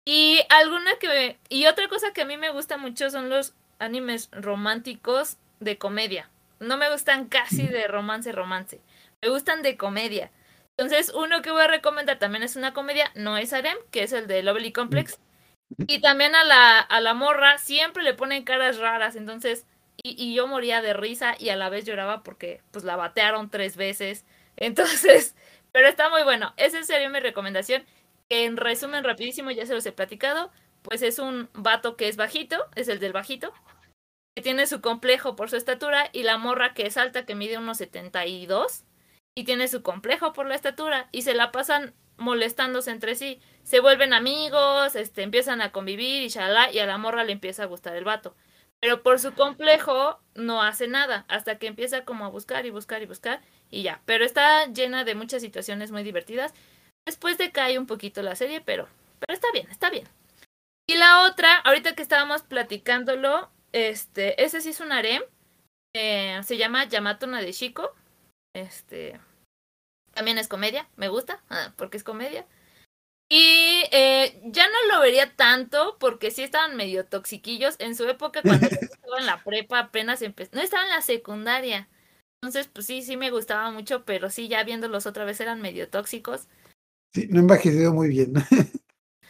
[0.06, 3.54] Y alguna que me- y otra cosa que a mí me gusta mucho son los
[3.80, 6.30] animes románticos de comedia.
[6.60, 8.82] No me gustan casi de romance romance.
[9.22, 10.32] Me gustan de comedia.
[10.78, 14.14] Entonces, uno que voy a recomendar también es una comedia, no es harem, que es
[14.14, 15.20] el de Lovely Complex.
[15.88, 19.66] Y también a la, a la morra siempre le ponen caras raras, entonces,
[20.02, 23.50] y, y yo moría de risa y a la vez lloraba porque pues la batearon
[23.50, 24.26] tres veces.
[24.58, 25.36] Entonces,
[25.72, 26.54] pero está muy bueno.
[26.58, 27.86] Esa sería mi recomendación.
[28.30, 30.52] En resumen rapidísimo, ya se los he platicado,
[30.82, 33.54] pues es un vato que es bajito, es el del bajito,
[34.36, 37.58] que tiene su complejo por su estatura y la morra que es alta, que mide
[37.58, 38.86] unos 72
[39.36, 43.40] y tiene su complejo por la estatura y se la pasan molestándose entre sí.
[43.64, 47.64] Se vuelven amigos, este, empiezan a convivir y shalá, y a la morra le empieza
[47.64, 48.36] a gustar el vato.
[48.84, 53.02] Pero por su complejo no hace nada, hasta que empieza como a buscar y buscar
[53.02, 53.42] y buscar
[53.72, 54.02] y ya.
[54.06, 56.54] Pero está llena de muchas situaciones muy divertidas.
[57.06, 58.90] Después decae un poquito la serie, pero,
[59.20, 60.06] pero está bien, está bien.
[60.86, 65.24] Y la otra, ahorita que estábamos platicándolo, este, ese sí es un harem.
[65.96, 67.96] eh, se llama Yamato Nadeshiko.
[68.54, 69.18] Este,
[70.14, 72.46] también es comedia, me gusta, ah, porque es comedia.
[73.30, 77.76] Y eh, ya no lo vería tanto porque sí estaban medio toxiquillos.
[77.80, 80.52] En su época, cuando estaba en la prepa, apenas empecé.
[80.54, 81.90] No estaba en la secundaria.
[82.42, 85.88] Entonces, pues sí, sí me gustaba mucho, pero sí, ya viéndolos otra vez eran medio
[85.90, 86.48] tóxicos.
[87.14, 88.34] sí, no envejecido muy bien.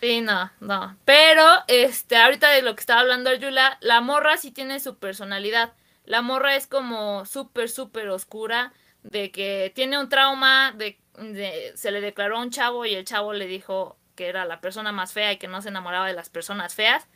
[0.04, 0.98] Sí, no, no.
[1.06, 5.76] Pero, este, ahorita de lo que estaba hablando Arjula, la morra sí tiene su personalidad.
[6.04, 11.92] La morra es como súper, súper oscura, de que tiene un trauma, de, de- se
[11.92, 15.14] le declaró a un chavo y el chavo le dijo que era la persona más
[15.14, 17.08] fea y que no se enamoraba de las personas feas.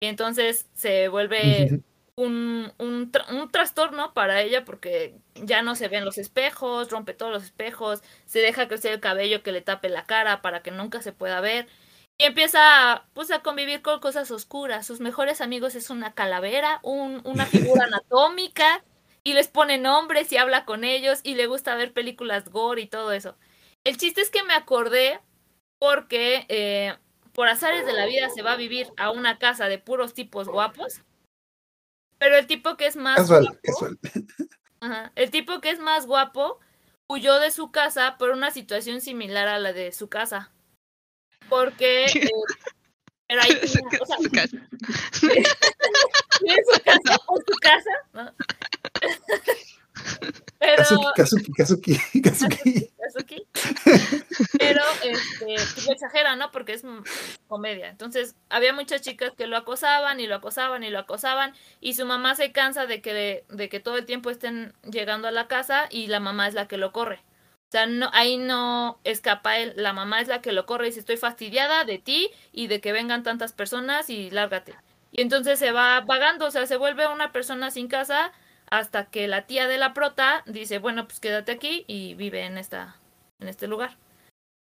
[0.00, 1.82] Y entonces se vuelve
[2.16, 7.14] un, un, tra- un trastorno para ella porque ya no se ven los espejos, rompe
[7.14, 10.70] todos los espejos, se deja crecer el cabello que le tape la cara para que
[10.70, 11.66] nunca se pueda ver.
[12.18, 14.86] Y empieza a, pues, a convivir con cosas oscuras.
[14.86, 18.84] Sus mejores amigos es una calavera, un, una figura anatómica,
[19.24, 22.86] y les pone nombres y habla con ellos, y le gusta ver películas gore y
[22.86, 23.36] todo eso.
[23.84, 25.20] El chiste es que me acordé
[25.80, 26.96] porque eh,
[27.32, 30.48] por azares de la vida se va a vivir a una casa de puros tipos
[30.48, 31.00] guapos.
[32.18, 33.98] Pero el tipo que es más Casual, guapo, casual.
[34.80, 35.12] Ajá.
[35.16, 36.60] El tipo que es más guapo
[37.08, 40.50] huyó de su casa por una situación similar a la de su casa.
[41.48, 42.04] Porque
[43.28, 44.56] eh, ahí Su tenía- o sea, su casa.
[45.26, 48.32] en su casa por su casa, ¿no?
[50.58, 53.46] Pero Kazuki, Kazuki, Kazuki, Kazuki.
[54.58, 56.50] Pero este, pues exagera, ¿no?
[56.50, 56.82] Porque es
[57.46, 57.90] comedia.
[57.90, 61.54] Entonces, había muchas chicas que lo acosaban y lo acosaban y lo acosaban.
[61.80, 65.32] Y su mamá se cansa de que, de que todo el tiempo estén llegando a
[65.32, 67.22] la casa y la mamá es la que lo corre.
[67.68, 69.74] O sea, no, ahí no escapa él.
[69.76, 72.80] La mamá es la que lo corre y dice, estoy fastidiada de ti y de
[72.80, 74.74] que vengan tantas personas y lárgate.
[75.12, 78.32] Y entonces se va vagando, o sea, se vuelve una persona sin casa
[78.70, 82.58] hasta que la tía de la prota dice, bueno, pues quédate aquí y vive en
[82.58, 82.96] esta
[83.40, 83.96] en este lugar.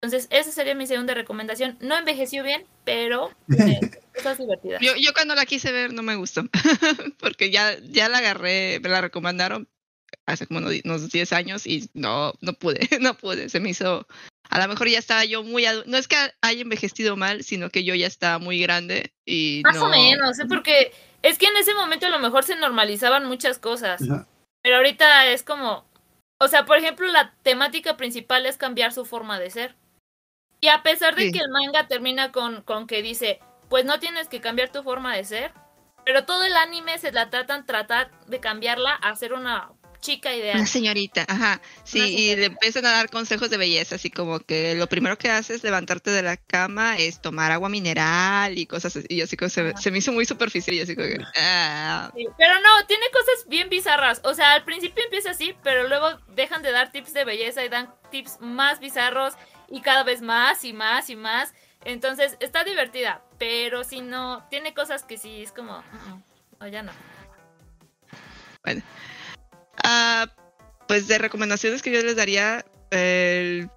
[0.02, 1.78] Entonces, esa sería mi segunda recomendación.
[1.80, 3.80] No envejeció bien, pero eh,
[4.16, 4.82] cosas divertidas.
[4.82, 6.44] Yo, yo cuando la quise ver no me gustó,
[7.20, 9.70] porque ya, ya la agarré, me la recomendaron
[10.26, 14.06] hace como unos unos 10 años y no, no pude, no pude, se me hizo,
[14.50, 17.84] a lo mejor ya estaba yo muy, no es que haya envejecido mal, sino que
[17.84, 20.46] yo ya estaba muy grande y Más no, o menos, ¿eh?
[20.48, 24.28] porque es que en ese momento a lo mejor se normalizaban muchas cosas, Ajá.
[24.62, 25.86] pero ahorita es como,
[26.40, 29.76] O sea, por ejemplo, la temática principal es cambiar su forma de ser.
[30.60, 31.32] Y a pesar de Sí.
[31.32, 33.40] que el manga termina con, con que dice,
[33.70, 35.54] pues no tienes que cambiar tu forma de ser,
[36.06, 39.72] pero todo el anime se la tratan tratar de cambiarla a ser una
[40.04, 40.58] chica ideal.
[40.58, 41.62] Una señorita, ajá.
[41.84, 45.30] Sí, y le empiezan a dar consejos de belleza, así como que lo primero que
[45.32, 49.08] haces levantarte de la cama es tomar agua mineral y cosas así.
[49.10, 52.54] Y así como se, me hizo muy superficial y así como que, ah, Sí, Pero
[52.56, 54.22] no, tiene cosas bien bizarras.
[54.24, 57.70] O sea, al principio empieza así, pero luego dejan de dar tips de belleza y
[57.70, 59.34] dan tips más bizarros
[59.70, 61.54] y cada vez más y más y más.
[61.86, 66.24] Entonces, está divertida, pero si no, tiene cosas que sí es como, "Mm, mm,
[66.60, 66.92] no, ya no.
[69.84, 70.28] Ah,
[70.88, 73.70] pues de recomendaciones que yo les daría, el-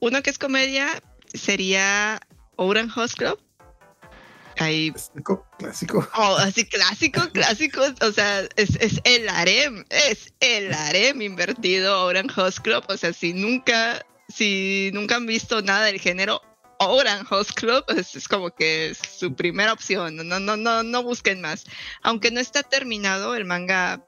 [0.00, 1.02] uno que es comedia
[1.34, 2.20] sería
[2.56, 3.38] Oran Host Club.
[4.60, 6.08] Ahí, Clásico, clásico.
[6.16, 12.28] oh, así clásico, clásico, o sea, es, es el harem, es el harem invertido Oran
[12.34, 16.42] Host Club, o sea, si nunca, si nunca han visto nada del género,
[16.80, 21.02] Oran Host Club es, es como que es su primera opción, no, no, no, no
[21.04, 21.64] busquen más.
[22.02, 24.04] Aunque no está terminado, el manga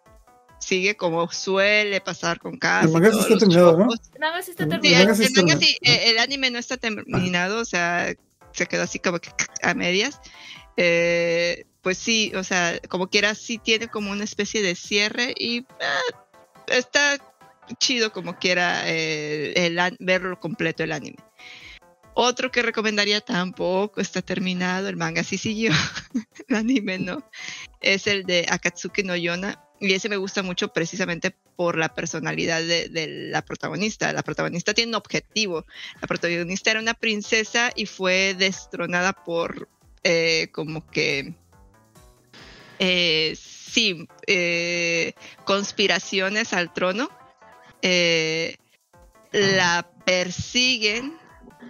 [0.60, 3.88] sigue como suele pasar con casi El manga sí está terminado, ¿no?
[3.92, 4.82] está El terminado.
[4.84, 5.60] el, manga sí el está manga terminado.
[5.60, 8.14] sí, eh, el anime no está terminado, o sea,
[8.52, 9.30] se quedó así como que
[9.62, 10.20] a medias.
[10.76, 15.66] Eh, pues sí, o sea, como quiera, sí tiene como una especie de cierre y
[15.80, 16.14] ah,
[16.68, 17.18] está
[17.78, 21.18] chido como quiera eh, el, verlo completo el anime.
[22.14, 25.72] Otro que recomendaría tampoco está terminado, el manga sí siguió,
[26.48, 27.22] el anime no,
[27.80, 29.64] es el de Akatsuki no Yona.
[29.82, 34.12] Y ese me gusta mucho precisamente por la personalidad de, de la protagonista.
[34.12, 35.64] La protagonista tiene un objetivo.
[36.02, 39.68] La protagonista era una princesa y fue destronada por
[40.04, 41.34] eh, como que...
[42.78, 47.08] eh, sí, eh, conspiraciones al trono.
[47.80, 48.56] Eh,
[49.32, 51.16] la persiguen.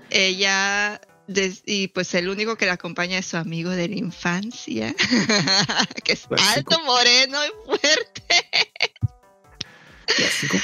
[0.09, 1.01] Ella
[1.32, 4.94] des- y pues el único que la acompaña es su amigo de la infancia,
[6.05, 6.74] que es Clásico.
[6.74, 8.51] alto, moreno y fuerte
[10.07, 10.59] Clásico.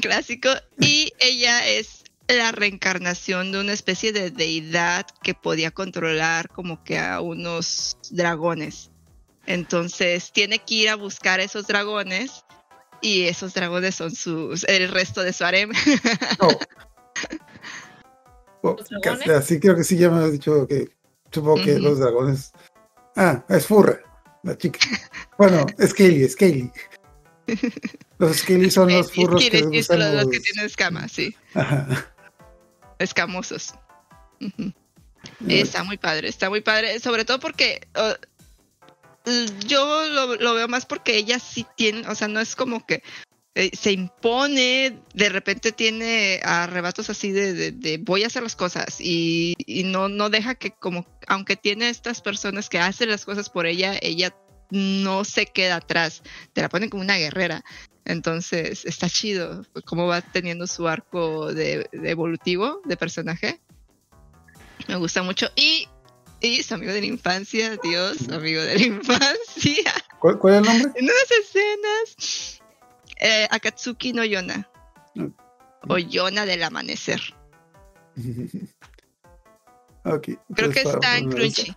[0.00, 0.48] clásico
[0.80, 6.98] y ella es la reencarnación de una especie de deidad que podía controlar como que
[6.98, 8.90] a unos dragones.
[9.46, 12.44] Entonces tiene que ir a buscar esos dragones
[13.02, 15.72] y esos dragones son sus el resto de su harem.
[16.40, 16.48] No.
[18.62, 18.76] Oh,
[19.34, 20.90] así creo que sí, ya me has dicho que
[21.30, 22.52] supongo que los dragones.
[23.16, 24.00] Ah, es Furra,
[24.42, 24.78] la chica.
[25.38, 26.70] Bueno, Scaly, Scaly.
[28.18, 32.12] Los Scaly son los furros que les gustan los, los que tienen escamas, sí, Ajá.
[32.98, 33.74] escamosos.
[35.48, 37.80] Está muy padre, está muy padre, sobre todo porque
[39.66, 43.02] yo lo, lo veo más porque ella sí tiene, o sea, no es como que
[43.54, 48.54] eh, se impone, de repente tiene arrebatos así de, de- de voy a hacer las
[48.56, 53.24] cosas y, y no, no deja que como, aunque tiene estas personas que hacen las
[53.24, 54.34] cosas por ella, ella
[54.70, 56.22] no se queda atrás,
[56.52, 57.64] te la ponen como una guerrera.
[58.04, 63.60] Entonces está chido cómo va teniendo su arco de, de evolutivo de personaje.
[64.88, 65.48] Me gusta mucho.
[65.56, 65.86] Y,
[66.40, 69.92] y su amigo de la infancia, Dios, amigo de la infancia.
[70.18, 70.92] ¿Cuál, cuál es el nombre?
[71.00, 72.59] En unas escenas,
[73.20, 74.68] eh, Akatsuki no Yona.
[75.88, 77.20] O Yona del amanecer.
[80.04, 80.28] ok.
[80.54, 81.74] Creo que está en Crunchy.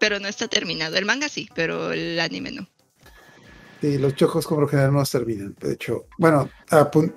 [0.00, 0.96] Pero no está terminado.
[0.96, 2.68] El manga sí, pero el anime no.
[3.80, 5.54] Sí, los chojos como lo general no terminan.
[5.60, 6.48] De hecho, bueno,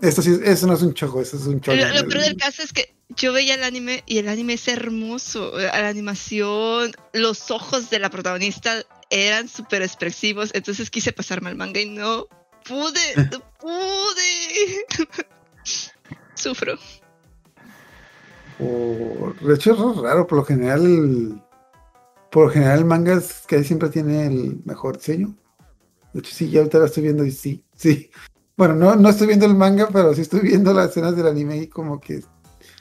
[0.02, 1.78] esto sí, eso no es un chojo, eso es un chojo.
[1.78, 4.68] Lo, lo peor del caso es que yo veía el anime y el anime es
[4.68, 5.60] hermoso.
[5.60, 10.52] eh, La animación, los ojos de la protagonista eran súper expresivos.
[10.54, 12.28] Entonces quise pasarme al manga y no
[12.68, 14.86] pude, no pude.
[16.36, 16.78] Sufro.
[18.60, 21.42] O, de hecho, es raro, por lo general, el-
[22.32, 25.36] por lo general el manga es que siempre tiene el mejor diseño.
[26.14, 28.10] De hecho, sí, ya ahorita lo estoy viendo y sí, sí.
[28.56, 31.58] Bueno, no, no estoy viendo el manga, pero sí estoy viendo las escenas del anime
[31.58, 32.22] y como que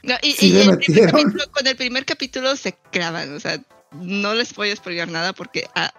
[0.02, 3.40] No, y, Sí y le el primer capítulo- con el primer capítulo se clavan, o
[3.40, 3.60] sea,
[3.92, 5.92] no les voy a spoiler nada porque ah,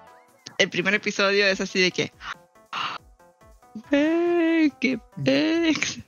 [0.57, 2.11] el primer episodio es así de que.
[3.91, 5.99] ¡Ay, qué pex!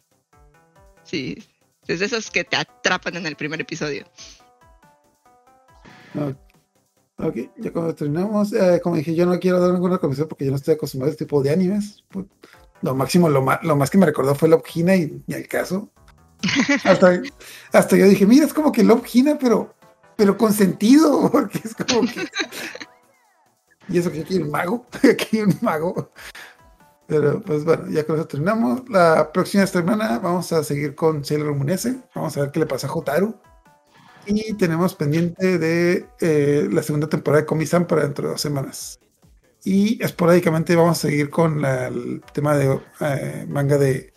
[1.04, 1.44] Sí,
[1.88, 4.06] es de esos que te atrapan en el primer episodio.
[7.18, 10.52] Ok, ya cuando terminamos, eh, como dije, yo no quiero dar ninguna recomendación porque yo
[10.52, 12.04] no estoy acostumbrado a este tipo de animes.
[12.10, 12.26] Pues,
[12.82, 15.48] Lo máximo, lo, ma- lo más que me recordó fue Love Hina y ni al
[15.48, 15.90] caso.
[16.86, 17.22] Hasta,
[17.74, 19.76] hasta yo dije, mira, es como que Love Hina, pero,
[20.16, 22.26] pero con sentido, porque es como que...
[23.90, 26.12] Y eso que aquí hay un mago, aquí hay un mago.
[27.10, 28.88] Pero pues bueno, ya con eso terminamos.
[28.88, 31.94] La próxima semana vamos a seguir con Sailor Moon S.
[32.16, 33.36] Vamos a ver qué le pasa a Hotaru.
[34.28, 39.00] Y tenemos pendiente de eh, la segunda temporada de Komi-san para dentro de dos semanas.
[39.66, 44.14] Y esporádicamente vamos a seguir con la- el tema de eh, manga de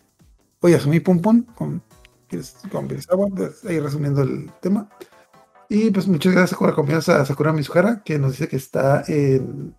[0.60, 1.82] Oyasumi Pum Pum con,
[2.70, 4.88] con Birisawa, pues, ahí resumiendo el tema.
[5.70, 9.74] Y pues muchas gracias por acompañarnos a Sakura Mizuhara, que nos dice que está en,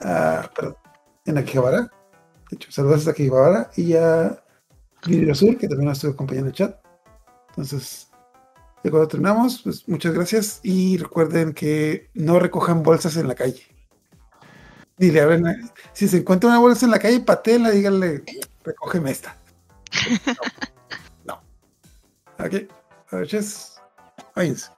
[0.00, 0.76] ah, perdón,
[1.26, 1.90] en Akihabara.
[2.50, 4.42] De hecho, saludos a Akihabara y a
[5.06, 6.78] Vidrio Sur, que también nos estuvo acompañando en el chat.
[7.50, 8.10] Entonces,
[8.82, 13.62] ya cuando terminamos, pues muchas gracias y recuerden que no recojan bolsas en la calle.
[14.98, 15.56] Ni le abren, a-
[15.92, 18.22] si se encuentra una bolsa en la calle, patéla, díganle,
[18.64, 19.36] recógeme esta.
[21.24, 21.40] No.
[22.38, 22.44] no.
[22.44, 22.54] Ok,
[23.12, 23.80] noches.
[24.36, 24.70] Váyanse.